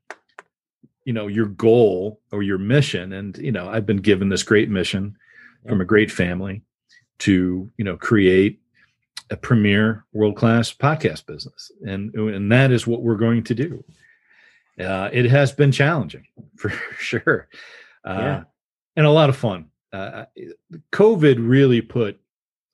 you 1.04 1.14
know, 1.14 1.28
your 1.28 1.48
goal 1.48 2.20
or 2.32 2.44
your 2.44 2.58
mission. 2.60 3.12
And 3.14 3.38
you 3.38 3.52
know, 3.52 3.68
I've 3.68 3.86
been 3.86 3.98
given 3.98 4.30
this 4.30 4.44
great 4.44 4.70
mission 4.70 5.18
from 5.68 5.82
a 5.82 5.86
great 5.86 6.12
family 6.12 6.62
to 7.20 7.70
you 7.78 7.86
know 7.86 7.98
create 7.98 8.60
a 9.32 9.38
premier 9.38 10.06
world 10.14 10.36
class 10.36 10.72
podcast 10.74 11.26
business, 11.26 11.72
and 11.88 12.14
and 12.14 12.52
that 12.52 12.72
is 12.72 12.86
what 12.86 13.02
we're 13.02 13.16
going 13.16 13.44
to 13.46 13.56
do. 13.56 13.84
Uh, 14.80 15.10
it 15.12 15.26
has 15.26 15.52
been 15.52 15.72
challenging 15.72 16.26
for 16.56 16.70
sure, 17.00 17.48
uh, 18.06 18.16
Yeah. 18.20 18.44
and 18.96 19.06
a 19.08 19.12
lot 19.12 19.30
of 19.30 19.36
fun. 19.36 19.71
Uh, 19.94 20.26
COVID 20.92 21.38
really 21.40 21.82
put 21.82 22.20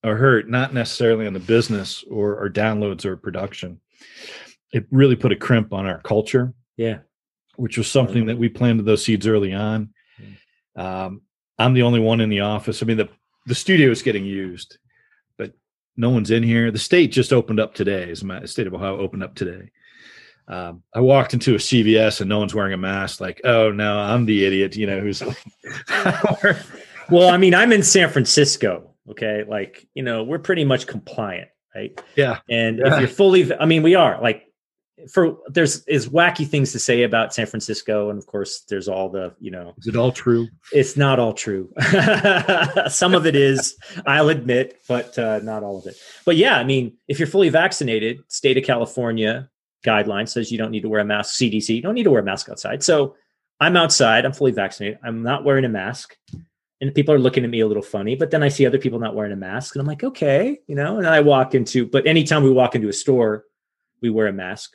a 0.03 0.09
hurt, 0.09 0.49
not 0.49 0.74
necessarily 0.74 1.28
on 1.28 1.34
the 1.34 1.39
business 1.39 2.03
or, 2.09 2.36
or 2.36 2.49
downloads 2.49 3.05
or 3.05 3.18
production. 3.18 3.80
It 4.72 4.86
really 4.91 5.15
put 5.15 5.32
a 5.32 5.36
crimp 5.36 5.74
on 5.74 5.86
our 5.86 6.01
culture, 6.01 6.53
yeah. 6.76 6.99
which 7.55 7.78
was 7.78 7.89
something 7.89 8.28
that 8.28 8.38
we 8.38 8.49
planted 8.49 8.86
those 8.86 9.03
seeds 9.03 9.26
early 9.26 9.53
on. 9.53 9.89
Um, 10.76 11.22
I'm 11.57 11.74
the 11.74 11.82
only 11.82 11.99
one 11.99 12.22
in 12.22 12.30
the 12.30 12.41
office. 12.41 12.84
I 12.84 12.86
mean, 12.86 12.97
the 12.97 13.09
the 13.47 13.55
studio 13.55 13.89
is 13.89 14.01
getting 14.01 14.26
used, 14.26 14.78
but 15.38 15.53
no 15.95 16.09
one's 16.09 16.32
in 16.32 16.43
here. 16.43 16.70
The 16.70 16.78
state 16.78 17.11
just 17.11 17.34
opened 17.34 17.59
up 17.59 17.74
today. 17.74 18.09
Is 18.09 18.24
my 18.24 18.45
state 18.45 18.68
of 18.68 18.74
Ohio 18.74 18.99
opened 18.99 19.24
up 19.24 19.36
today. 19.36 19.72
Um, 20.47 20.84
I 20.93 21.01
walked 21.01 21.34
into 21.34 21.55
a 21.55 21.57
CVS 21.57 22.22
and 22.22 22.30
no 22.30 22.39
one's 22.39 22.53
wearing 22.53 22.74
a 22.74 22.78
mask. 22.78 23.20
Like, 23.20 23.41
oh 23.43 23.72
no, 23.72 23.99
I'm 23.99 24.26
the 24.26 24.45
idiot. 24.45 24.76
You 24.76 24.88
know 24.88 24.99
who's 24.99 25.22
Well, 27.09 27.29
I 27.29 27.37
mean, 27.37 27.53
I'm 27.55 27.71
in 27.71 27.83
San 27.83 28.09
Francisco. 28.09 28.91
Okay, 29.09 29.43
like 29.47 29.87
you 29.93 30.03
know, 30.03 30.23
we're 30.23 30.39
pretty 30.39 30.65
much 30.65 30.85
compliant, 30.87 31.47
right? 31.73 31.99
yeah, 32.15 32.39
And 32.49 32.79
Yeah. 32.79 32.93
if 32.95 32.99
you're 32.99 33.07
fully, 33.07 33.53
I 33.57 33.65
mean, 33.65 33.81
we 33.83 33.95
are 33.95 34.21
like 34.21 34.43
for 35.13 35.37
there's 35.47 35.85
is 35.85 36.09
wacky 36.09 36.45
things 36.45 36.71
to 36.73 36.79
say 36.79 37.03
about 37.03 37.33
San 37.33 37.45
Francisco, 37.45 38.09
and 38.09 38.17
of 38.17 38.25
course, 38.25 38.61
there's 38.67 38.87
all 38.89 39.09
the 39.09 39.33
you 39.39 39.51
know, 39.51 39.73
is 39.77 39.87
it 39.87 39.95
all 39.95 40.11
true? 40.11 40.47
it's 40.73 40.97
not 40.97 41.19
all 41.19 41.33
true. 41.33 41.71
Some 42.89 43.13
of 43.13 43.25
it 43.25 43.35
is, 43.35 43.77
I'll 44.05 44.29
admit, 44.29 44.79
but 44.87 45.17
uh, 45.17 45.39
not 45.43 45.63
all 45.63 45.77
of 45.77 45.85
it. 45.85 45.95
But 46.25 46.35
yeah, 46.35 46.57
I 46.57 46.63
mean, 46.63 46.97
if 47.07 47.19
you're 47.19 47.27
fully 47.27 47.49
vaccinated, 47.49 48.19
state 48.27 48.57
of 48.57 48.63
California 48.63 49.49
guideline 49.85 50.27
says 50.27 50.51
you 50.51 50.57
don't 50.57 50.71
need 50.71 50.81
to 50.81 50.89
wear 50.89 50.99
a 50.99 51.05
mask. 51.05 51.35
CDC, 51.39 51.69
you 51.75 51.81
don't 51.81 51.93
need 51.93 52.03
to 52.03 52.11
wear 52.11 52.21
a 52.21 52.25
mask 52.25 52.49
outside. 52.49 52.83
So 52.83 53.15
I'm 53.61 53.77
outside. 53.77 54.25
I'm 54.25 54.33
fully 54.33 54.51
vaccinated. 54.51 54.99
I'm 55.03 55.21
not 55.23 55.43
wearing 55.45 55.63
a 55.65 55.69
mask. 55.69 56.17
And 56.80 56.93
people 56.93 57.13
are 57.13 57.19
looking 57.19 57.43
at 57.43 57.49
me 57.49 57.61
a 57.61 57.67
little 57.67 57.82
funny, 57.82 58.15
but 58.15 58.30
then 58.30 58.43
I 58.43 58.49
see 58.49 58.65
other 58.65 58.78
people 58.78 58.99
not 58.99 59.15
wearing 59.15 59.32
a 59.32 59.36
mask, 59.36 59.75
and 59.75 59.82
I'm 59.82 59.88
like, 59.88 60.03
okay, 60.03 60.59
you 60.67 60.75
know. 60.75 60.97
And 60.97 61.05
then 61.05 61.13
I 61.13 61.21
walk 61.21 61.55
into, 61.55 61.88
but 61.88 62.05
anytime 62.05 62.43
we 62.43 62.51
walk 62.51 62.75
into 62.75 62.88
a 62.88 62.93
store, 62.93 63.45
we 64.01 64.11
wear 64.11 64.28
a 64.28 64.34
mask. 64.34 64.73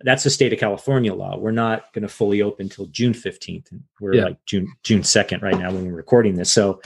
That's 0.00 0.24
the 0.24 0.30
state 0.30 0.52
of 0.52 0.58
California 0.58 1.14
law. 1.14 1.38
We're 1.38 1.52
not 1.52 1.90
going 1.94 2.02
to 2.02 2.08
fully 2.08 2.42
open 2.42 2.66
until 2.66 2.86
June 2.86 3.14
15th. 3.14 3.70
And 3.70 3.82
we're 4.00 4.16
Yeah. 4.16 4.24
like 4.24 4.44
June 4.44 4.66
June 4.82 5.00
2nd 5.00 5.40
right 5.42 5.58
now 5.58 5.72
when 5.72 5.86
we're 5.86 5.94
recording 5.94 6.34
this. 6.34 6.52
So, 6.52 6.82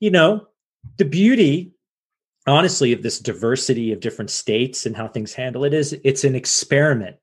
you 0.00 0.10
know, 0.10 0.48
the 0.96 1.04
beauty, 1.04 1.72
honestly, 2.46 2.92
of 2.92 3.02
this 3.02 3.18
diversity 3.18 3.92
of 3.92 4.00
different 4.00 4.30
states 4.30 4.86
and 4.86 4.96
how 4.96 5.08
things 5.08 5.34
handle 5.34 5.64
it 5.64 5.74
is 5.74 5.92
it's 6.04 6.24
an 6.24 6.34
experiment. 6.36 7.16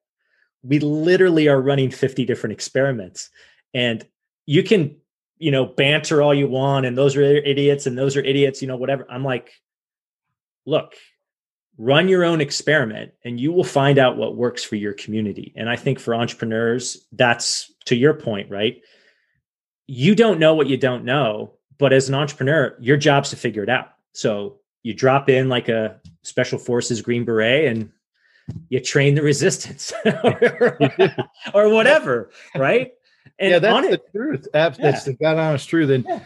We 0.62 0.80
literally 0.80 1.48
are 1.48 1.62
running 1.62 1.90
50 1.90 2.26
different 2.26 2.54
experiments. 2.54 3.30
And 3.74 4.06
you 4.46 4.62
can, 4.62 4.98
you 5.44 5.52
know, 5.52 5.66
banter 5.66 6.22
all 6.22 6.34
you 6.34 6.48
want, 6.48 6.86
and 6.86 6.98
those 6.98 7.18
are 7.18 7.22
idiots, 7.22 7.86
and 7.86 7.98
those 7.98 8.16
are 8.16 8.24
idiots, 8.24 8.62
you 8.62 8.68
know, 8.68 8.78
whatever. 8.78 9.06
I'm 9.10 9.26
like, 9.26 9.52
look, 10.66 10.96
run 11.78 12.08
your 12.08 12.24
own 12.24 12.40
experiment 12.40 13.12
and 13.26 13.40
you 13.40 13.52
will 13.52 13.64
find 13.64 13.98
out 13.98 14.16
what 14.16 14.38
works 14.38 14.64
for 14.64 14.76
your 14.76 14.94
community. 14.94 15.52
And 15.56 15.70
I 15.70 15.76
think 15.76 16.00
for 16.00 16.16
entrepreneurs, 16.16 17.06
that's 17.12 17.74
to 17.86 17.96
your 17.96 18.14
point, 18.14 18.50
right? 18.50 18.82
You 19.88 20.16
don't 20.16 20.40
know 20.40 20.54
what 20.54 20.68
you 20.68 20.78
don't 20.78 21.04
know, 21.04 21.56
but 21.78 21.92
as 21.92 22.08
an 22.08 22.16
entrepreneur, 22.16 22.78
your 22.80 22.96
job's 22.96 23.32
to 23.32 23.36
figure 23.36 23.64
it 23.64 23.70
out. 23.70 23.88
So 24.14 24.60
you 24.84 24.94
drop 24.94 25.30
in 25.30 25.50
like 25.50 25.68
a 25.68 26.00
special 26.22 26.60
forces 26.60 27.02
green 27.02 27.26
beret 27.26 27.66
and 27.66 27.92
you 28.70 28.80
train 28.80 29.16
the 29.16 29.24
resistance 29.24 29.92
or 31.54 31.70
whatever, 31.70 32.30
right? 32.56 32.92
And 33.44 33.52
yeah, 33.52 33.60
that's 33.60 33.88
the 33.88 33.94
it, 33.94 34.12
truth. 34.12 34.48
That's 34.54 35.04
the 35.04 35.14
god 35.14 35.38
honest 35.38 35.68
truth. 35.70 35.90
And 35.90 36.06
Yeah. 36.08 36.20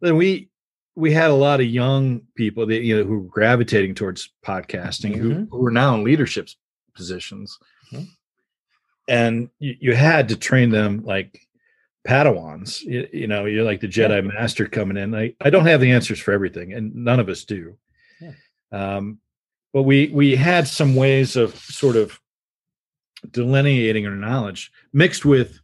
then 0.00 0.16
we 0.16 0.48
we 0.94 1.10
had 1.12 1.30
a 1.30 1.34
lot 1.34 1.60
of 1.60 1.66
young 1.66 2.20
people 2.34 2.66
that 2.66 2.82
you 2.82 2.96
know 2.96 3.04
who 3.04 3.20
were 3.20 3.28
gravitating 3.28 3.94
towards 3.94 4.30
podcasting 4.44 5.16
who, 5.16 5.30
Mhm. 5.30 5.48
who 5.50 5.66
are 5.66 5.70
now 5.70 5.94
in 5.94 6.04
leadership 6.04 6.48
positions. 6.94 7.58
Mhm. 7.92 8.06
And 9.08 9.50
you, 9.58 9.74
you 9.80 9.94
had 9.94 10.28
to 10.28 10.36
train 10.36 10.70
them 10.70 11.02
like 11.04 11.40
Padawans. 12.06 12.82
You, 12.82 13.08
you 13.12 13.26
know, 13.26 13.46
you're 13.46 13.64
like 13.64 13.80
the 13.80 13.88
Jedi 13.88 14.22
Master 14.24 14.66
coming 14.66 14.96
in. 14.96 15.14
I, 15.14 15.34
I 15.40 15.50
don't 15.50 15.66
have 15.66 15.80
the 15.80 15.92
answers 15.92 16.18
for 16.20 16.32
everything, 16.32 16.72
and 16.72 16.94
none 16.94 17.20
of 17.20 17.28
us 17.28 17.44
do. 17.44 17.76
Yeah. 18.20 18.32
Um, 18.70 19.18
but 19.72 19.82
we 19.84 20.08
we 20.08 20.36
had 20.36 20.68
some 20.68 20.94
ways 20.94 21.36
of 21.36 21.54
sort 21.56 21.96
of 21.96 22.20
delineating 23.30 24.06
our 24.06 24.14
knowledge 24.16 24.70
mixed 24.92 25.24
with 25.24 25.60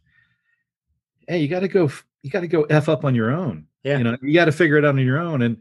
hey 1.29 1.37
you 1.39 1.47
got 1.47 1.61
to 1.61 1.67
go 1.69 1.89
you 2.23 2.29
got 2.29 2.41
to 2.41 2.47
go 2.47 2.63
f 2.63 2.89
up 2.89 3.05
on 3.05 3.15
your 3.15 3.31
own 3.31 3.65
Yeah. 3.83 3.97
you 3.99 4.03
know 4.03 4.17
you 4.21 4.33
got 4.33 4.45
to 4.45 4.51
figure 4.51 4.75
it 4.77 4.83
out 4.83 4.89
on 4.95 4.99
your 5.05 5.19
own 5.19 5.43
and 5.43 5.57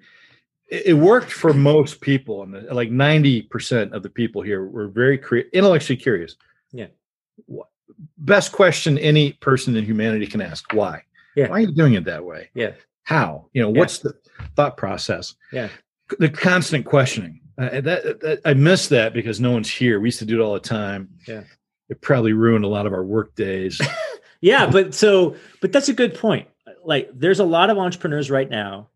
it, 0.66 0.86
it 0.86 0.94
worked 0.94 1.30
for 1.30 1.52
most 1.54 2.00
people 2.00 2.42
and 2.42 2.52
the, 2.54 2.60
like 2.74 2.90
90% 2.90 3.92
of 3.92 4.02
the 4.02 4.10
people 4.10 4.42
here 4.42 4.64
were 4.66 4.88
very 4.88 5.16
cre- 5.18 5.48
intellectually 5.52 5.96
curious 5.96 6.34
Yeah. 6.72 6.86
Best 8.18 8.52
question 8.52 8.98
any 8.98 9.32
person 9.34 9.76
in 9.76 9.84
humanity 9.84 10.26
can 10.26 10.40
ask 10.40 10.72
why 10.72 11.02
Yeah. 11.36 11.48
why 11.48 11.56
are 11.58 11.60
you 11.60 11.72
doing 11.74 11.94
it 11.94 12.04
that 12.04 12.24
way 12.24 12.50
Yeah. 12.54 12.72
how 13.04 13.46
you 13.52 13.62
know 13.62 13.72
Yeah. 13.72 13.78
what's 13.78 13.98
the 13.98 14.14
thought 14.56 14.76
process 14.76 15.34
Yeah. 15.52 15.68
the 16.18 16.28
constant 16.28 16.84
questioning 16.86 17.40
uh, 17.58 17.64
uh 17.64 17.80
that, 17.82 18.06
uh, 18.06 18.14
that 18.22 18.40
i 18.44 18.54
miss 18.54 18.88
that 18.88 19.12
because 19.12 19.38
no 19.40 19.52
one's 19.52 19.70
here 19.70 20.00
we 20.00 20.08
used 20.08 20.18
to 20.20 20.24
do 20.24 20.40
it 20.40 20.44
all 20.44 20.54
the 20.54 20.60
time 20.60 21.08
Yeah. 21.26 21.42
it 21.88 22.00
probably 22.00 22.32
ruined 22.32 22.64
a 22.64 22.68
lot 22.68 22.86
of 22.86 22.92
our 22.92 23.04
work 23.04 23.34
days 23.34 23.80
yeah 24.40 24.68
but 24.70 24.94
so 24.94 25.36
but 25.60 25.72
that's 25.72 25.88
a 25.88 25.94
good 25.94 26.14
point. 26.14 26.48
Like 26.84 27.10
there's 27.14 27.40
a 27.40 27.44
lot 27.44 27.70
of 27.70 27.78
entrepreneurs 27.78 28.30
right 28.30 28.48
now 28.48 28.88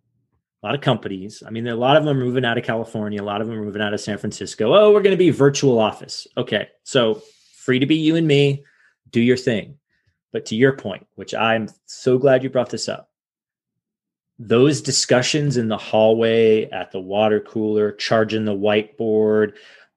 a 0.62 0.66
lot 0.66 0.74
of 0.76 0.80
companies. 0.80 1.42
I 1.44 1.50
mean 1.50 1.64
there, 1.64 1.74
a 1.74 1.76
lot 1.76 1.96
of 1.96 2.04
them 2.04 2.16
are 2.16 2.24
moving 2.24 2.44
out 2.44 2.58
of 2.58 2.64
california 2.64 3.22
a 3.22 3.24
lot 3.24 3.40
of 3.40 3.48
them 3.48 3.58
are 3.58 3.64
moving 3.64 3.82
out 3.82 3.94
of 3.94 4.00
san 4.00 4.18
francisco. 4.18 4.74
Oh 4.74 4.92
we're 4.92 5.02
going 5.02 5.16
to 5.16 5.16
be 5.16 5.30
virtual 5.30 5.78
office. 5.78 6.26
Okay 6.36 6.68
so 6.84 7.22
free 7.56 7.78
to 7.78 7.86
be 7.86 7.96
you 7.96 8.16
and 8.16 8.26
me. 8.26 8.64
Do 9.10 9.20
your 9.20 9.36
thing. 9.36 9.78
But 10.32 10.46
to 10.46 10.56
your 10.56 10.72
point 10.72 11.06
which 11.16 11.34
i'm 11.34 11.68
so 11.84 12.18
glad 12.18 12.42
you 12.42 12.50
brought 12.50 12.70
this 12.70 12.88
up 12.88 13.10
those 14.38 14.80
discussions 14.80 15.56
in 15.56 15.68
the 15.68 15.76
hallway 15.76 16.68
at 16.70 16.90
the 16.90 17.00
water 17.00 17.38
cooler 17.38 17.92
charging 17.92 18.44
the 18.44 18.54
whiteboard 18.54 19.52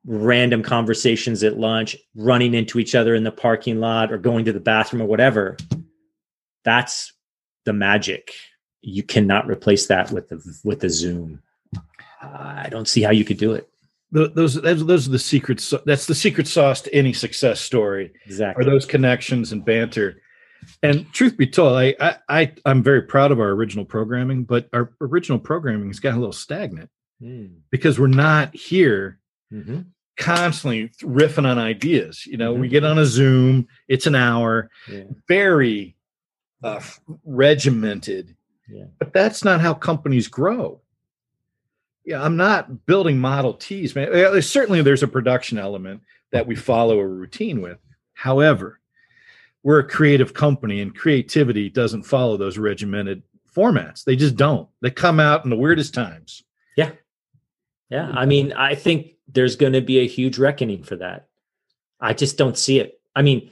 random 0.06 0.62
conversations 0.64 1.44
at 1.44 1.58
lunch, 1.58 1.96
running 2.16 2.54
into 2.54 2.80
each 2.80 2.94
other 2.96 3.16
in 3.16 3.24
the 3.24 3.32
parking 3.32 3.80
lot 3.80 4.12
or 4.12 4.18
going 4.18 4.46
to 4.46 4.54
the 4.54 4.60
bathroom 4.60 5.02
or 5.02 5.06
whatever. 5.06 5.58
That's 6.64 7.14
the 7.66 7.74
magic. 7.74 8.32
You 8.82 9.04
cannot 9.04 9.48
replace 9.48 9.88
that 9.88 10.12
with 10.12 10.30
the 10.30 10.42
with 10.64 10.80
the 10.82 10.90
Zoom. 10.90 11.42
I 12.22 12.68
don't 12.70 12.88
see 12.88 13.02
how 13.02 13.12
you 13.12 13.26
could 13.26 13.38
do 13.38 13.54
it. 13.54 13.68
Those 14.12 14.34
those 14.34 14.62
those 14.62 15.08
are 15.08 15.12
the 15.12 15.20
secrets 15.20 15.74
that's 15.86 16.06
the 16.06 16.16
secret 16.16 16.48
sauce 16.48 16.82
to 16.82 16.94
any 16.94 17.12
success 17.14 17.60
story 17.60 18.14
Exactly. 18.26 18.62
are 18.62 18.70
those 18.70 18.86
connections 18.86 19.52
and 19.52 19.66
banter 19.66 20.22
And 20.84 21.12
truth 21.14 21.36
be 21.38 21.48
told, 21.48 21.74
I, 21.78 21.96
I, 22.00 22.16
I 22.30 22.54
I'm 22.66 22.82
very 22.84 23.02
proud 23.04 23.32
of 23.32 23.40
our 23.40 23.50
original 23.50 23.86
programming, 23.86 24.44
but 24.44 24.70
our 24.74 24.92
original 25.02 25.40
programming 25.40 25.88
has 25.88 26.00
gotten 26.00 26.18
a 26.18 26.22
little 26.22 26.32
stagnant 26.34 26.90
Mm. 27.24 27.60
because 27.72 27.98
we're 27.98 28.08
not 28.08 28.54
here 28.54 29.20
hmm 29.50 29.82
constantly 30.18 30.90
riffing 31.02 31.46
on 31.46 31.58
ideas. 31.58 32.26
You 32.26 32.38
know, 32.38 32.54
we 32.54 32.68
Mhm. 32.68 32.72
get 32.72 32.84
on 32.84 32.98
a 32.98 33.06
Zoom, 33.06 33.68
it's 33.88 34.08
an 34.08 34.16
hour, 34.16 34.70
Yeah. 34.92 35.04
very 35.28 35.96
uh, 36.64 36.82
regimented. 37.26 38.36
Yeah. 38.68 38.86
But 38.98 39.14
that's 39.14 39.44
not 39.44 39.62
how 39.62 39.74
companies 39.76 40.28
grow. 40.28 40.82
Yeah, 42.06 42.24
I'm 42.24 42.38
not 42.38 42.86
building 42.88 43.20
Model 43.20 43.54
Ts, 43.54 43.94
man. 43.96 44.42
Certainly, 44.42 44.82
there's 44.82 45.04
a 45.04 45.08
production 45.08 45.58
element 45.60 46.02
that 46.32 46.48
we 46.48 46.56
follow 46.56 47.00
a 47.00 47.08
routine 47.08 47.62
with. 47.62 47.78
However, 48.14 48.80
we're 49.64 49.80
a 49.80 49.88
creative 49.88 50.34
company, 50.34 50.82
and 50.82 50.96
creativity 50.96 51.70
doesn't 51.70 52.04
follow 52.04 52.38
those 52.38 52.58
regimented 52.58 53.22
formats. 53.56 54.04
They 54.04 54.16
just 54.16 54.36
don't. 54.36 54.68
They 54.82 54.90
come 54.92 55.20
out 55.20 55.44
in 55.44 55.50
the 55.50 55.56
weirdest 55.58 55.94
times. 55.94 56.44
Yeah, 56.78 56.92
I 58.14 58.26
mean, 58.26 58.54
I 58.54 58.76
think 58.76 59.14
there's 59.28 59.56
going 59.56 59.74
to 59.74 59.82
be 59.82 60.00
a 60.00 60.08
huge 60.08 60.38
reckoning 60.38 60.84
for 60.84 60.96
that. 60.98 61.28
I 62.00 62.14
just 62.14 62.38
don't 62.38 62.58
see 62.58 62.80
it. 62.80 63.00
I 63.16 63.22
mean, 63.22 63.52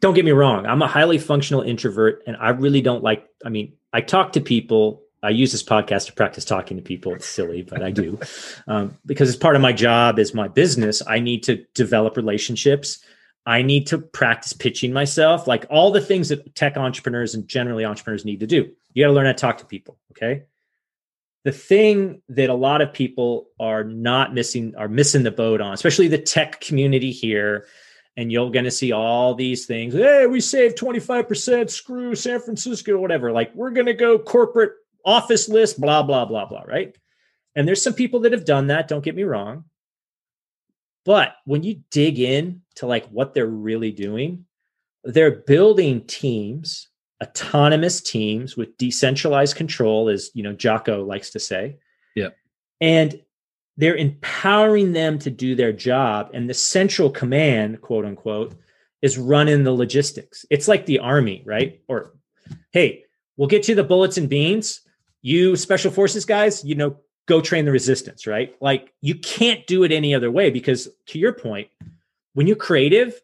don't 0.00 0.14
get 0.14 0.24
me 0.24 0.32
wrong. 0.32 0.66
I'm 0.66 0.82
a 0.82 0.88
highly 0.88 1.18
functional 1.18 1.62
introvert 1.62 2.22
and 2.26 2.36
I 2.36 2.50
really 2.50 2.80
don't 2.80 3.02
like, 3.02 3.26
I 3.44 3.48
mean, 3.48 3.74
I 3.92 4.00
talk 4.00 4.32
to 4.32 4.40
people. 4.40 5.02
I 5.22 5.30
use 5.30 5.52
this 5.52 5.62
podcast 5.62 6.06
to 6.06 6.12
practice 6.12 6.44
talking 6.44 6.76
to 6.76 6.82
people. 6.82 7.14
It's 7.14 7.26
silly, 7.26 7.62
but 7.62 7.82
I 7.82 7.90
do 7.90 8.18
um, 8.68 8.96
because 9.04 9.28
it's 9.28 9.38
part 9.38 9.56
of 9.56 9.62
my 9.62 9.72
job 9.72 10.18
as 10.18 10.34
my 10.34 10.48
business. 10.48 11.02
I 11.06 11.18
need 11.18 11.42
to 11.44 11.64
develop 11.74 12.16
relationships. 12.16 13.00
I 13.46 13.62
need 13.62 13.86
to 13.88 13.98
practice 13.98 14.52
pitching 14.52 14.92
myself, 14.92 15.46
like 15.46 15.66
all 15.70 15.92
the 15.92 16.00
things 16.00 16.30
that 16.30 16.54
tech 16.56 16.76
entrepreneurs 16.76 17.34
and 17.34 17.46
generally 17.46 17.84
entrepreneurs 17.84 18.24
need 18.24 18.40
to 18.40 18.46
do. 18.46 18.70
You 18.92 19.04
got 19.04 19.08
to 19.08 19.12
learn 19.14 19.26
how 19.26 19.32
to 19.32 19.38
talk 19.38 19.58
to 19.58 19.66
people. 19.66 19.98
Okay 20.12 20.42
the 21.46 21.52
thing 21.52 22.20
that 22.28 22.50
a 22.50 22.54
lot 22.54 22.82
of 22.82 22.92
people 22.92 23.46
are 23.60 23.84
not 23.84 24.34
missing 24.34 24.74
are 24.76 24.88
missing 24.88 25.22
the 25.22 25.30
boat 25.30 25.60
on 25.60 25.72
especially 25.72 26.08
the 26.08 26.18
tech 26.18 26.60
community 26.60 27.12
here 27.12 27.66
and 28.16 28.32
you're 28.32 28.50
going 28.50 28.64
to 28.64 28.70
see 28.70 28.90
all 28.90 29.32
these 29.32 29.64
things 29.64 29.94
hey 29.94 30.26
we 30.26 30.40
saved 30.40 30.76
25% 30.76 31.70
screw 31.70 32.16
san 32.16 32.40
francisco 32.40 32.98
whatever 32.98 33.30
like 33.30 33.54
we're 33.54 33.70
going 33.70 33.86
to 33.86 33.94
go 33.94 34.18
corporate 34.18 34.72
office 35.04 35.48
list 35.48 35.80
blah 35.80 36.02
blah 36.02 36.24
blah 36.24 36.46
blah 36.46 36.62
right? 36.66 36.98
And 37.54 37.66
there's 37.66 37.82
some 37.82 37.94
people 37.94 38.20
that 38.20 38.32
have 38.32 38.44
done 38.44 38.66
that 38.66 38.88
don't 38.88 39.04
get 39.04 39.16
me 39.16 39.22
wrong. 39.22 39.64
But 41.06 41.36
when 41.44 41.62
you 41.62 41.80
dig 41.90 42.18
in 42.18 42.62
to 42.74 42.86
like 42.86 43.06
what 43.06 43.32
they're 43.32 43.46
really 43.46 43.92
doing 43.92 44.44
they're 45.04 45.30
building 45.30 46.04
teams 46.06 46.88
autonomous 47.22 48.00
teams 48.00 48.56
with 48.56 48.76
decentralized 48.76 49.56
control 49.56 50.08
as 50.08 50.30
you 50.34 50.42
know 50.42 50.52
jocko 50.52 51.04
likes 51.04 51.30
to 51.30 51.40
say. 51.40 51.78
Yeah. 52.14 52.30
and 52.80 53.20
they're 53.78 53.96
empowering 53.96 54.92
them 54.92 55.18
to 55.18 55.30
do 55.30 55.54
their 55.54 55.72
job 55.72 56.30
and 56.32 56.48
the 56.48 56.54
central 56.54 57.10
command 57.10 57.82
quote 57.82 58.06
unquote 58.06 58.54
is 59.02 59.18
running 59.18 59.64
the 59.64 59.72
logistics. 59.72 60.46
It's 60.50 60.68
like 60.68 60.86
the 60.86 60.98
army 60.98 61.42
right? 61.46 61.80
Or 61.88 62.12
hey 62.72 63.04
we'll 63.36 63.48
get 63.48 63.68
you 63.68 63.74
the 63.74 63.84
bullets 63.84 64.18
and 64.18 64.28
beans. 64.28 64.80
You 65.22 65.56
special 65.56 65.90
forces 65.90 66.24
guys 66.24 66.64
you 66.64 66.74
know 66.74 66.96
go 67.26 67.40
train 67.40 67.64
the 67.64 67.72
resistance 67.72 68.26
right? 68.26 68.54
Like 68.60 68.92
you 69.00 69.14
can't 69.14 69.66
do 69.66 69.84
it 69.84 69.92
any 69.92 70.14
other 70.14 70.30
way 70.30 70.50
because 70.50 70.88
to 71.08 71.18
your 71.18 71.32
point 71.32 71.68
when 72.34 72.46
you're 72.46 72.56
creative 72.56 73.20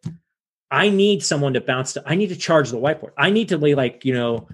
I 0.73 0.89
need 0.89 1.23
someone 1.23 1.53
to 1.53 1.61
bounce 1.61 1.93
to. 1.93 2.03
I 2.07 2.14
need 2.16 2.31
to 2.31 2.37
charge 2.37 2.70
the 2.70 2.79
whiteboard. 2.79 3.12
I 3.18 3.31
need 3.31 3.49
to 3.51 3.59
lay 3.59 3.75
like 3.75 4.05
you 4.05 4.14
know, 4.14 4.49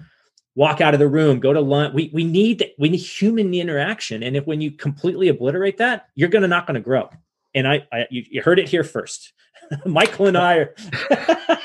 walk 0.55 0.81
out 0.81 0.93
of 0.93 0.99
the 0.99 1.07
room, 1.07 1.39
go 1.39 1.53
to 1.53 1.61
lunch. 1.61 1.93
We 1.93 2.11
we 2.13 2.23
need 2.25 2.71
we 2.77 2.89
need 2.89 2.97
human 2.97 3.53
interaction. 3.53 4.21
And 4.21 4.35
if 4.35 4.45
when 4.45 4.59
you 4.61 4.71
completely 4.71 5.29
obliterate 5.29 5.77
that, 5.77 6.07
you're 6.15 6.29
gonna 6.29 6.47
not 6.49 6.67
gonna 6.67 6.81
grow. 6.81 7.09
And 7.55 7.67
I, 7.67 7.87
I 7.91 8.05
you, 8.11 8.23
you 8.29 8.41
heard 8.41 8.59
it 8.59 8.67
here 8.69 8.83
first. 8.83 9.33
Michael 9.85 10.27
and 10.27 10.37
I 10.37 10.57
are 10.57 10.75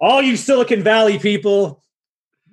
all 0.00 0.22
you 0.22 0.36
Silicon 0.36 0.82
Valley 0.82 1.18
people. 1.18 1.82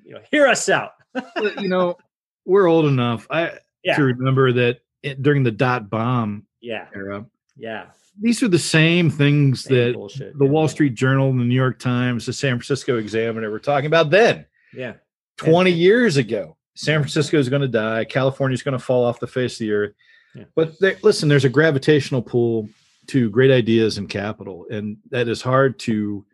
You 0.04 0.16
know, 0.16 0.22
hear 0.32 0.48
us 0.48 0.68
out. 0.70 0.92
You 1.60 1.70
know, 1.70 1.98
we're 2.46 2.68
old 2.68 2.86
enough 2.86 3.28
I, 3.30 3.60
Yeah. 3.84 3.96
to 3.98 4.04
remember 4.04 4.52
that 4.54 4.80
it, 5.04 5.22
during 5.22 5.44
the 5.44 5.52
dot 5.52 5.90
bomb 5.92 6.48
Yeah, 6.60 6.88
era, 6.96 7.26
yeah. 7.56 7.86
These 8.20 8.44
are 8.44 8.48
the 8.48 8.60
same 8.60 9.10
things 9.10 9.64
Same 9.64 9.78
that 9.78 9.94
bullshit. 9.96 10.38
the 10.38 10.46
yeah. 10.46 10.52
Wall 10.52 10.68
Street 10.68 10.94
Journal, 10.94 11.32
the 11.32 11.44
New 11.44 11.56
York 11.56 11.80
Times, 11.80 12.26
the 12.26 12.34
San 12.34 12.58
Francisco 12.58 12.98
Examiner 12.98 13.50
were 13.50 13.60
talking 13.60 13.88
about 13.88 14.10
then, 14.10 14.46
Yeah, 14.74 14.94
20 15.38 15.72
years 15.72 16.18
ago. 16.18 16.58
San 16.76 17.00
Francisco 17.02 17.38
is 17.38 17.50
going 17.50 17.62
to 17.62 17.68
die. 17.68 18.04
California 18.04 18.54
is 18.54 18.64
going 18.64 18.78
to 18.78 18.84
fall 18.84 19.06
off 19.06 19.20
the 19.20 19.28
face 19.28 19.54
of 19.56 19.60
the 19.60 19.72
earth. 19.72 19.94
Yeah. 20.36 20.46
But 20.56 20.80
there, 20.80 20.98
listen, 21.04 21.30
there's 21.30 21.46
a 21.46 21.50
gravitational 21.50 22.22
pull 22.24 22.68
to 23.08 23.30
great 23.30 23.52
ideas 23.52 23.98
and 23.98 24.10
capital, 24.10 24.66
and 24.72 24.98
that 25.12 25.28
is 25.28 25.42
hard 25.42 25.78
to 25.80 26.26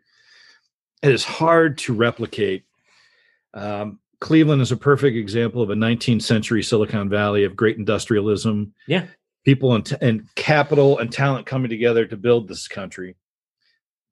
it 1.02 1.12
is 1.12 1.24
hard 1.24 1.78
to 1.78 1.94
replicate. 1.94 2.64
Um, 3.54 3.98
Cleveland 4.20 4.60
is 4.60 4.70
a 4.70 4.76
perfect 4.76 5.16
example 5.16 5.62
of 5.62 5.70
a 5.70 5.74
19th 5.74 6.22
century 6.22 6.62
Silicon 6.62 7.08
Valley 7.08 7.44
of 7.44 7.56
great 7.56 7.78
industrialism. 7.78 8.74
Yeah. 8.86 9.06
People 9.44 9.74
and, 9.74 9.98
and 10.00 10.28
capital 10.34 10.98
and 10.98 11.10
talent 11.12 11.46
coming 11.46 11.70
together 11.70 12.04
to 12.06 12.16
build 12.16 12.46
this 12.46 12.68
country, 12.68 13.16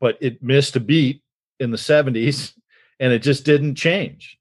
but 0.00 0.16
it 0.20 0.42
missed 0.42 0.74
a 0.76 0.80
beat 0.80 1.22
in 1.60 1.70
the 1.70 1.76
70s, 1.76 2.54
and 2.98 3.12
it 3.12 3.20
just 3.22 3.44
didn't 3.44 3.74
change. 3.74 4.38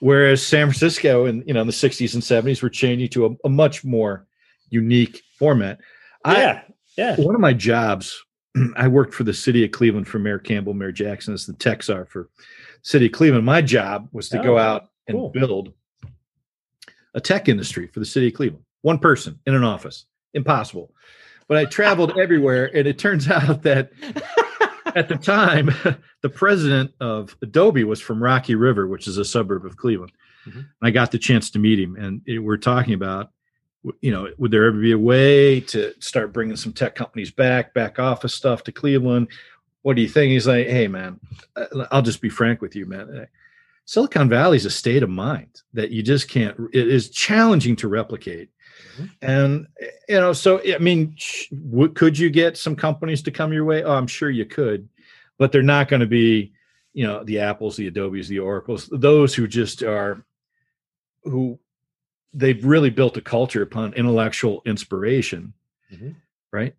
Whereas 0.00 0.46
San 0.46 0.66
Francisco 0.68 1.26
in 1.26 1.42
you 1.46 1.54
know 1.54 1.60
in 1.62 1.66
the 1.66 1.72
60s 1.72 2.14
and 2.14 2.22
70s 2.22 2.62
were 2.62 2.70
changing 2.70 3.08
to 3.10 3.26
a, 3.26 3.30
a 3.46 3.48
much 3.48 3.84
more 3.84 4.26
unique 4.70 5.22
format. 5.38 5.80
I, 6.24 6.36
yeah, 6.38 6.62
yeah. 6.96 7.16
one 7.16 7.34
of 7.34 7.40
my 7.40 7.52
jobs, 7.52 8.22
I 8.76 8.86
worked 8.86 9.14
for 9.14 9.24
the 9.24 9.34
city 9.34 9.64
of 9.64 9.72
Cleveland 9.72 10.06
for 10.06 10.18
Mayor 10.20 10.38
Campbell, 10.38 10.74
Mayor 10.74 10.92
Jackson, 10.92 11.34
as 11.34 11.46
the 11.46 11.52
tech 11.54 11.82
czar 11.82 12.04
for 12.04 12.28
city 12.82 13.06
of 13.06 13.12
Cleveland. 13.12 13.44
My 13.44 13.60
job 13.60 14.08
was 14.12 14.28
to 14.28 14.38
go 14.38 14.54
Oh, 14.54 14.58
out 14.58 14.88
and 15.08 15.16
cool. 15.16 15.30
build 15.30 15.72
a 17.14 17.20
tech 17.20 17.48
industry 17.48 17.88
for 17.88 17.98
the 17.98 18.06
city 18.06 18.28
of 18.28 18.34
Cleveland. 18.34 18.64
One 18.82 18.98
person 19.00 19.40
in 19.46 19.54
an 19.54 19.64
office, 19.64 20.06
impossible. 20.34 20.92
But 21.46 21.56
I 21.58 21.64
traveled 21.64 22.18
everywhere, 22.18 22.70
and 22.74 22.86
it 22.86 22.98
turns 22.98 23.28
out 23.30 23.62
that 23.62 23.90
at 24.94 25.08
the 25.08 25.16
time, 25.16 25.70
the 26.22 26.28
president 26.28 26.92
of 27.00 27.36
Adobe 27.42 27.84
was 27.84 28.00
from 28.00 28.22
Rocky 28.22 28.54
River, 28.54 28.86
which 28.86 29.06
is 29.08 29.18
a 29.18 29.24
suburb 29.24 29.64
of 29.64 29.76
Cleveland. 29.76 30.12
Mhm. 30.46 30.56
And 30.56 30.66
I 30.82 30.90
got 30.90 31.10
the 31.10 31.18
chance 31.18 31.50
to 31.50 31.58
meet 31.58 31.78
him, 31.80 31.96
and 31.96 32.22
it- 32.26 32.38
we're 32.38 32.56
talking 32.56 32.94
about, 32.94 33.30
you 34.00 34.10
know, 34.10 34.28
would 34.38 34.50
there 34.50 34.66
ever 34.66 34.78
be 34.80 34.92
a 34.92 34.98
way 34.98 35.60
to 35.60 35.92
start 36.00 36.32
bringing 36.32 36.56
some 36.56 36.72
tech 36.72 36.94
companies 36.94 37.30
back, 37.30 37.72
back 37.74 37.98
office 37.98 38.34
stuff 38.34 38.64
to 38.64 38.72
Cleveland? 38.72 39.28
What 39.82 39.94
do 39.96 40.02
you 40.02 40.08
think? 40.08 40.32
He's 40.32 40.46
like, 40.48 40.66
hey, 40.66 40.88
man, 40.88 41.20
uh, 41.56 41.86
I'll 41.90 42.02
just 42.02 42.20
be 42.20 42.28
frank 42.28 42.60
with 42.60 42.74
you, 42.76 42.84
man. 42.86 43.08
Uh, 43.08 43.26
Silicon 43.84 44.28
Valley 44.28 44.56
is 44.58 44.66
a 44.66 44.70
state 44.70 45.02
of 45.02 45.08
mind 45.08 45.62
that 45.72 45.90
you 45.92 46.02
just 46.02 46.28
can't. 46.28 46.58
It 46.74 46.88
is 46.88 47.08
challenging 47.08 47.76
to 47.76 47.88
replicate. 47.88 48.50
Mhm. 48.98 49.10
And 49.22 49.66
you 50.08 50.16
know, 50.20 50.32
so 50.32 50.60
I 50.72 50.78
mean, 50.78 51.14
sh- 51.16 51.48
w- 51.70 51.92
could 51.92 52.18
you 52.18 52.30
get 52.30 52.56
some 52.56 52.76
companies 52.76 53.22
to 53.22 53.30
come 53.30 53.52
your 53.52 53.64
way? 53.64 53.82
Oh, 53.82 53.92
I'm 53.92 54.06
sure 54.06 54.30
you 54.30 54.44
could, 54.46 54.88
but 55.38 55.52
they're 55.52 55.62
not 55.62 55.88
going 55.88 56.00
to 56.00 56.06
be, 56.06 56.52
you 56.92 57.06
know, 57.06 57.24
the 57.24 57.38
Apples, 57.40 57.76
the 57.76 57.86
Adobes, 57.90 58.28
the 58.28 58.38
Oracles, 58.38 58.88
those 58.92 59.34
who 59.34 59.46
just 59.46 59.82
are, 59.82 60.24
who 61.24 61.58
they've 62.32 62.64
really 62.64 62.90
built 62.90 63.16
a 63.16 63.20
culture 63.22 63.62
upon 63.62 63.94
intellectual 63.94 64.62
inspiration, 64.66 65.52
Mhm. 65.92 66.14
right? 66.52 66.74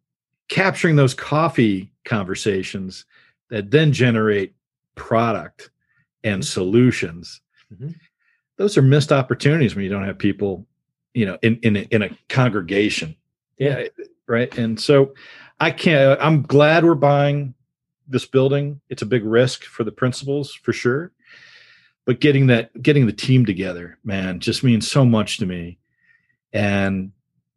Capturing 0.47 0.95
those 0.95 1.13
coffee 1.13 1.91
conversations 2.05 3.05
that 3.49 3.71
then 3.71 3.91
generate 3.91 4.53
product 4.95 5.69
and 6.23 6.45
solutions. 6.45 7.41
Mhm. 7.73 7.95
Those 8.57 8.77
are 8.77 8.81
missed 8.81 9.11
opportunities 9.11 9.73
when 9.75 9.83
you 9.83 9.89
don't 9.89 10.03
have 10.05 10.17
people, 10.19 10.67
you 11.13 11.25
know, 11.25 11.37
in 11.41 11.57
in 11.63 11.75
a, 11.75 11.79
in 11.91 12.01
a 12.01 12.09
congregation 12.27 13.15
Yeah. 13.57 13.77
Eh, 13.79 13.87
right 14.27 14.55
and 14.57 14.79
so 14.79 15.13
i 15.59 15.71
can't 15.71 16.19
i'm 16.21 16.43
glad 16.43 16.85
we're 16.85 16.95
buying 16.95 17.53
this 18.07 18.25
building 18.25 18.79
it's 18.89 19.01
a 19.01 19.05
big 19.05 19.23
risk 19.25 19.63
for 19.63 19.83
the 19.83 19.91
principals 19.91 20.53
for 20.53 20.71
sure 20.71 21.11
but 22.05 22.19
getting 22.19 22.47
that 22.47 22.69
getting 22.81 23.05
the 23.07 23.13
team 23.13 23.45
together 23.45 23.97
man 24.03 24.39
just 24.39 24.63
means 24.63 24.89
so 24.89 25.03
much 25.03 25.37
to 25.37 25.45
me 25.45 25.77
and 26.53 27.11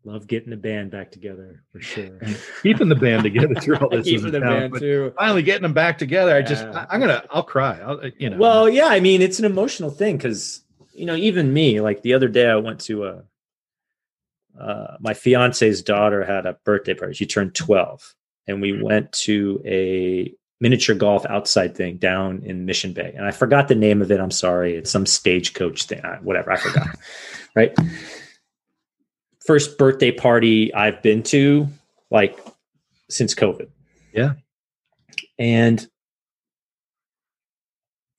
Love 0.05 0.27
getting 0.27 0.51
the 0.51 0.57
band 0.57 0.91
back 0.91 1.13
together 1.13 1.63
for 1.71 1.81
sure. 1.81 2.19
keeping 2.65 2.89
the 2.89 2.97
band 2.97 3.23
together 3.23 3.55
through 3.55 3.77
all 3.77 3.89
this 3.89 4.05
Keeping 4.09 4.33
the 4.33 4.41
band 4.41 4.77
too. 4.77 5.13
finally 5.17 5.43
getting 5.45 5.63
them 5.63 5.75
back 5.75 5.97
together 5.97 6.35
i 6.35 6.43
just 6.43 6.65
Yeah. 6.65 6.87
I, 6.91 6.95
am 6.97 7.01
gonna 7.01 7.23
i'll 7.31 7.45
cry 7.45 7.79
I'll, 7.79 8.01
eh, 8.01 8.11
you 8.19 8.31
know 8.31 8.37
Well, 8.37 8.69
yeah, 8.69 8.87
I 8.87 8.99
mean, 8.99 9.23
it's 9.23 9.39
an 9.39 9.45
emotional 9.45 9.91
thing 9.91 10.17
because 10.17 10.63
you 10.93 11.07
know, 11.07 11.15
even 11.15 11.53
me, 11.53 11.81
like 11.81 12.03
the 12.03 12.15
other 12.15 12.29
day, 12.29 12.47
I 12.49 12.57
went 12.57 12.81
to 12.83 13.07
a 13.07 13.23
uh, 14.61 14.97
my 15.01 15.15
fiance's 15.15 15.83
daughter 15.83 16.25
had 16.25 16.47
a 16.47 16.57
birthday 16.65 16.95
party. 16.95 17.15
She 17.15 17.27
turned 17.27 17.55
twelve, 17.55 18.15
and 18.47 18.61
we 18.61 18.83
went 18.83 19.13
to 19.13 19.61
a 19.65 20.35
miniature 20.63 20.95
golf 20.95 21.27
outside 21.27 21.75
thing 21.75 21.97
down 21.97 22.41
in 22.45 22.65
Mission 22.65 22.93
Bay. 22.93 23.13
And 23.17 23.27
I 23.27 23.33
forgot 23.33 23.67
the 23.67 23.75
name 23.75 24.01
of 24.01 24.13
it. 24.13 24.21
I'm 24.21 24.31
sorry. 24.31 24.77
It's 24.77 24.93
some 24.93 25.07
stagecoach 25.07 25.83
thing, 25.85 26.01
whatever. 26.23 26.53
I 26.53 26.57
forgot. 26.57 26.87
right. 27.57 27.77
First 29.45 29.77
birthday 29.77 30.13
party 30.13 30.73
I've 30.73 31.03
been 31.03 31.25
to, 31.25 31.67
like 32.13 32.39
since 33.11 33.35
COVID. 33.35 33.71
Yeah. 34.15 34.35
And, 35.37 35.85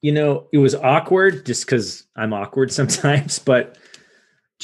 you 0.01 0.11
know, 0.11 0.47
it 0.51 0.57
was 0.57 0.75
awkward 0.75 1.45
just 1.45 1.65
because 1.65 2.05
I'm 2.13 2.33
awkward 2.33 2.71
sometimes, 2.73 3.39
but 3.39 3.77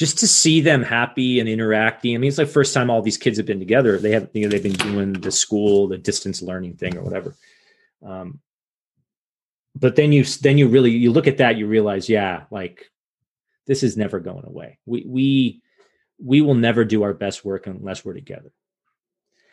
just 0.00 0.16
to 0.16 0.26
see 0.26 0.62
them 0.62 0.82
happy 0.82 1.40
and 1.40 1.46
interacting. 1.46 2.14
I 2.14 2.18
mean, 2.18 2.28
it's 2.28 2.38
like 2.38 2.48
first 2.48 2.72
time 2.72 2.88
all 2.88 3.02
these 3.02 3.18
kids 3.18 3.36
have 3.36 3.44
been 3.44 3.58
together. 3.58 3.98
They 3.98 4.12
have, 4.12 4.30
you 4.32 4.44
know, 4.44 4.48
they've 4.48 4.62
been 4.62 4.72
doing 4.72 5.12
the 5.12 5.30
school, 5.30 5.88
the 5.88 5.98
distance 5.98 6.40
learning 6.40 6.76
thing 6.78 6.96
or 6.96 7.02
whatever. 7.02 7.34
Um, 8.02 8.40
but 9.74 9.96
then 9.96 10.10
you, 10.10 10.24
then 10.24 10.56
you 10.56 10.68
really, 10.68 10.90
you 10.90 11.12
look 11.12 11.26
at 11.26 11.36
that, 11.36 11.58
you 11.58 11.66
realize, 11.66 12.08
yeah, 12.08 12.44
like 12.50 12.90
this 13.66 13.82
is 13.82 13.98
never 13.98 14.20
going 14.20 14.46
away. 14.46 14.78
We, 14.86 15.04
we, 15.06 15.62
we 16.18 16.40
will 16.40 16.54
never 16.54 16.82
do 16.82 17.02
our 17.02 17.12
best 17.12 17.44
work 17.44 17.66
unless 17.66 18.02
we're 18.02 18.14
together. 18.14 18.52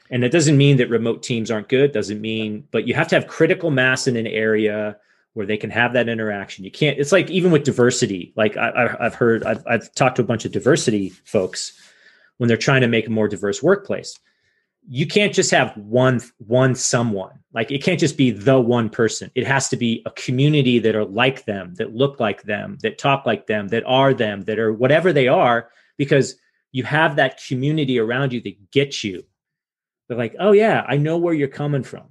And 0.10 0.24
that 0.24 0.32
doesn't 0.32 0.56
mean 0.56 0.78
that 0.78 0.90
remote 0.90 1.24
teams 1.24 1.52
aren't 1.52 1.68
good. 1.68 1.92
Doesn't 1.92 2.22
mean, 2.22 2.70
but 2.72 2.88
you 2.88 2.94
have 2.94 3.10
to 3.10 3.16
have 3.16 3.28
critical 3.28 3.70
mass 3.70 4.08
in 4.08 4.16
an 4.16 4.28
area 4.28 4.96
where 5.38 5.46
they 5.46 5.58
can 5.58 5.70
have 5.70 5.94
that 5.94 6.10
interaction. 6.10 6.66
You 6.66 6.72
can't. 6.72 7.00
It's 7.00 7.12
like 7.12 7.30
even 7.30 7.52
with 7.52 7.64
diversity. 7.64 8.34
Like 8.36 8.58
I, 8.58 8.96
have 9.00 9.16
heard, 9.16 9.44
I've, 9.44 9.64
I've 9.68 9.94
talked 9.94 10.18
to 10.18 10.22
a 10.22 10.26
bunch 10.26 10.46
of 10.46 10.52
diversity 10.52 11.10
folks 11.10 11.80
when 12.38 12.48
they're 12.48 12.58
trying 12.58 12.82
to 12.82 12.88
make 12.88 13.08
a 13.08 13.12
more 13.12 13.28
diverse 13.28 13.62
workplace. 13.64 14.20
You 14.90 15.06
can't 15.06 15.34
just 15.34 15.52
have 15.52 15.76
one 15.78 16.22
one 16.40 16.76
someone. 16.76 17.40
Like 17.54 17.72
it 17.72 17.84
can't 17.84 18.00
just 18.00 18.18
be 18.18 18.32
the 18.32 18.60
one 18.60 18.90
person. 18.90 19.32
It 19.36 19.46
has 19.46 19.70
to 19.70 19.78
be 19.78 20.02
a 20.06 20.12
community 20.12 20.80
that 20.80 20.96
are 20.96 21.06
like 21.06 21.46
them, 21.46 21.76
that 21.76 21.94
look 21.94 22.20
like 22.20 22.44
them, 22.44 22.78
that 22.82 22.98
talk 22.98 23.26
like 23.26 23.48
them, 23.48 23.68
that 23.70 23.84
are 23.86 24.14
them, 24.14 24.42
that 24.44 24.60
are 24.60 24.74
whatever 24.74 25.14
they 25.14 25.28
are. 25.28 25.70
Because 25.98 26.36
you 26.72 26.84
have 26.84 27.16
that 27.16 27.42
community 27.48 28.00
around 28.00 28.34
you 28.34 28.42
that 28.42 28.72
gets 28.72 29.04
you 29.04 29.24
they're 30.08 30.18
like, 30.18 30.36
oh, 30.40 30.52
yeah, 30.54 30.86
I 30.88 30.98
know 30.98 31.18
where 31.18 31.34
you're 31.34 31.48
coming 31.48 31.84
from. 31.84 32.06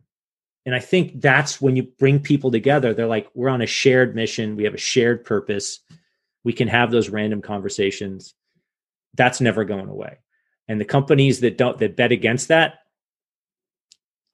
And 0.67 0.75
I 0.75 0.81
think 0.81 1.21
that's 1.21 1.61
when 1.61 1.77
you 1.77 1.85
bring 1.85 2.19
people 2.19 2.51
together. 2.51 2.93
They're 2.93 3.07
like, 3.07 3.29
we're 3.35 3.49
on 3.49 3.63
a 3.63 3.67
shared 3.67 4.17
mission. 4.17 4.57
We 4.57 4.65
have 4.65 4.75
a 4.75 4.79
shared 4.79 5.25
purpose. 5.25 5.79
We 6.43 6.53
can 6.53 6.67
have 6.67 6.91
those 6.91 7.09
random 7.09 7.41
conversations. 7.41 8.35
That's 9.15 9.41
never 9.41 9.65
going 9.65 9.89
away. 9.89 10.19
And 10.67 10.81
the 10.81 10.85
companies 10.85 11.41
that 11.41 11.57
don't, 11.57 11.79
that 11.79 11.95
bet 11.95 12.11
against 12.11 12.49
that, 12.49 12.81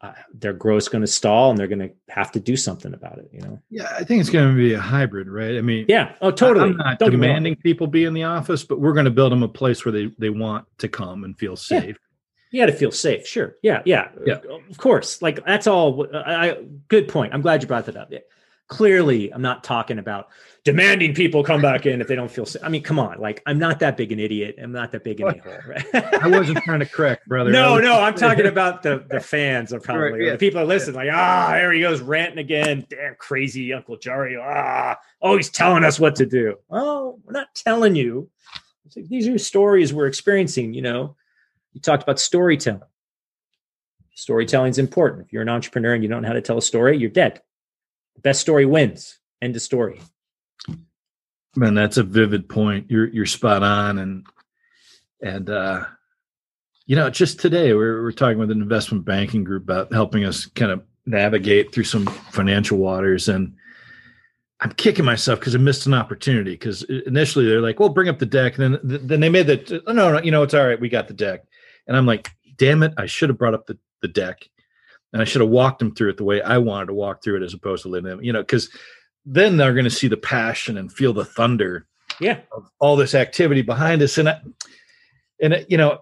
uh, 0.00 0.14
their 0.32 0.54
growth's 0.54 0.88
going 0.88 1.02
to 1.02 1.06
stall 1.06 1.50
and 1.50 1.58
they're 1.58 1.68
going 1.68 1.78
to 1.78 1.90
have 2.08 2.32
to 2.32 2.40
do 2.40 2.56
something 2.56 2.94
about 2.94 3.18
it, 3.18 3.28
you 3.30 3.40
know? 3.42 3.60
Yeah, 3.70 3.92
I 3.94 4.02
think 4.02 4.20
it's 4.20 4.30
going 4.30 4.48
to 4.48 4.56
be 4.56 4.72
a 4.72 4.80
hybrid, 4.80 5.28
right? 5.28 5.56
I 5.56 5.60
mean, 5.60 5.84
yeah, 5.86 6.14
oh, 6.22 6.30
totally. 6.30 6.70
I'm 6.70 6.76
not 6.78 6.98
don't 6.98 7.10
demanding 7.10 7.56
people 7.56 7.86
be 7.86 8.04
in 8.04 8.14
the 8.14 8.24
office, 8.24 8.64
but 8.64 8.80
we're 8.80 8.94
going 8.94 9.04
to 9.04 9.12
build 9.12 9.30
them 9.30 9.42
a 9.42 9.48
place 9.48 9.84
where 9.84 9.92
they, 9.92 10.10
they 10.18 10.30
want 10.30 10.66
to 10.78 10.88
come 10.88 11.24
and 11.24 11.38
feel 11.38 11.56
safe. 11.56 11.98
You 12.52 12.60
got 12.60 12.66
to 12.66 12.72
feel 12.72 12.92
safe. 12.92 13.26
Sure. 13.26 13.56
Yeah. 13.62 13.82
Yeah. 13.86 14.10
Yeah. 14.26 14.40
Of 14.70 14.76
course. 14.76 15.22
Like 15.22 15.44
that's 15.44 15.66
all. 15.66 16.06
I, 16.14 16.58
good 16.88 17.08
point. 17.08 17.32
I'm 17.32 17.40
glad 17.40 17.62
you 17.62 17.66
brought 17.66 17.86
that 17.86 17.96
up. 17.96 18.12
Yeah. 18.12 18.20
Clearly, 18.68 19.32
I'm 19.32 19.42
not 19.42 19.64
talking 19.64 19.98
about 19.98 20.28
demanding 20.64 21.14
people 21.14 21.42
come 21.42 21.60
back 21.60 21.84
in 21.86 22.00
if 22.00 22.08
they 22.08 22.14
don't 22.14 22.30
feel 22.30 22.46
safe. 22.46 22.62
I 22.62 22.68
mean, 22.68 22.82
come 22.82 22.98
on. 22.98 23.18
Like, 23.18 23.42
I'm 23.46 23.58
not 23.58 23.80
that 23.80 23.96
big 23.96 24.12
an 24.12 24.18
idiot. 24.18 24.56
I'm 24.62 24.72
not 24.72 24.92
that 24.92 25.02
big 25.02 25.20
an 25.20 25.28
a-hole. 25.28 25.58
Right? 25.66 26.14
I 26.22 26.28
wasn't 26.28 26.58
trying 26.58 26.80
to 26.80 26.86
correct, 26.86 27.26
brother. 27.26 27.50
No, 27.50 27.78
no. 27.78 28.00
I'm 28.00 28.14
talking 28.14 28.46
about 28.46 28.82
the 28.82 29.04
the 29.08 29.20
fans 29.34 29.72
are 29.72 29.80
probably 29.80 30.12
right, 30.12 30.22
yeah. 30.22 30.32
the 30.32 30.38
people 30.38 30.60
that 30.60 30.66
listen. 30.66 30.94
Like, 30.94 31.08
ah, 31.10 31.52
there 31.52 31.72
he 31.72 31.80
goes 31.80 32.02
ranting 32.02 32.38
again. 32.38 32.86
Damn 32.88 33.14
crazy 33.14 33.72
Uncle 33.72 33.96
Jari. 33.96 34.38
Ah, 34.38 34.98
oh, 35.22 35.36
he's 35.38 35.50
telling 35.50 35.84
us 35.84 35.98
what 35.98 36.16
to 36.16 36.26
do. 36.26 36.56
Oh, 36.70 37.18
we're 37.24 37.32
not 37.32 37.54
telling 37.54 37.94
you. 37.94 38.28
Like, 38.94 39.08
these 39.08 39.26
are 39.26 39.38
stories 39.38 39.94
we're 39.94 40.06
experiencing. 40.06 40.74
You 40.74 40.82
know 40.82 41.16
you 41.72 41.80
talked 41.80 42.02
about 42.02 42.20
storytelling. 42.20 42.82
Storytelling 44.14 44.70
is 44.70 44.78
important. 44.78 45.26
If 45.26 45.32
you're 45.32 45.42
an 45.42 45.48
entrepreneur 45.48 45.94
and 45.94 46.02
you 46.02 46.08
don't 46.08 46.22
know 46.22 46.28
how 46.28 46.34
to 46.34 46.42
tell 46.42 46.58
a 46.58 46.62
story, 46.62 46.98
you're 46.98 47.10
dead. 47.10 47.40
The 48.16 48.20
best 48.20 48.40
story 48.40 48.66
wins. 48.66 49.18
End 49.40 49.56
of 49.56 49.62
story. 49.62 50.00
Man, 51.56 51.74
that's 51.74 51.96
a 51.96 52.02
vivid 52.02 52.48
point. 52.48 52.90
You're 52.90 53.08
you're 53.08 53.26
spot 53.26 53.62
on, 53.62 53.98
and 53.98 54.26
and 55.22 55.50
uh, 55.50 55.84
you 56.86 56.96
know, 56.96 57.10
just 57.10 57.40
today 57.40 57.74
we're 57.74 58.02
we're 58.02 58.12
talking 58.12 58.38
with 58.38 58.50
an 58.50 58.62
investment 58.62 59.04
banking 59.04 59.44
group 59.44 59.64
about 59.64 59.92
helping 59.92 60.24
us 60.24 60.46
kind 60.46 60.70
of 60.72 60.82
navigate 61.04 61.72
through 61.72 61.84
some 61.84 62.06
financial 62.06 62.78
waters, 62.78 63.28
and 63.28 63.54
I'm 64.60 64.72
kicking 64.72 65.04
myself 65.04 65.40
because 65.40 65.54
I 65.54 65.58
missed 65.58 65.86
an 65.86 65.94
opportunity. 65.94 66.52
Because 66.52 66.84
initially 66.84 67.46
they're 67.46 67.60
like, 67.60 67.80
"Well, 67.80 67.88
bring 67.88 68.08
up 68.08 68.18
the 68.18 68.26
deck," 68.26 68.58
and 68.58 68.74
then 68.74 68.80
then 69.06 69.20
they 69.20 69.28
made 69.28 69.46
that. 69.48 69.82
Oh, 69.86 69.92
no, 69.92 70.12
no, 70.12 70.22
you 70.22 70.30
know, 70.30 70.42
it's 70.42 70.54
all 70.54 70.66
right. 70.66 70.80
We 70.80 70.88
got 70.88 71.08
the 71.08 71.14
deck. 71.14 71.44
And 71.92 71.98
I'm 71.98 72.06
like, 72.06 72.30
damn 72.56 72.82
it, 72.82 72.94
I 72.96 73.04
should 73.04 73.28
have 73.28 73.36
brought 73.36 73.52
up 73.52 73.66
the, 73.66 73.76
the 74.00 74.08
deck 74.08 74.48
and 75.12 75.20
I 75.20 75.26
should 75.26 75.42
have 75.42 75.50
walked 75.50 75.78
them 75.78 75.94
through 75.94 76.08
it 76.08 76.16
the 76.16 76.24
way 76.24 76.40
I 76.40 76.56
wanted 76.56 76.86
to 76.86 76.94
walk 76.94 77.22
through 77.22 77.36
it 77.36 77.44
as 77.44 77.52
opposed 77.52 77.82
to 77.82 77.90
letting 77.90 78.08
them, 78.08 78.24
you 78.24 78.32
know, 78.32 78.40
because 78.40 78.70
then 79.26 79.58
they're 79.58 79.74
going 79.74 79.84
to 79.84 79.90
see 79.90 80.08
the 80.08 80.16
passion 80.16 80.78
and 80.78 80.90
feel 80.90 81.12
the 81.12 81.24
thunder 81.24 81.86
yeah. 82.18 82.40
of 82.50 82.70
all 82.78 82.96
this 82.96 83.14
activity 83.14 83.60
behind 83.60 84.00
us. 84.00 84.16
And, 84.16 84.30
I, 84.30 84.40
and 85.40 85.52
it, 85.52 85.66
you 85.70 85.76
know, 85.76 85.98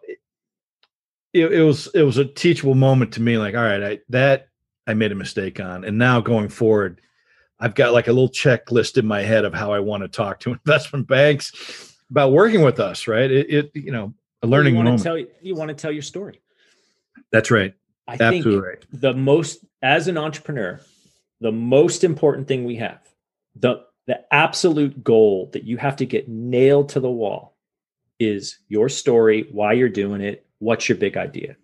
it, 1.32 1.52
it, 1.52 1.62
was, 1.62 1.88
it 1.88 2.04
was 2.04 2.18
a 2.18 2.24
teachable 2.24 2.76
moment 2.76 3.12
to 3.14 3.20
me. 3.20 3.36
Like, 3.36 3.56
all 3.56 3.64
right, 3.64 3.82
I, 3.82 3.98
that 4.10 4.46
I 4.86 4.94
made 4.94 5.10
a 5.10 5.16
mistake 5.16 5.58
on. 5.58 5.84
And 5.84 5.98
now 5.98 6.20
going 6.20 6.48
forward, 6.48 7.00
I've 7.58 7.74
got 7.74 7.92
like 7.92 8.06
a 8.06 8.12
little 8.12 8.30
checklist 8.30 8.96
in 8.96 9.06
my 9.06 9.22
head 9.22 9.44
of 9.44 9.54
how 9.54 9.72
I 9.72 9.80
want 9.80 10.04
to 10.04 10.08
talk 10.08 10.38
to 10.40 10.52
investment 10.66 11.08
banks 11.08 11.96
about 12.10 12.32
working 12.32 12.62
with 12.62 12.78
us. 12.78 13.08
Right. 13.08 13.30
It, 13.30 13.50
it 13.50 13.70
you 13.74 13.90
know, 13.90 14.14
a 14.42 14.46
learning 14.46 14.74
you 14.74 14.78
want 14.78 14.86
moment. 14.86 15.02
Tell, 15.02 15.18
you 15.42 15.54
want 15.54 15.68
to 15.68 15.74
tell 15.74 15.92
your 15.92 16.02
story. 16.02 16.40
That's 17.32 17.50
right. 17.50 17.74
I 18.08 18.14
Absolutely 18.14 18.52
think 18.52 18.64
right. 18.64 18.84
the 18.92 19.14
most 19.14 19.64
as 19.82 20.08
an 20.08 20.18
entrepreneur, 20.18 20.80
the 21.40 21.52
most 21.52 22.04
important 22.04 22.48
thing 22.48 22.64
we 22.64 22.76
have, 22.76 23.00
the 23.54 23.84
the 24.06 24.20
absolute 24.34 25.04
goal 25.04 25.50
that 25.52 25.64
you 25.64 25.76
have 25.76 25.96
to 25.96 26.06
get 26.06 26.28
nailed 26.28 26.88
to 26.90 27.00
the 27.00 27.10
wall 27.10 27.56
is 28.18 28.58
your 28.68 28.88
story, 28.88 29.48
why 29.52 29.72
you're 29.72 29.88
doing 29.88 30.20
it, 30.20 30.46
what's 30.58 30.88
your 30.88 30.98
big 30.98 31.16
idea. 31.16 31.56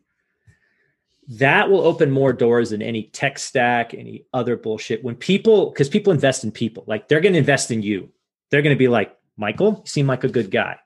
That 1.29 1.71
will 1.71 1.81
open 1.81 2.11
more 2.11 2.33
doors 2.33 2.71
than 2.71 2.83
any 2.83 3.05
tech 3.05 3.39
stack, 3.39 3.95
any 3.95 4.27
other 4.33 4.57
bullshit. 4.57 5.03
When 5.03 5.17
people, 5.17 5.71
because 5.71 5.89
people 5.89 6.13
invest 6.13 6.45
in 6.45 6.53
people, 6.53 6.85
like 6.87 7.09
they're 7.09 7.21
going 7.21 7.33
to 7.33 7.39
invest 7.39 7.73
in 7.73 7.83
you. 7.83 8.11
They're 8.51 8.63
going 8.63 8.77
to 8.77 8.79
be 8.79 8.87
like, 8.87 9.17
Michael, 9.37 9.83
you 9.85 9.87
seem 9.87 10.07
like 10.07 10.23
a 10.23 10.29
good 10.29 10.53
guy. 10.53 10.77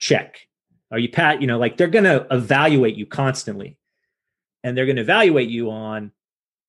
Check. 0.00 0.45
Are 0.90 0.98
you 0.98 1.08
pat? 1.08 1.40
You 1.40 1.46
know, 1.46 1.58
like 1.58 1.76
they're 1.76 1.88
going 1.88 2.04
to 2.04 2.26
evaluate 2.30 2.96
you 2.96 3.06
constantly, 3.06 3.76
and 4.62 4.76
they're 4.76 4.86
going 4.86 4.96
to 4.96 5.02
evaluate 5.02 5.48
you 5.48 5.70
on 5.70 6.12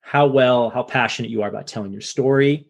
how 0.01 0.27
well, 0.27 0.69
how 0.69 0.83
passionate 0.83 1.29
you 1.29 1.43
are 1.43 1.49
about 1.49 1.67
telling 1.67 1.91
your 1.91 2.01
story, 2.01 2.67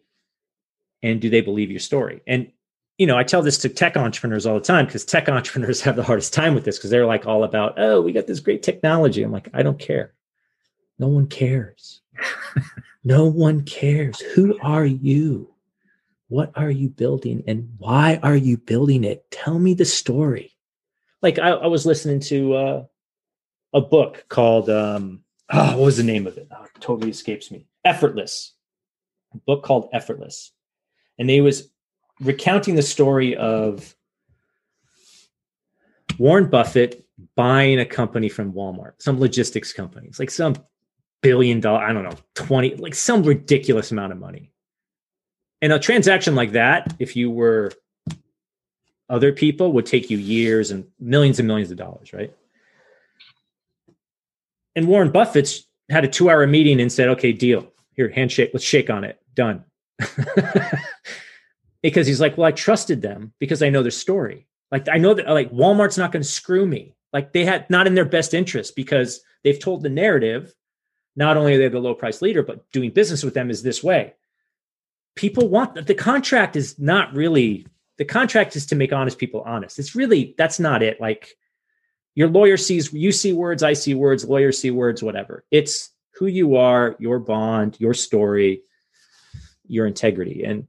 and 1.02 1.20
do 1.20 1.30
they 1.30 1.40
believe 1.40 1.70
your 1.70 1.80
story? 1.80 2.20
And 2.26 2.52
you 2.98 3.06
know, 3.06 3.16
I 3.16 3.22
tell 3.22 3.42
this 3.42 3.58
to 3.58 3.68
tech 3.68 3.96
entrepreneurs 3.96 4.44
all 4.44 4.56
the 4.56 4.60
time 4.60 4.84
because 4.86 5.04
tech 5.04 5.28
entrepreneurs 5.28 5.80
have 5.82 5.96
the 5.96 6.02
hardest 6.02 6.34
time 6.34 6.54
with 6.54 6.64
this 6.64 6.76
because 6.76 6.90
they're 6.90 7.06
like 7.06 7.26
all 7.26 7.44
about, 7.44 7.74
oh, 7.78 8.02
we 8.02 8.12
got 8.12 8.26
this 8.26 8.40
great 8.40 8.62
technology. 8.62 9.22
I'm 9.22 9.32
like, 9.32 9.48
I 9.54 9.62
don't 9.62 9.78
care. 9.78 10.12
No 10.98 11.06
one 11.06 11.28
cares. 11.28 12.02
no 13.04 13.26
one 13.26 13.62
cares. 13.62 14.20
Who 14.20 14.58
are 14.60 14.84
you? 14.84 15.54
What 16.28 16.50
are 16.56 16.70
you 16.70 16.90
building 16.90 17.44
and 17.46 17.72
why 17.78 18.18
are 18.22 18.36
you 18.36 18.58
building 18.58 19.04
it? 19.04 19.30
Tell 19.30 19.58
me 19.58 19.74
the 19.74 19.84
story 19.84 20.57
like 21.22 21.38
I, 21.38 21.50
I 21.50 21.66
was 21.66 21.86
listening 21.86 22.20
to 22.20 22.54
uh, 22.54 22.84
a 23.72 23.80
book 23.80 24.24
called 24.28 24.70
um, 24.70 25.22
oh, 25.50 25.76
what 25.76 25.84
was 25.84 25.96
the 25.96 26.02
name 26.02 26.26
of 26.26 26.38
it? 26.38 26.48
Oh, 26.50 26.64
it 26.64 26.80
totally 26.80 27.10
escapes 27.10 27.50
me. 27.50 27.66
Effortless. 27.84 28.54
A 29.34 29.38
book 29.38 29.62
called 29.62 29.90
Effortless, 29.92 30.52
and 31.18 31.28
they 31.28 31.40
was 31.40 31.70
recounting 32.20 32.74
the 32.74 32.82
story 32.82 33.36
of 33.36 33.94
Warren 36.18 36.48
Buffett 36.48 37.04
buying 37.36 37.78
a 37.78 37.84
company 37.84 38.28
from 38.28 38.52
Walmart, 38.52 38.92
some 38.98 39.20
logistics 39.20 39.72
companies, 39.72 40.18
like 40.18 40.30
some 40.30 40.56
billion 41.22 41.60
dollar, 41.60 41.80
I 41.82 41.92
don't 41.92 42.04
know, 42.04 42.16
20, 42.34 42.76
like 42.76 42.94
some 42.94 43.22
ridiculous 43.22 43.92
amount 43.92 44.12
of 44.12 44.18
money. 44.18 44.52
And 45.60 45.72
a 45.72 45.78
transaction 45.78 46.34
like 46.34 46.52
that, 46.52 46.94
if 46.98 47.16
you 47.16 47.30
were 47.30 47.72
other 49.08 49.32
people 49.32 49.72
would 49.72 49.86
take 49.86 50.10
you 50.10 50.18
years 50.18 50.70
and 50.70 50.86
millions 51.00 51.38
and 51.38 51.48
millions 51.48 51.70
of 51.70 51.76
dollars, 51.76 52.12
right? 52.12 52.32
And 54.76 54.86
Warren 54.86 55.10
Buffett's 55.10 55.66
had 55.90 56.04
a 56.04 56.08
two 56.08 56.30
hour 56.30 56.46
meeting 56.46 56.80
and 56.80 56.92
said, 56.92 57.08
okay, 57.08 57.32
deal. 57.32 57.72
Here, 57.92 58.08
handshake, 58.08 58.50
let's 58.52 58.64
shake 58.64 58.90
on 58.90 59.02
it. 59.04 59.20
Done. 59.34 59.64
because 61.82 62.06
he's 62.06 62.20
like, 62.20 62.36
well, 62.36 62.46
I 62.46 62.52
trusted 62.52 63.02
them 63.02 63.32
because 63.38 63.62
I 63.62 63.70
know 63.70 63.82
their 63.82 63.90
story. 63.90 64.46
Like, 64.70 64.88
I 64.88 64.98
know 64.98 65.14
that 65.14 65.28
like 65.28 65.50
Walmart's 65.50 65.98
not 65.98 66.12
going 66.12 66.22
to 66.22 66.28
screw 66.28 66.66
me. 66.66 66.94
Like, 67.12 67.32
they 67.32 67.44
had 67.44 67.68
not 67.70 67.86
in 67.86 67.94
their 67.94 68.04
best 68.04 68.34
interest 68.34 68.76
because 68.76 69.20
they've 69.42 69.58
told 69.58 69.82
the 69.82 69.88
narrative. 69.88 70.54
not 71.16 71.36
only 71.36 71.54
are 71.54 71.58
they 71.58 71.68
the 71.68 71.80
low 71.80 71.94
price 71.94 72.22
leader, 72.22 72.42
but 72.42 72.70
doing 72.70 72.90
business 72.90 73.24
with 73.24 73.34
them 73.34 73.50
is 73.50 73.62
this 73.62 73.82
way. 73.82 74.14
People 75.16 75.48
want 75.48 75.86
the 75.86 75.94
contract 75.94 76.54
is 76.54 76.78
not 76.78 77.12
really 77.14 77.66
the 77.98 78.04
contract 78.04 78.56
is 78.56 78.66
to 78.66 78.76
make 78.76 78.92
honest 78.92 79.18
people 79.18 79.42
honest. 79.44 79.78
It's 79.78 79.94
really 79.94 80.34
that's 80.38 80.58
not 80.58 80.82
it. 80.82 81.00
Like 81.00 81.36
your 82.14 82.28
lawyer 82.28 82.56
sees 82.56 82.92
you 82.92 83.12
see 83.12 83.32
words, 83.32 83.62
I 83.62 83.74
see 83.74 83.94
words, 83.94 84.24
lawyers 84.24 84.58
see 84.58 84.70
words, 84.70 85.02
whatever. 85.02 85.44
It's 85.50 85.90
who 86.14 86.26
you 86.26 86.56
are, 86.56 86.96
your 86.98 87.18
bond, 87.18 87.76
your 87.78 87.94
story, 87.94 88.62
your 89.66 89.86
integrity. 89.86 90.44
And 90.44 90.66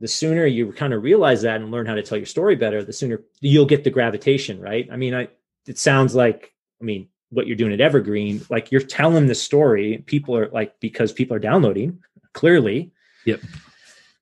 the 0.00 0.08
sooner 0.08 0.44
you 0.44 0.72
kind 0.72 0.92
of 0.92 1.02
realize 1.02 1.42
that 1.42 1.60
and 1.60 1.70
learn 1.70 1.86
how 1.86 1.94
to 1.94 2.02
tell 2.02 2.18
your 2.18 2.26
story 2.26 2.54
better, 2.54 2.84
the 2.84 2.92
sooner 2.92 3.22
you'll 3.40 3.66
get 3.66 3.82
the 3.82 3.90
gravitation, 3.90 4.60
right? 4.60 4.88
I 4.92 4.96
mean, 4.96 5.14
I 5.14 5.28
it 5.66 5.78
sounds 5.78 6.14
like, 6.14 6.52
I 6.80 6.84
mean, 6.84 7.08
what 7.30 7.46
you're 7.46 7.56
doing 7.56 7.72
at 7.72 7.80
Evergreen, 7.80 8.42
like 8.50 8.70
you're 8.70 8.80
telling 8.80 9.26
the 9.26 9.34
story. 9.34 10.04
People 10.06 10.36
are 10.36 10.48
like, 10.50 10.78
because 10.80 11.12
people 11.12 11.36
are 11.36 11.40
downloading, 11.40 12.00
clearly. 12.32 12.92
Yep. 13.24 13.40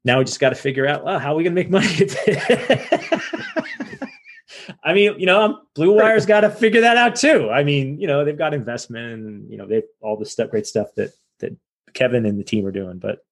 Now 0.05 0.19
we 0.19 0.25
just 0.25 0.41
got 0.41 0.51
to 0.51 0.57
figure 0.57 0.87
out, 0.87 1.05
well, 1.05 1.19
how 1.19 1.33
are 1.33 1.37
we 1.37 1.45
going 1.45 1.55
to 1.57 1.63
make 1.63 1.71
money? 1.71 1.89
I 4.85 4.93
mean, 4.93 5.19
you 5.19 5.27
know, 5.27 5.61
Blue 5.75 5.95
Wire's 5.95 6.27
got 6.27 6.41
to 6.41 6.51
figure 6.51 6.83
that 6.83 6.97
out 6.97 7.17
too. 7.17 7.51
I 7.51 7.65
mean, 7.65 7.99
you 8.01 8.07
know, 8.07 8.25
they've 8.25 8.37
got 8.37 8.55
investment 8.55 9.13
and 9.13 9.51
you 9.51 9.57
know, 9.57 9.67
they 9.67 9.83
all 10.01 10.17
the 10.17 10.27
stuff, 10.27 10.51
great 10.51 10.67
stuff 10.67 10.89
that 10.97 11.11
that 11.41 11.57
Kevin 11.95 12.27
and 12.27 12.39
the 12.39 12.45
team 12.45 12.67
are 12.67 12.73
doing. 12.73 12.99
But 12.99 13.25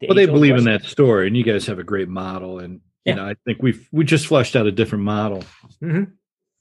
the 0.00 0.08
well, 0.08 0.16
they 0.16 0.26
believe 0.26 0.54
question, 0.54 0.68
in 0.68 0.78
that 0.80 0.88
story, 0.88 1.26
and 1.26 1.36
you 1.36 1.44
guys 1.44 1.66
have 1.66 1.78
a 1.78 1.84
great 1.84 2.08
model. 2.08 2.58
And 2.58 2.74
you 2.74 2.80
yeah. 3.06 3.14
know, 3.14 3.26
I 3.26 3.36
think 3.44 3.62
we've 3.62 3.88
we 3.92 4.04
just 4.04 4.26
fleshed 4.26 4.56
out 4.56 4.66
a 4.66 4.72
different 4.72 5.04
model, 5.04 5.44
mm-hmm. 5.82 6.04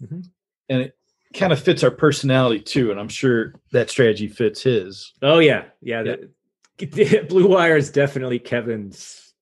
Mm-hmm. 0.04 0.22
and 0.70 0.82
it 0.82 0.96
kind 1.34 1.54
of 1.54 1.60
fits 1.60 1.84
our 1.84 1.92
personality 1.92 2.60
too. 2.60 2.92
And 2.92 3.00
I'm 3.00 3.10
sure 3.10 3.54
that 3.72 3.90
strategy 3.90 4.28
fits 4.28 4.62
his. 4.62 5.14
Oh 5.22 5.40
yeah, 5.40 5.66
yeah. 5.82 6.04
yeah. 6.04 6.16
The 6.16 6.32
Blue 7.30 7.48
Wire 7.48 7.78
is 7.78 7.90
definitely 7.90 8.40
Kevin's. 8.40 9.34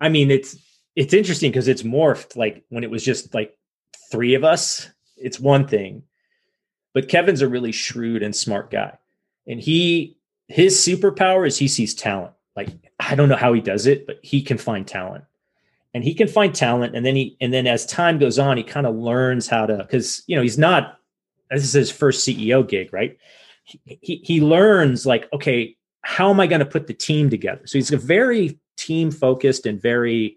I 0.00 0.08
mean, 0.08 0.30
it's 0.30 0.56
it's 0.96 1.14
interesting 1.14 1.50
because 1.50 1.68
it's 1.68 1.82
morphed. 1.82 2.36
Like 2.36 2.64
when 2.68 2.84
it 2.84 2.90
was 2.90 3.04
just 3.04 3.34
like 3.34 3.56
three 4.10 4.34
of 4.34 4.44
us, 4.44 4.88
it's 5.16 5.40
one 5.40 5.66
thing, 5.66 6.02
but 6.94 7.08
Kevin's 7.08 7.42
a 7.42 7.48
really 7.48 7.72
shrewd 7.72 8.22
and 8.22 8.34
smart 8.34 8.70
guy, 8.70 8.98
and 9.46 9.60
he 9.60 10.16
his 10.48 10.76
superpower 10.76 11.46
is 11.46 11.58
he 11.58 11.68
sees 11.68 11.94
talent. 11.94 12.32
Like 12.56 12.68
I 13.00 13.14
don't 13.14 13.28
know 13.28 13.36
how 13.36 13.52
he 13.52 13.60
does 13.60 13.86
it, 13.86 14.06
but 14.06 14.18
he 14.22 14.42
can 14.42 14.58
find 14.58 14.86
talent. 14.86 15.24
And 15.94 16.02
he 16.02 16.14
can 16.14 16.26
find 16.26 16.54
talent, 16.54 16.96
and 16.96 17.04
then 17.04 17.14
he 17.16 17.36
and 17.40 17.52
then 17.52 17.66
as 17.66 17.84
time 17.84 18.18
goes 18.18 18.38
on, 18.38 18.56
he 18.56 18.62
kind 18.62 18.86
of 18.86 18.96
learns 18.96 19.46
how 19.46 19.66
to 19.66 19.76
because 19.76 20.22
you 20.26 20.36
know 20.36 20.42
he's 20.42 20.56
not 20.56 20.98
this 21.52 21.64
is 21.64 21.72
his 21.72 21.90
first 21.90 22.26
CEO 22.26 22.66
gig, 22.66 22.92
right? 22.92 23.18
He, 23.64 23.80
he, 24.00 24.16
he 24.24 24.40
learns 24.40 25.06
like, 25.06 25.28
okay, 25.32 25.76
how 26.02 26.30
am 26.30 26.40
I 26.40 26.46
going 26.46 26.60
to 26.60 26.66
put 26.66 26.86
the 26.86 26.94
team 26.94 27.30
together? 27.30 27.66
So 27.66 27.78
he's 27.78 27.92
a 27.92 27.96
very 27.96 28.58
team 28.76 29.10
focused 29.10 29.66
and 29.66 29.80
very 29.80 30.36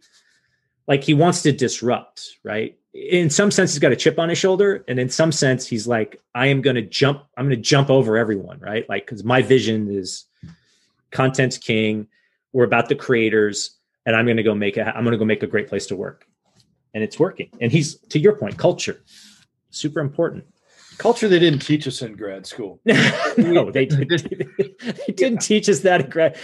like 0.87 1.03
he 1.03 1.13
wants 1.13 1.41
to 1.43 1.51
disrupt, 1.51 2.37
right? 2.43 2.77
In 2.93 3.29
some 3.29 3.51
sense, 3.51 3.73
he's 3.73 3.79
got 3.79 3.91
a 3.91 3.95
chip 3.95 4.19
on 4.19 4.29
his 4.29 4.37
shoulder, 4.37 4.85
and 4.87 4.99
in 4.99 5.09
some 5.09 5.31
sense, 5.31 5.67
he's 5.67 5.85
like, 5.85 6.21
I 6.33 6.47
am 6.47 6.61
going 6.61 6.77
to 6.77 6.81
jump. 6.81 7.23
I'm 7.35 7.45
going 7.45 7.57
to 7.57 7.61
jump 7.61 7.89
over 7.89 8.17
everyone, 8.17 8.59
right? 8.59 8.87
Like, 8.87 9.05
because 9.05 9.23
my 9.23 9.41
vision 9.41 9.89
is 9.91 10.25
content's 11.11 11.57
king. 11.57 12.07
We're 12.53 12.63
about 12.63 12.87
the 12.87 12.95
creators, 12.95 13.75
and 14.05 14.15
I'm 14.15 14.25
going 14.25 14.37
to 14.37 14.43
go 14.43 14.55
make 14.55 14.77
a. 14.77 14.95
I'm 14.95 15.03
going 15.03 15.11
to 15.11 15.17
go 15.17 15.25
make 15.25 15.43
a 15.43 15.47
great 15.47 15.67
place 15.67 15.87
to 15.87 15.95
work, 15.95 16.25
and 16.93 17.03
it's 17.03 17.19
working. 17.19 17.49
And 17.59 17.69
he's 17.69 17.95
to 17.95 18.19
your 18.19 18.37
point, 18.37 18.57
culture, 18.57 19.03
super 19.71 19.99
important 19.99 20.45
culture 20.97 21.27
they 21.27 21.39
didn't 21.39 21.59
teach 21.59 21.87
us 21.87 22.01
in 22.01 22.15
grad 22.15 22.45
school. 22.45 22.79
no, 23.37 23.71
they, 23.71 23.85
did, 23.85 24.09
they 24.09 25.13
didn't 25.13 25.41
teach 25.41 25.69
us 25.69 25.79
that 25.81 26.01
in 26.01 26.09
grad. 26.09 26.37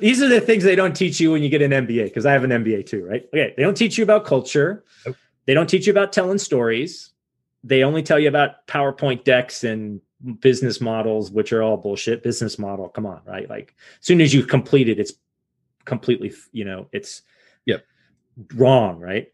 These 0.00 0.22
are 0.22 0.28
the 0.28 0.40
things 0.40 0.64
they 0.64 0.76
don't 0.76 0.94
teach 0.94 1.20
you 1.20 1.32
when 1.32 1.42
you 1.42 1.48
get 1.48 1.62
an 1.62 1.70
MBA 1.70 2.04
because 2.04 2.26
I 2.26 2.32
have 2.32 2.44
an 2.44 2.50
MBA 2.50 2.86
too, 2.86 3.04
right? 3.04 3.26
Okay, 3.28 3.54
they 3.56 3.62
don't 3.62 3.76
teach 3.76 3.98
you 3.98 4.04
about 4.04 4.24
culture. 4.24 4.84
Nope. 5.04 5.16
They 5.46 5.54
don't 5.54 5.68
teach 5.68 5.86
you 5.86 5.92
about 5.92 6.12
telling 6.12 6.38
stories. 6.38 7.10
They 7.64 7.82
only 7.82 8.02
tell 8.02 8.18
you 8.18 8.28
about 8.28 8.66
PowerPoint 8.66 9.24
decks 9.24 9.64
and 9.64 10.00
business 10.40 10.80
models, 10.80 11.30
which 11.30 11.52
are 11.52 11.62
all 11.62 11.76
bullshit. 11.76 12.22
Business 12.22 12.58
model, 12.58 12.88
come 12.88 13.06
on, 13.06 13.20
right? 13.24 13.48
Like 13.48 13.74
as 14.00 14.06
soon 14.06 14.20
as 14.20 14.32
you 14.34 14.44
complete 14.44 14.88
it, 14.88 14.98
it's 14.98 15.12
completely, 15.84 16.32
you 16.52 16.64
know, 16.64 16.88
it's 16.92 17.22
yep 17.64 17.84
wrong, 18.54 19.00
right? 19.00 19.32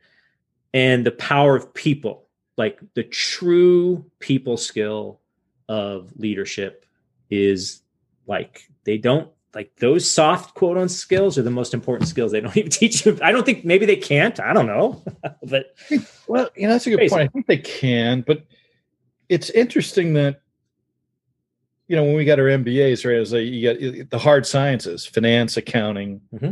And 0.74 1.04
the 1.04 1.10
power 1.10 1.56
of 1.56 1.74
people 1.74 2.21
like 2.56 2.80
the 2.94 3.04
true 3.04 4.04
people 4.18 4.56
skill 4.56 5.20
of 5.68 6.10
leadership 6.16 6.86
is 7.30 7.82
like 8.26 8.68
they 8.84 8.98
don't 8.98 9.30
like 9.54 9.74
those 9.76 10.08
soft 10.08 10.54
quote 10.54 10.76
on 10.76 10.88
skills 10.88 11.36
are 11.38 11.42
the 11.42 11.50
most 11.50 11.74
important 11.74 12.08
skills 12.08 12.32
they 12.32 12.40
don't 12.40 12.56
even 12.56 12.70
teach 12.70 13.04
you 13.04 13.18
i 13.22 13.32
don't 13.32 13.44
think 13.44 13.64
maybe 13.64 13.86
they 13.86 13.96
can't 13.96 14.38
i 14.40 14.52
don't 14.52 14.66
know 14.66 15.02
but 15.44 15.74
well 16.26 16.48
you 16.56 16.66
know 16.66 16.74
that's 16.74 16.86
a 16.86 16.90
good 16.90 16.98
crazy. 16.98 17.14
point 17.14 17.28
i 17.28 17.32
think 17.32 17.46
they 17.46 17.58
can 17.58 18.22
but 18.22 18.44
it's 19.28 19.50
interesting 19.50 20.14
that 20.14 20.42
you 21.88 21.96
know 21.96 22.04
when 22.04 22.14
we 22.14 22.24
got 22.24 22.38
our 22.38 22.46
mbas 22.46 23.04
right 23.04 23.16
it 23.16 23.20
was 23.20 23.32
like 23.32 23.44
you 23.44 24.00
got 24.00 24.10
the 24.10 24.18
hard 24.18 24.46
sciences 24.46 25.06
finance 25.06 25.56
accounting 25.56 26.20
mm-hmm. 26.34 26.50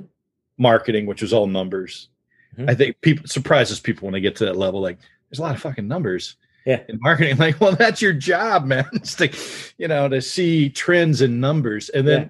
marketing 0.59 1.07
which 1.07 1.23
was 1.23 1.33
all 1.33 1.47
numbers 1.47 2.09
mm-hmm. 2.57 2.69
i 2.71 2.75
think 2.75 3.01
people 3.01 3.27
surprises 3.27 3.81
people 3.81 4.07
when 4.07 4.13
they 4.13 4.21
get 4.21 4.37
to 4.37 4.45
that 4.45 4.57
level 4.57 4.81
like 4.81 4.99
there's 5.31 5.39
a 5.39 5.43
lot 5.43 5.55
of 5.55 5.61
fucking 5.61 5.87
numbers 5.87 6.37
yeah. 6.65 6.83
in 6.89 6.99
marketing. 7.01 7.37
Like 7.41 7.61
well 7.61 7.73
that's 7.75 8.03
your 8.03 8.13
job 8.13 8.67
man 8.67 8.87
it's 8.93 9.15
to 9.17 9.31
you 9.79 9.89
know 9.89 10.09
to 10.09 10.21
see 10.21 10.69
trends 10.71 11.21
and 11.21 11.41
numbers. 11.41 11.89
And 11.91 12.07
then 12.07 12.23
yeah. 12.23 12.29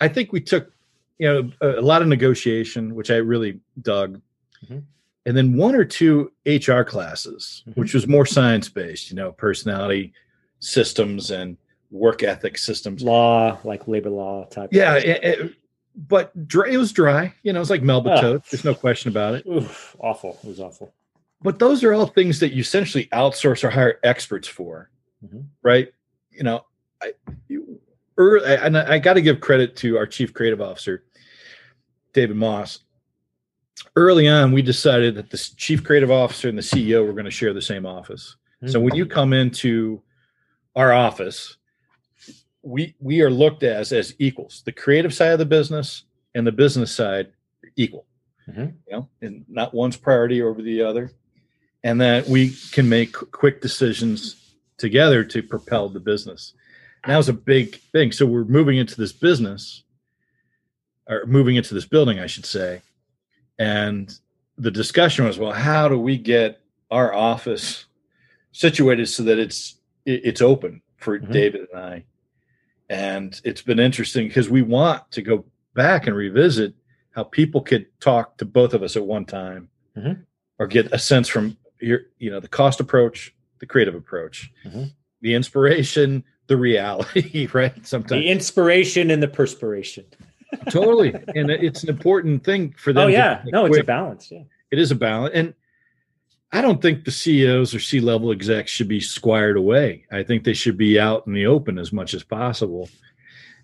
i 0.00 0.08
think 0.08 0.32
we 0.32 0.40
took 0.40 0.72
you 1.18 1.28
know 1.28 1.50
a, 1.60 1.80
a, 1.80 1.82
lot 1.82 2.02
of 2.02 2.08
negotiation 2.08 2.94
which 2.94 3.10
i 3.10 3.16
really 3.16 3.60
dug. 3.82 4.20
Mm-hmm. 4.64 4.78
and 5.26 5.36
then 5.36 5.56
one 5.56 5.74
or 5.74 5.84
two 5.84 6.32
hr 6.46 6.82
classes 6.82 7.62
mm-hmm. 7.68 7.78
which 7.78 7.92
was 7.92 8.06
more 8.06 8.24
science 8.24 8.70
based 8.70 9.10
you 9.10 9.16
know 9.16 9.32
personality 9.32 10.14
systems 10.60 11.30
and 11.30 11.58
work 11.90 12.22
ethic 12.22 12.56
systems. 12.58 13.02
Law 13.02 13.58
like 13.64 13.86
labor 13.86 14.10
law 14.10 14.44
type 14.46 14.70
yeah 14.72 14.94
it, 14.96 15.24
it, 15.24 15.54
but 16.08 16.46
dry, 16.46 16.68
it 16.68 16.76
was 16.76 16.92
dry. 16.92 17.32
You 17.42 17.52
know 17.52 17.58
it 17.58 17.60
was 17.60 17.70
like 17.70 17.82
melba 17.82 18.24
oh. 18.24 18.42
there's 18.50 18.64
no 18.64 18.74
question 18.74 19.10
about 19.10 19.34
it. 19.34 19.46
Oof, 19.46 19.96
awful. 19.98 20.38
It 20.42 20.48
was 20.48 20.60
awful 20.60 20.94
but 21.42 21.58
those 21.58 21.84
are 21.84 21.92
all 21.92 22.06
things 22.06 22.40
that 22.40 22.52
you 22.52 22.60
essentially 22.60 23.06
outsource 23.12 23.62
or 23.62 23.70
hire 23.70 23.98
experts 24.02 24.48
for, 24.48 24.90
mm-hmm. 25.24 25.40
right? 25.62 25.92
You 26.30 26.44
know, 26.44 26.64
I, 27.02 27.12
you, 27.48 27.78
early, 28.16 28.56
and 28.56 28.76
I, 28.76 28.94
I 28.94 28.98
got 28.98 29.14
to 29.14 29.22
give 29.22 29.40
credit 29.40 29.76
to 29.76 29.98
our 29.98 30.06
chief 30.06 30.32
creative 30.32 30.60
officer, 30.60 31.04
David 32.12 32.36
Moss. 32.36 32.80
Early 33.94 34.26
on, 34.26 34.52
we 34.52 34.62
decided 34.62 35.14
that 35.16 35.30
the 35.30 35.38
chief 35.56 35.84
creative 35.84 36.10
officer 36.10 36.48
and 36.48 36.56
the 36.56 36.62
CEO 36.62 37.06
were 37.06 37.12
going 37.12 37.26
to 37.26 37.30
share 37.30 37.52
the 37.52 37.62
same 37.62 37.84
office. 37.84 38.36
Mm-hmm. 38.62 38.72
So 38.72 38.80
when 38.80 38.94
you 38.94 39.04
come 39.04 39.32
into 39.32 40.02
our 40.74 40.92
office, 40.92 41.58
we 42.62 42.94
we 42.98 43.20
are 43.20 43.30
looked 43.30 43.62
as 43.62 43.92
as 43.92 44.14
equals. 44.18 44.62
The 44.64 44.72
creative 44.72 45.14
side 45.14 45.32
of 45.32 45.38
the 45.38 45.46
business 45.46 46.04
and 46.34 46.46
the 46.46 46.52
business 46.52 46.90
side 46.90 47.32
equal. 47.76 48.06
Mm-hmm. 48.48 48.60
You 48.88 48.92
know, 48.92 49.08
and 49.20 49.44
not 49.48 49.74
one's 49.74 49.96
priority 49.96 50.42
over 50.42 50.62
the 50.62 50.82
other 50.82 51.12
and 51.86 52.00
that 52.00 52.26
we 52.26 52.50
can 52.72 52.88
make 52.88 53.12
quick 53.12 53.60
decisions 53.60 54.56
together 54.76 55.22
to 55.22 55.40
propel 55.40 55.88
the 55.88 56.00
business. 56.00 56.52
And 57.04 57.12
that 57.12 57.16
was 57.16 57.28
a 57.28 57.32
big 57.32 57.76
thing. 57.92 58.10
So 58.10 58.26
we're 58.26 58.44
moving 58.44 58.76
into 58.76 58.96
this 58.96 59.12
business, 59.12 59.84
or 61.08 61.24
moving 61.26 61.54
into 61.54 61.74
this 61.74 61.86
building, 61.86 62.18
I 62.18 62.26
should 62.26 62.44
say. 62.44 62.82
And 63.60 64.12
the 64.58 64.72
discussion 64.72 65.26
was, 65.26 65.38
well, 65.38 65.52
how 65.52 65.86
do 65.86 65.96
we 65.96 66.18
get 66.18 66.60
our 66.90 67.14
office 67.14 67.84
situated 68.50 69.06
so 69.06 69.22
that 69.22 69.38
it's 69.38 69.76
it's 70.04 70.42
open 70.42 70.82
for 70.96 71.20
mm-hmm. 71.20 71.32
David 71.32 71.68
and 71.72 71.80
I? 71.80 72.04
And 72.90 73.40
it's 73.44 73.62
been 73.62 73.78
interesting 73.78 74.26
because 74.26 74.50
we 74.50 74.62
want 74.62 75.08
to 75.12 75.22
go 75.22 75.44
back 75.74 76.08
and 76.08 76.16
revisit 76.16 76.74
how 77.12 77.22
people 77.22 77.60
could 77.60 77.86
talk 78.00 78.38
to 78.38 78.44
both 78.44 78.74
of 78.74 78.82
us 78.82 78.96
at 78.96 79.06
one 79.06 79.24
time 79.24 79.68
mm-hmm. 79.96 80.22
or 80.58 80.66
get 80.66 80.92
a 80.92 80.98
sense 80.98 81.28
from 81.28 81.56
your 81.86 82.00
you 82.18 82.30
know 82.30 82.40
the 82.40 82.48
cost 82.48 82.80
approach 82.80 83.34
the 83.60 83.66
creative 83.66 83.94
approach 83.94 84.52
mm-hmm. 84.64 84.84
the 85.20 85.34
inspiration 85.34 86.24
the 86.48 86.56
reality 86.56 87.46
right? 87.52 87.86
Sometimes 87.86 88.20
the 88.20 88.28
inspiration 88.28 89.10
and 89.10 89.22
the 89.22 89.28
perspiration. 89.28 90.04
Totally. 90.70 91.12
And 91.12 91.50
it's 91.50 91.82
an 91.82 91.88
important 91.88 92.44
thing 92.44 92.74
for 92.78 92.92
them 92.92 93.04
oh 93.04 93.08
yeah. 93.08 93.42
no 93.46 93.62
quick. 93.62 93.72
it's 93.72 93.80
a 93.80 93.84
balance 93.84 94.30
yeah. 94.30 94.42
It 94.70 94.78
is 94.78 94.90
a 94.90 94.94
balance. 94.94 95.32
And 95.34 95.54
i 96.52 96.60
don't 96.60 96.80
think 96.80 97.04
the 97.04 97.10
ceos 97.10 97.74
or 97.74 97.80
c-level 97.80 98.30
execs 98.30 98.70
should 98.70 98.88
be 98.88 99.00
squired 99.00 99.56
away. 99.56 100.04
I 100.12 100.22
think 100.22 100.44
they 100.44 100.54
should 100.54 100.76
be 100.76 100.98
out 101.00 101.26
in 101.26 101.32
the 101.32 101.46
open 101.46 101.78
as 101.78 101.92
much 101.92 102.14
as 102.14 102.22
possible. 102.22 102.88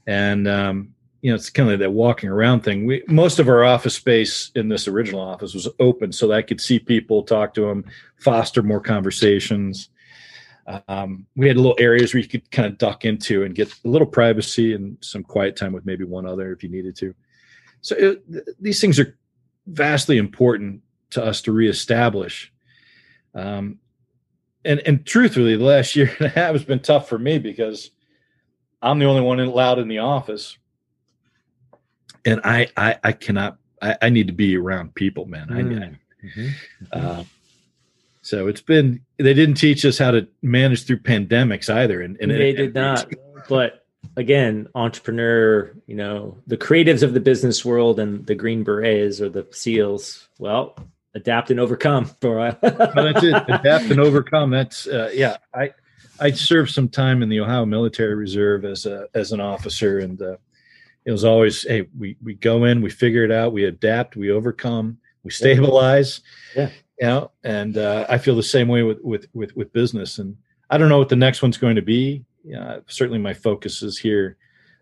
And 0.06 0.48
um, 0.48 0.94
you 1.22 1.30
know, 1.30 1.36
it's 1.36 1.50
kind 1.50 1.70
of 1.70 1.78
that 1.78 1.92
walking 1.92 2.28
around 2.28 2.60
thing. 2.60 2.84
We 2.84 3.04
most 3.06 3.38
of 3.38 3.48
our 3.48 3.64
office 3.64 3.94
space 3.94 4.50
in 4.56 4.68
this 4.68 4.88
original 4.88 5.20
office 5.20 5.54
was 5.54 5.68
open, 5.78 6.12
so 6.12 6.26
that 6.28 6.34
I 6.34 6.42
could 6.42 6.60
see 6.60 6.80
people, 6.80 7.22
talk 7.22 7.54
to 7.54 7.62
them, 7.62 7.84
foster 8.16 8.62
more 8.62 8.80
conversations. 8.80 9.88
Um, 10.88 11.26
we 11.36 11.48
had 11.48 11.56
little 11.56 11.76
areas 11.78 12.12
where 12.12 12.22
you 12.22 12.28
could 12.28 12.50
kind 12.50 12.66
of 12.66 12.78
duck 12.78 13.04
into 13.04 13.44
and 13.44 13.54
get 13.54 13.72
a 13.84 13.88
little 13.88 14.06
privacy 14.06 14.74
and 14.74 14.96
some 15.00 15.22
quiet 15.22 15.56
time 15.56 15.72
with 15.72 15.86
maybe 15.86 16.04
one 16.04 16.26
other 16.26 16.52
if 16.52 16.62
you 16.62 16.68
needed 16.68 16.96
to. 16.96 17.14
So 17.80 17.96
it, 17.96 18.32
th- 18.32 18.44
these 18.60 18.80
things 18.80 19.00
are 19.00 19.16
vastly 19.66 20.18
important 20.18 20.82
to 21.10 21.24
us 21.24 21.40
to 21.42 21.52
reestablish. 21.52 22.52
Um, 23.34 23.78
and 24.64 24.80
and 24.86 25.06
truthfully, 25.06 25.56
the 25.56 25.64
last 25.64 25.94
year 25.96 26.12
and 26.18 26.26
a 26.26 26.30
half 26.30 26.52
has 26.52 26.64
been 26.64 26.80
tough 26.80 27.08
for 27.08 27.18
me 27.18 27.38
because 27.38 27.92
I'm 28.80 28.98
the 28.98 29.06
only 29.06 29.22
one 29.22 29.38
allowed 29.38 29.78
in 29.78 29.86
the 29.86 29.98
office, 29.98 30.58
and 32.24 32.40
I 32.44 32.68
I, 32.76 32.98
I 33.02 33.12
cannot. 33.12 33.58
I, 33.80 33.96
I 34.02 34.08
need 34.10 34.28
to 34.28 34.32
be 34.32 34.56
around 34.56 34.94
people, 34.94 35.26
man. 35.26 35.52
I, 35.52 35.58
I 35.58 35.62
mm-hmm. 35.62 36.48
uh, 36.92 37.24
so 38.22 38.46
it's 38.46 38.60
been 38.60 39.00
they 39.18 39.34
didn't 39.34 39.56
teach 39.56 39.84
us 39.84 39.98
how 39.98 40.12
to 40.12 40.28
manage 40.42 40.86
through 40.86 41.00
pandemics 41.00 41.68
either, 41.68 42.00
and, 42.00 42.16
and 42.20 42.30
they 42.30 42.52
did 42.52 42.74
not. 42.74 43.12
But 43.48 43.84
again, 44.16 44.68
entrepreneur, 44.74 45.72
you 45.86 45.96
know, 45.96 46.38
the 46.46 46.56
creatives 46.56 47.02
of 47.02 47.14
the 47.14 47.20
business 47.20 47.64
world 47.64 47.98
and 47.98 48.24
the 48.26 48.36
green 48.36 48.62
berets 48.62 49.20
or 49.20 49.28
the 49.28 49.46
seals. 49.50 50.28
Well, 50.38 50.76
adapt 51.14 51.50
and 51.50 51.58
overcome. 51.58 52.10
well, 52.22 52.56
that's 52.62 53.24
it. 53.24 53.34
Adapt 53.48 53.90
and 53.90 54.00
overcome. 54.00 54.50
That's 54.50 54.86
uh, 54.86 55.10
yeah. 55.12 55.38
I 55.54 55.72
I 56.20 56.30
served 56.30 56.70
some 56.70 56.88
time 56.88 57.22
in 57.22 57.28
the 57.28 57.40
Ohio 57.40 57.66
Military 57.66 58.14
Reserve 58.14 58.64
as 58.64 58.86
a 58.86 59.08
as 59.14 59.32
an 59.32 59.40
officer, 59.40 59.98
and 59.98 60.20
uh, 60.22 60.36
it 61.04 61.10
was 61.10 61.24
always 61.24 61.62
hey 61.62 61.88
we 61.98 62.16
we 62.22 62.34
go 62.34 62.64
in, 62.64 62.80
we 62.82 62.90
figure 62.90 63.24
it 63.24 63.32
out, 63.32 63.52
we 63.52 63.64
adapt, 63.64 64.16
we 64.16 64.30
overcome, 64.30 64.98
we 65.22 65.30
stabilize. 65.30 66.20
Yeah. 66.56 66.70
You 67.00 67.06
know, 67.06 67.30
and 67.42 67.78
uh, 67.78 68.06
I 68.08 68.18
feel 68.18 68.36
the 68.36 68.42
same 68.42 68.68
way 68.68 68.82
with 68.82 69.00
with 69.02 69.26
with 69.34 69.56
with 69.56 69.72
business. 69.72 70.18
And 70.18 70.36
I 70.70 70.78
don't 70.78 70.88
know 70.88 70.98
what 70.98 71.08
the 71.08 71.16
next 71.16 71.42
one's 71.42 71.58
going 71.58 71.76
to 71.76 71.82
be. 71.82 72.24
Yeah, 72.44 72.78
certainly 72.86 73.18
my 73.18 73.34
focus 73.34 73.82
is 73.82 73.98
here. 73.98 74.36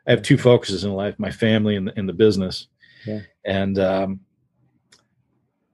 I 0.06 0.10
have 0.10 0.22
two 0.22 0.36
focuses 0.36 0.84
in 0.84 0.92
life: 0.92 1.18
my 1.18 1.30
family 1.30 1.76
and 1.76 1.88
the, 1.88 1.98
and 1.98 2.08
the 2.08 2.12
business. 2.12 2.68
Yeah. 3.06 3.20
And 3.44 3.78
um, 3.78 4.20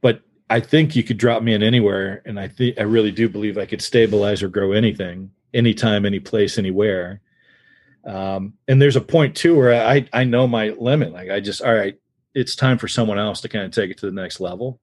but 0.01 0.21
I 0.49 0.61
think 0.61 0.95
you 0.95 1.03
could 1.03 1.19
drop 1.19 1.43
me 1.43 1.55
in 1.55 1.63
anywhere, 1.63 2.23
and 2.25 2.39
I 2.39 2.49
think 2.49 2.79
I 2.79 2.83
really 2.83 3.13
do 3.13 3.29
believe 3.29 3.59
I 3.59 3.67
could 3.67 3.83
stabilize 3.83 4.43
or 4.43 4.49
grow 4.49 4.73
anything, 4.73 5.31
anytime, 5.53 6.07
any 6.07 6.21
place, 6.21 6.59
anywhere. 6.59 7.21
Um, 8.07 8.55
and 8.69 8.81
there's 8.81 8.97
a 8.97 9.01
point 9.01 9.35
too 9.35 9.57
where 9.57 9.75
I 9.75 10.09
I 10.13 10.25
know 10.25 10.47
my 10.47 10.71
limit. 10.71 11.13
Like 11.13 11.31
I 11.31 11.41
just 11.41 11.63
all 11.63 11.75
right, 11.75 11.99
it's 12.35 12.55
time 12.55 12.79
for 12.79 12.89
someone 12.89 13.19
else 13.19 13.41
to 13.43 13.49
kind 13.49 13.65
of 13.65 13.73
take 13.73 13.91
it 13.91 13.99
to 13.99 14.07
the 14.07 14.13
next 14.13 14.41
level. 14.41 14.81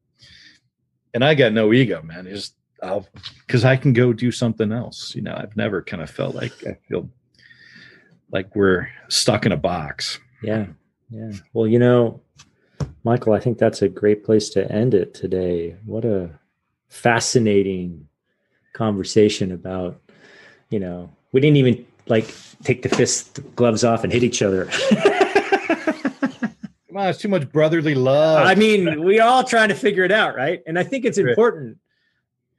And 1.13 1.23
I 1.23 1.35
got 1.35 1.53
no 1.53 1.71
ego, 1.71 2.01
man. 2.01 2.27
It's 2.27 2.35
just 2.35 2.55
I'll 2.81 3.07
because 3.45 3.63
I 3.63 3.77
can 3.77 3.93
go 3.93 4.11
do 4.11 4.31
something 4.31 4.71
else. 4.71 5.15
You 5.15 5.21
know, 5.21 5.35
I've 5.35 5.55
never 5.55 5.81
kind 5.81 6.03
of 6.03 6.09
felt 6.09 6.35
like 6.35 6.53
I 6.67 6.77
feel 6.89 7.09
like 8.31 8.55
we're 8.55 8.89
stuck 9.07 9.45
in 9.45 9.51
a 9.51 9.57
box. 9.57 10.19
Yeah. 10.41 10.65
Yeah. 11.09 11.31
Well, 11.53 11.67
you 11.67 11.79
know, 11.79 12.21
Michael, 13.03 13.33
I 13.33 13.39
think 13.39 13.57
that's 13.57 13.81
a 13.81 13.87
great 13.87 14.25
place 14.25 14.49
to 14.49 14.69
end 14.71 14.93
it 14.93 15.13
today. 15.13 15.77
What 15.85 16.03
a 16.03 16.31
fascinating 16.89 18.07
conversation 18.73 19.51
about, 19.51 20.01
you 20.71 20.79
know, 20.79 21.11
we 21.31 21.39
didn't 21.39 21.57
even 21.57 21.85
like 22.07 22.33
take 22.63 22.81
the 22.81 22.89
fist 22.89 23.39
gloves 23.55 23.83
off 23.83 24.03
and 24.03 24.11
hit 24.11 24.23
each 24.23 24.41
other. 24.41 24.65
Come 26.93 26.97
on, 26.97 27.09
it's 27.09 27.19
too 27.19 27.27
much 27.27 27.51
brotherly 27.51 27.95
love. 27.95 28.45
I 28.45 28.53
mean, 28.53 29.03
we 29.03 29.19
all 29.19 29.43
trying 29.43 29.69
to 29.69 29.75
figure 29.75 30.03
it 30.03 30.11
out, 30.11 30.35
right? 30.35 30.61
And 30.67 30.77
I 30.77 30.83
think 30.83 31.05
it's 31.05 31.17
important 31.17 31.79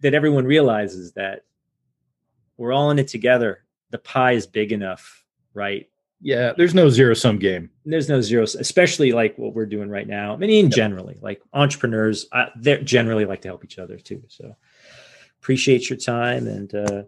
that 0.00 0.12
everyone 0.12 0.44
realizes 0.44 1.12
that 1.12 1.44
we're 2.56 2.72
all 2.72 2.90
in 2.90 2.98
it 2.98 3.08
together. 3.08 3.64
The 3.90 3.98
pie 3.98 4.32
is 4.32 4.46
big 4.46 4.72
enough, 4.72 5.24
right? 5.54 5.88
Yeah, 6.20 6.52
there's 6.56 6.74
no 6.74 6.88
zero 6.88 7.14
sum 7.14 7.38
game. 7.38 7.70
There's 7.84 8.08
no 8.08 8.20
zero, 8.20 8.44
especially 8.44 9.12
like 9.12 9.36
what 9.36 9.54
we're 9.54 9.66
doing 9.66 9.88
right 9.88 10.06
now. 10.06 10.32
I 10.32 10.36
mean, 10.36 10.64
in 10.64 10.70
generally, 10.70 11.18
like 11.20 11.42
entrepreneurs, 11.52 12.26
uh, 12.32 12.46
they 12.56 12.82
generally 12.82 13.26
like 13.26 13.42
to 13.42 13.48
help 13.48 13.64
each 13.64 13.78
other 13.78 13.98
too. 13.98 14.22
So 14.28 14.56
appreciate 15.40 15.90
your 15.90 15.98
time 15.98 16.46
and 16.46 16.74
uh, 16.74 17.02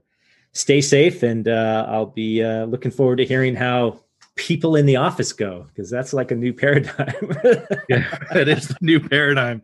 stay 0.57 0.80
safe. 0.80 1.22
And 1.22 1.46
uh, 1.46 1.86
I'll 1.88 2.07
be 2.07 2.42
uh, 2.42 2.64
looking 2.64 2.90
forward 2.90 3.16
to 3.16 3.24
hearing 3.24 3.54
how 3.54 4.00
people 4.36 4.76
in 4.76 4.86
the 4.86 4.96
office 4.96 5.32
go 5.32 5.66
because 5.68 5.90
that's 5.90 6.12
like 6.12 6.30
a 6.30 6.34
new 6.34 6.52
paradigm. 6.52 7.14
yeah, 7.88 8.18
it 8.34 8.48
is 8.48 8.68
the 8.68 8.76
new 8.80 9.00
paradigm. 9.00 9.62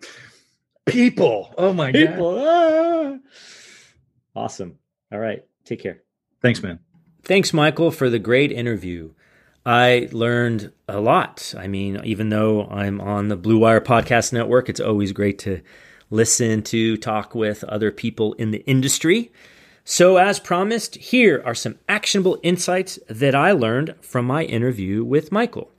People. 0.86 1.54
Oh 1.56 1.72
my 1.72 1.92
people. 1.92 2.36
god. 2.36 3.20
Ah. 3.24 4.40
Awesome. 4.40 4.78
All 5.12 5.18
right. 5.18 5.44
Take 5.64 5.80
care. 5.80 6.02
Thanks, 6.40 6.62
man. 6.62 6.80
Thanks, 7.22 7.52
Michael, 7.52 7.90
for 7.90 8.10
the 8.10 8.18
great 8.18 8.50
interview. 8.50 9.12
I 9.64 10.08
learned 10.10 10.72
a 10.88 10.98
lot. 10.98 11.54
I 11.56 11.68
mean, 11.68 12.00
even 12.02 12.30
though 12.30 12.64
I'm 12.64 13.00
on 13.00 13.28
the 13.28 13.36
Blue 13.36 13.58
Wire 13.58 13.80
Podcast 13.80 14.32
Network, 14.32 14.68
it's 14.68 14.80
always 14.80 15.12
great 15.12 15.38
to 15.40 15.60
listen 16.10 16.62
to, 16.64 16.96
talk 16.96 17.34
with 17.34 17.62
other 17.64 17.92
people 17.92 18.32
in 18.34 18.50
the 18.50 18.64
industry. 18.66 19.30
So, 19.84 20.16
as 20.16 20.38
promised, 20.38 20.94
here 20.94 21.42
are 21.44 21.56
some 21.56 21.78
actionable 21.88 22.38
insights 22.44 23.00
that 23.08 23.34
I 23.34 23.50
learned 23.50 23.96
from 24.00 24.26
my 24.26 24.44
interview 24.44 25.02
with 25.02 25.32
Michael. 25.32 25.72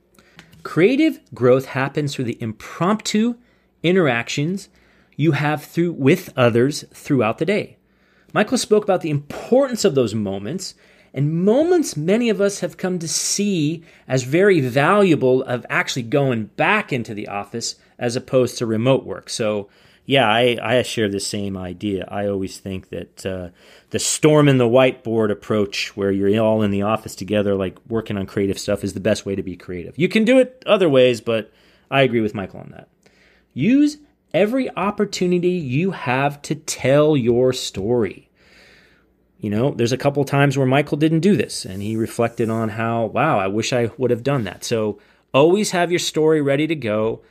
Creative 0.62 1.20
growth 1.32 1.66
happens 1.66 2.14
through 2.14 2.26
the 2.26 2.40
impromptu 2.40 3.36
interactions 3.82 4.68
you 5.16 5.32
have 5.32 5.64
through 5.64 5.92
with 5.92 6.30
others 6.36 6.84
throughout 6.92 7.38
the 7.38 7.46
day. 7.46 7.78
Michael 8.34 8.58
spoke 8.58 8.84
about 8.84 9.00
the 9.00 9.10
importance 9.10 9.86
of 9.86 9.94
those 9.94 10.14
moments 10.14 10.74
and 11.14 11.44
moments 11.44 11.96
many 11.96 12.28
of 12.28 12.40
us 12.40 12.60
have 12.60 12.76
come 12.76 12.98
to 12.98 13.08
see 13.08 13.84
as 14.08 14.24
very 14.24 14.60
valuable 14.60 15.44
of 15.44 15.64
actually 15.70 16.02
going 16.02 16.46
back 16.56 16.92
into 16.92 17.14
the 17.14 17.28
office 17.28 17.76
as 17.98 18.16
opposed 18.16 18.58
to 18.58 18.66
remote 18.66 19.06
work. 19.06 19.30
So, 19.30 19.68
yeah, 20.06 20.28
I, 20.28 20.58
I 20.62 20.82
share 20.82 21.08
the 21.08 21.20
same 21.20 21.56
idea. 21.56 22.06
I 22.10 22.26
always 22.26 22.58
think 22.58 22.90
that 22.90 23.24
uh, 23.24 23.48
the 23.90 23.98
storm 23.98 24.48
in 24.48 24.58
the 24.58 24.68
whiteboard 24.68 25.30
approach, 25.30 25.96
where 25.96 26.10
you're 26.10 26.42
all 26.42 26.62
in 26.62 26.70
the 26.70 26.82
office 26.82 27.14
together, 27.14 27.54
like 27.54 27.78
working 27.88 28.18
on 28.18 28.26
creative 28.26 28.58
stuff, 28.58 28.84
is 28.84 28.92
the 28.92 29.00
best 29.00 29.24
way 29.24 29.34
to 29.34 29.42
be 29.42 29.56
creative. 29.56 29.98
You 29.98 30.08
can 30.08 30.24
do 30.24 30.38
it 30.38 30.62
other 30.66 30.88
ways, 30.88 31.20
but 31.22 31.50
I 31.90 32.02
agree 32.02 32.20
with 32.20 32.34
Michael 32.34 32.60
on 32.60 32.70
that. 32.70 32.88
Use 33.54 33.98
every 34.34 34.68
opportunity 34.76 35.50
you 35.50 35.92
have 35.92 36.42
to 36.42 36.54
tell 36.54 37.16
your 37.16 37.52
story. 37.52 38.28
You 39.38 39.50
know, 39.50 39.70
there's 39.70 39.92
a 39.92 39.98
couple 39.98 40.24
times 40.24 40.56
where 40.56 40.66
Michael 40.66 40.98
didn't 40.98 41.20
do 41.20 41.36
this 41.36 41.64
and 41.64 41.82
he 41.82 41.96
reflected 41.96 42.50
on 42.50 42.70
how, 42.70 43.06
wow, 43.06 43.38
I 43.38 43.46
wish 43.46 43.72
I 43.72 43.90
would 43.96 44.10
have 44.10 44.22
done 44.22 44.44
that. 44.44 44.64
So 44.64 44.98
always 45.32 45.70
have 45.70 45.90
your 45.90 45.98
story 45.98 46.42
ready 46.42 46.66
to 46.66 46.74
go. 46.74 47.22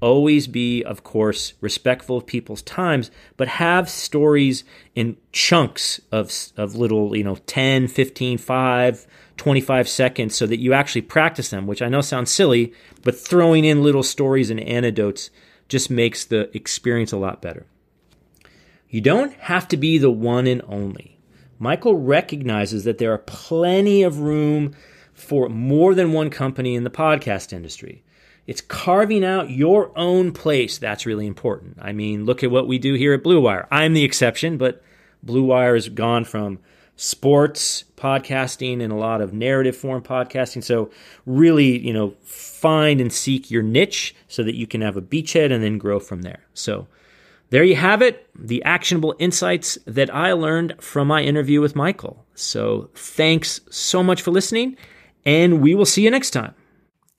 Always 0.00 0.46
be, 0.46 0.82
of 0.82 1.04
course, 1.04 1.52
respectful 1.60 2.16
of 2.16 2.26
people's 2.26 2.62
times, 2.62 3.10
but 3.36 3.48
have 3.48 3.88
stories 3.88 4.64
in 4.94 5.18
chunks 5.30 6.00
of, 6.10 6.32
of 6.56 6.74
little, 6.74 7.14
you 7.14 7.22
know, 7.22 7.36
10, 7.46 7.88
15, 7.88 8.38
5, 8.38 9.06
25 9.36 9.88
seconds 9.88 10.34
so 10.34 10.46
that 10.46 10.58
you 10.58 10.72
actually 10.72 11.02
practice 11.02 11.50
them, 11.50 11.66
which 11.66 11.82
I 11.82 11.88
know 11.88 12.00
sounds 12.00 12.30
silly, 12.30 12.72
but 13.02 13.18
throwing 13.18 13.64
in 13.64 13.82
little 13.82 14.02
stories 14.02 14.50
and 14.50 14.60
anecdotes 14.60 15.30
just 15.68 15.90
makes 15.90 16.24
the 16.24 16.54
experience 16.56 17.12
a 17.12 17.18
lot 17.18 17.42
better. 17.42 17.66
You 18.88 19.00
don't 19.00 19.32
have 19.34 19.68
to 19.68 19.76
be 19.76 19.98
the 19.98 20.10
one 20.10 20.46
and 20.46 20.62
only. 20.66 21.18
Michael 21.58 21.94
recognizes 21.94 22.84
that 22.84 22.98
there 22.98 23.12
are 23.12 23.18
plenty 23.18 24.02
of 24.02 24.20
room 24.20 24.74
for 25.12 25.48
more 25.48 25.94
than 25.94 26.12
one 26.12 26.30
company 26.30 26.74
in 26.74 26.84
the 26.84 26.90
podcast 26.90 27.52
industry. 27.52 28.02
It's 28.50 28.62
carving 28.62 29.24
out 29.24 29.48
your 29.48 29.96
own 29.96 30.32
place 30.32 30.78
that's 30.78 31.06
really 31.06 31.28
important. 31.28 31.78
I 31.80 31.92
mean, 31.92 32.24
look 32.24 32.42
at 32.42 32.50
what 32.50 32.66
we 32.66 32.80
do 32.80 32.94
here 32.94 33.14
at 33.14 33.22
Blue 33.22 33.40
Wire. 33.40 33.68
I'm 33.70 33.94
the 33.94 34.02
exception, 34.02 34.58
but 34.58 34.82
Blue 35.22 35.44
Wire 35.44 35.74
has 35.74 35.88
gone 35.88 36.24
from 36.24 36.58
sports 36.96 37.84
podcasting 37.94 38.82
and 38.82 38.92
a 38.92 38.96
lot 38.96 39.20
of 39.20 39.32
narrative 39.32 39.76
form 39.76 40.02
podcasting. 40.02 40.64
So 40.64 40.90
really, 41.26 41.78
you 41.78 41.92
know, 41.92 42.16
find 42.24 43.00
and 43.00 43.12
seek 43.12 43.52
your 43.52 43.62
niche 43.62 44.16
so 44.26 44.42
that 44.42 44.56
you 44.56 44.66
can 44.66 44.80
have 44.80 44.96
a 44.96 45.00
beachhead 45.00 45.52
and 45.52 45.62
then 45.62 45.78
grow 45.78 46.00
from 46.00 46.22
there. 46.22 46.44
So 46.52 46.88
there 47.50 47.62
you 47.62 47.76
have 47.76 48.02
it, 48.02 48.28
the 48.34 48.64
actionable 48.64 49.14
insights 49.20 49.78
that 49.86 50.12
I 50.12 50.32
learned 50.32 50.74
from 50.80 51.06
my 51.06 51.22
interview 51.22 51.60
with 51.60 51.76
Michael. 51.76 52.26
So 52.34 52.90
thanks 52.96 53.60
so 53.70 54.02
much 54.02 54.22
for 54.22 54.32
listening, 54.32 54.76
and 55.24 55.60
we 55.60 55.76
will 55.76 55.86
see 55.86 56.02
you 56.02 56.10
next 56.10 56.30
time. 56.30 56.56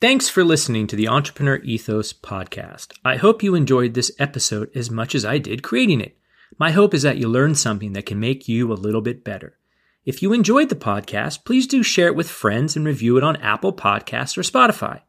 Thanks 0.01 0.29
for 0.29 0.43
listening 0.43 0.87
to 0.87 0.95
the 0.95 1.07
Entrepreneur 1.07 1.57
Ethos 1.57 2.11
podcast. 2.11 2.91
I 3.05 3.17
hope 3.17 3.43
you 3.43 3.53
enjoyed 3.53 3.93
this 3.93 4.11
episode 4.17 4.71
as 4.73 4.89
much 4.89 5.13
as 5.13 5.23
I 5.23 5.37
did 5.37 5.61
creating 5.61 6.01
it. 6.01 6.17
My 6.57 6.71
hope 6.71 6.95
is 6.95 7.03
that 7.03 7.17
you 7.17 7.29
learned 7.29 7.59
something 7.59 7.93
that 7.93 8.07
can 8.07 8.19
make 8.19 8.47
you 8.47 8.71
a 8.71 8.73
little 8.73 9.01
bit 9.01 9.23
better. 9.23 9.59
If 10.03 10.23
you 10.23 10.33
enjoyed 10.33 10.69
the 10.69 10.75
podcast, 10.75 11.45
please 11.45 11.67
do 11.67 11.83
share 11.83 12.07
it 12.07 12.15
with 12.15 12.31
friends 12.31 12.75
and 12.75 12.83
review 12.83 13.15
it 13.17 13.23
on 13.23 13.35
Apple 13.35 13.73
Podcasts 13.73 14.35
or 14.39 14.41
Spotify. 14.41 15.01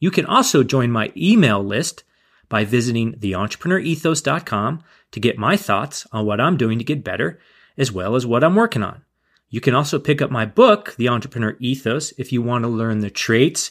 You 0.00 0.10
can 0.10 0.26
also 0.26 0.64
join 0.64 0.90
my 0.90 1.12
email 1.16 1.62
list 1.62 2.02
by 2.48 2.64
visiting 2.64 3.12
theentrepreneurethos.com 3.12 4.82
to 5.12 5.20
get 5.20 5.38
my 5.38 5.56
thoughts 5.56 6.08
on 6.10 6.26
what 6.26 6.40
I'm 6.40 6.56
doing 6.56 6.78
to 6.78 6.84
get 6.84 7.04
better, 7.04 7.38
as 7.78 7.92
well 7.92 8.16
as 8.16 8.26
what 8.26 8.42
I'm 8.42 8.56
working 8.56 8.82
on. 8.82 9.04
You 9.48 9.60
can 9.60 9.76
also 9.76 10.00
pick 10.00 10.20
up 10.20 10.32
my 10.32 10.44
book, 10.44 10.96
The 10.96 11.08
Entrepreneur 11.08 11.56
Ethos, 11.60 12.12
if 12.18 12.32
you 12.32 12.42
want 12.42 12.64
to 12.64 12.68
learn 12.68 12.98
the 12.98 13.10
traits, 13.10 13.70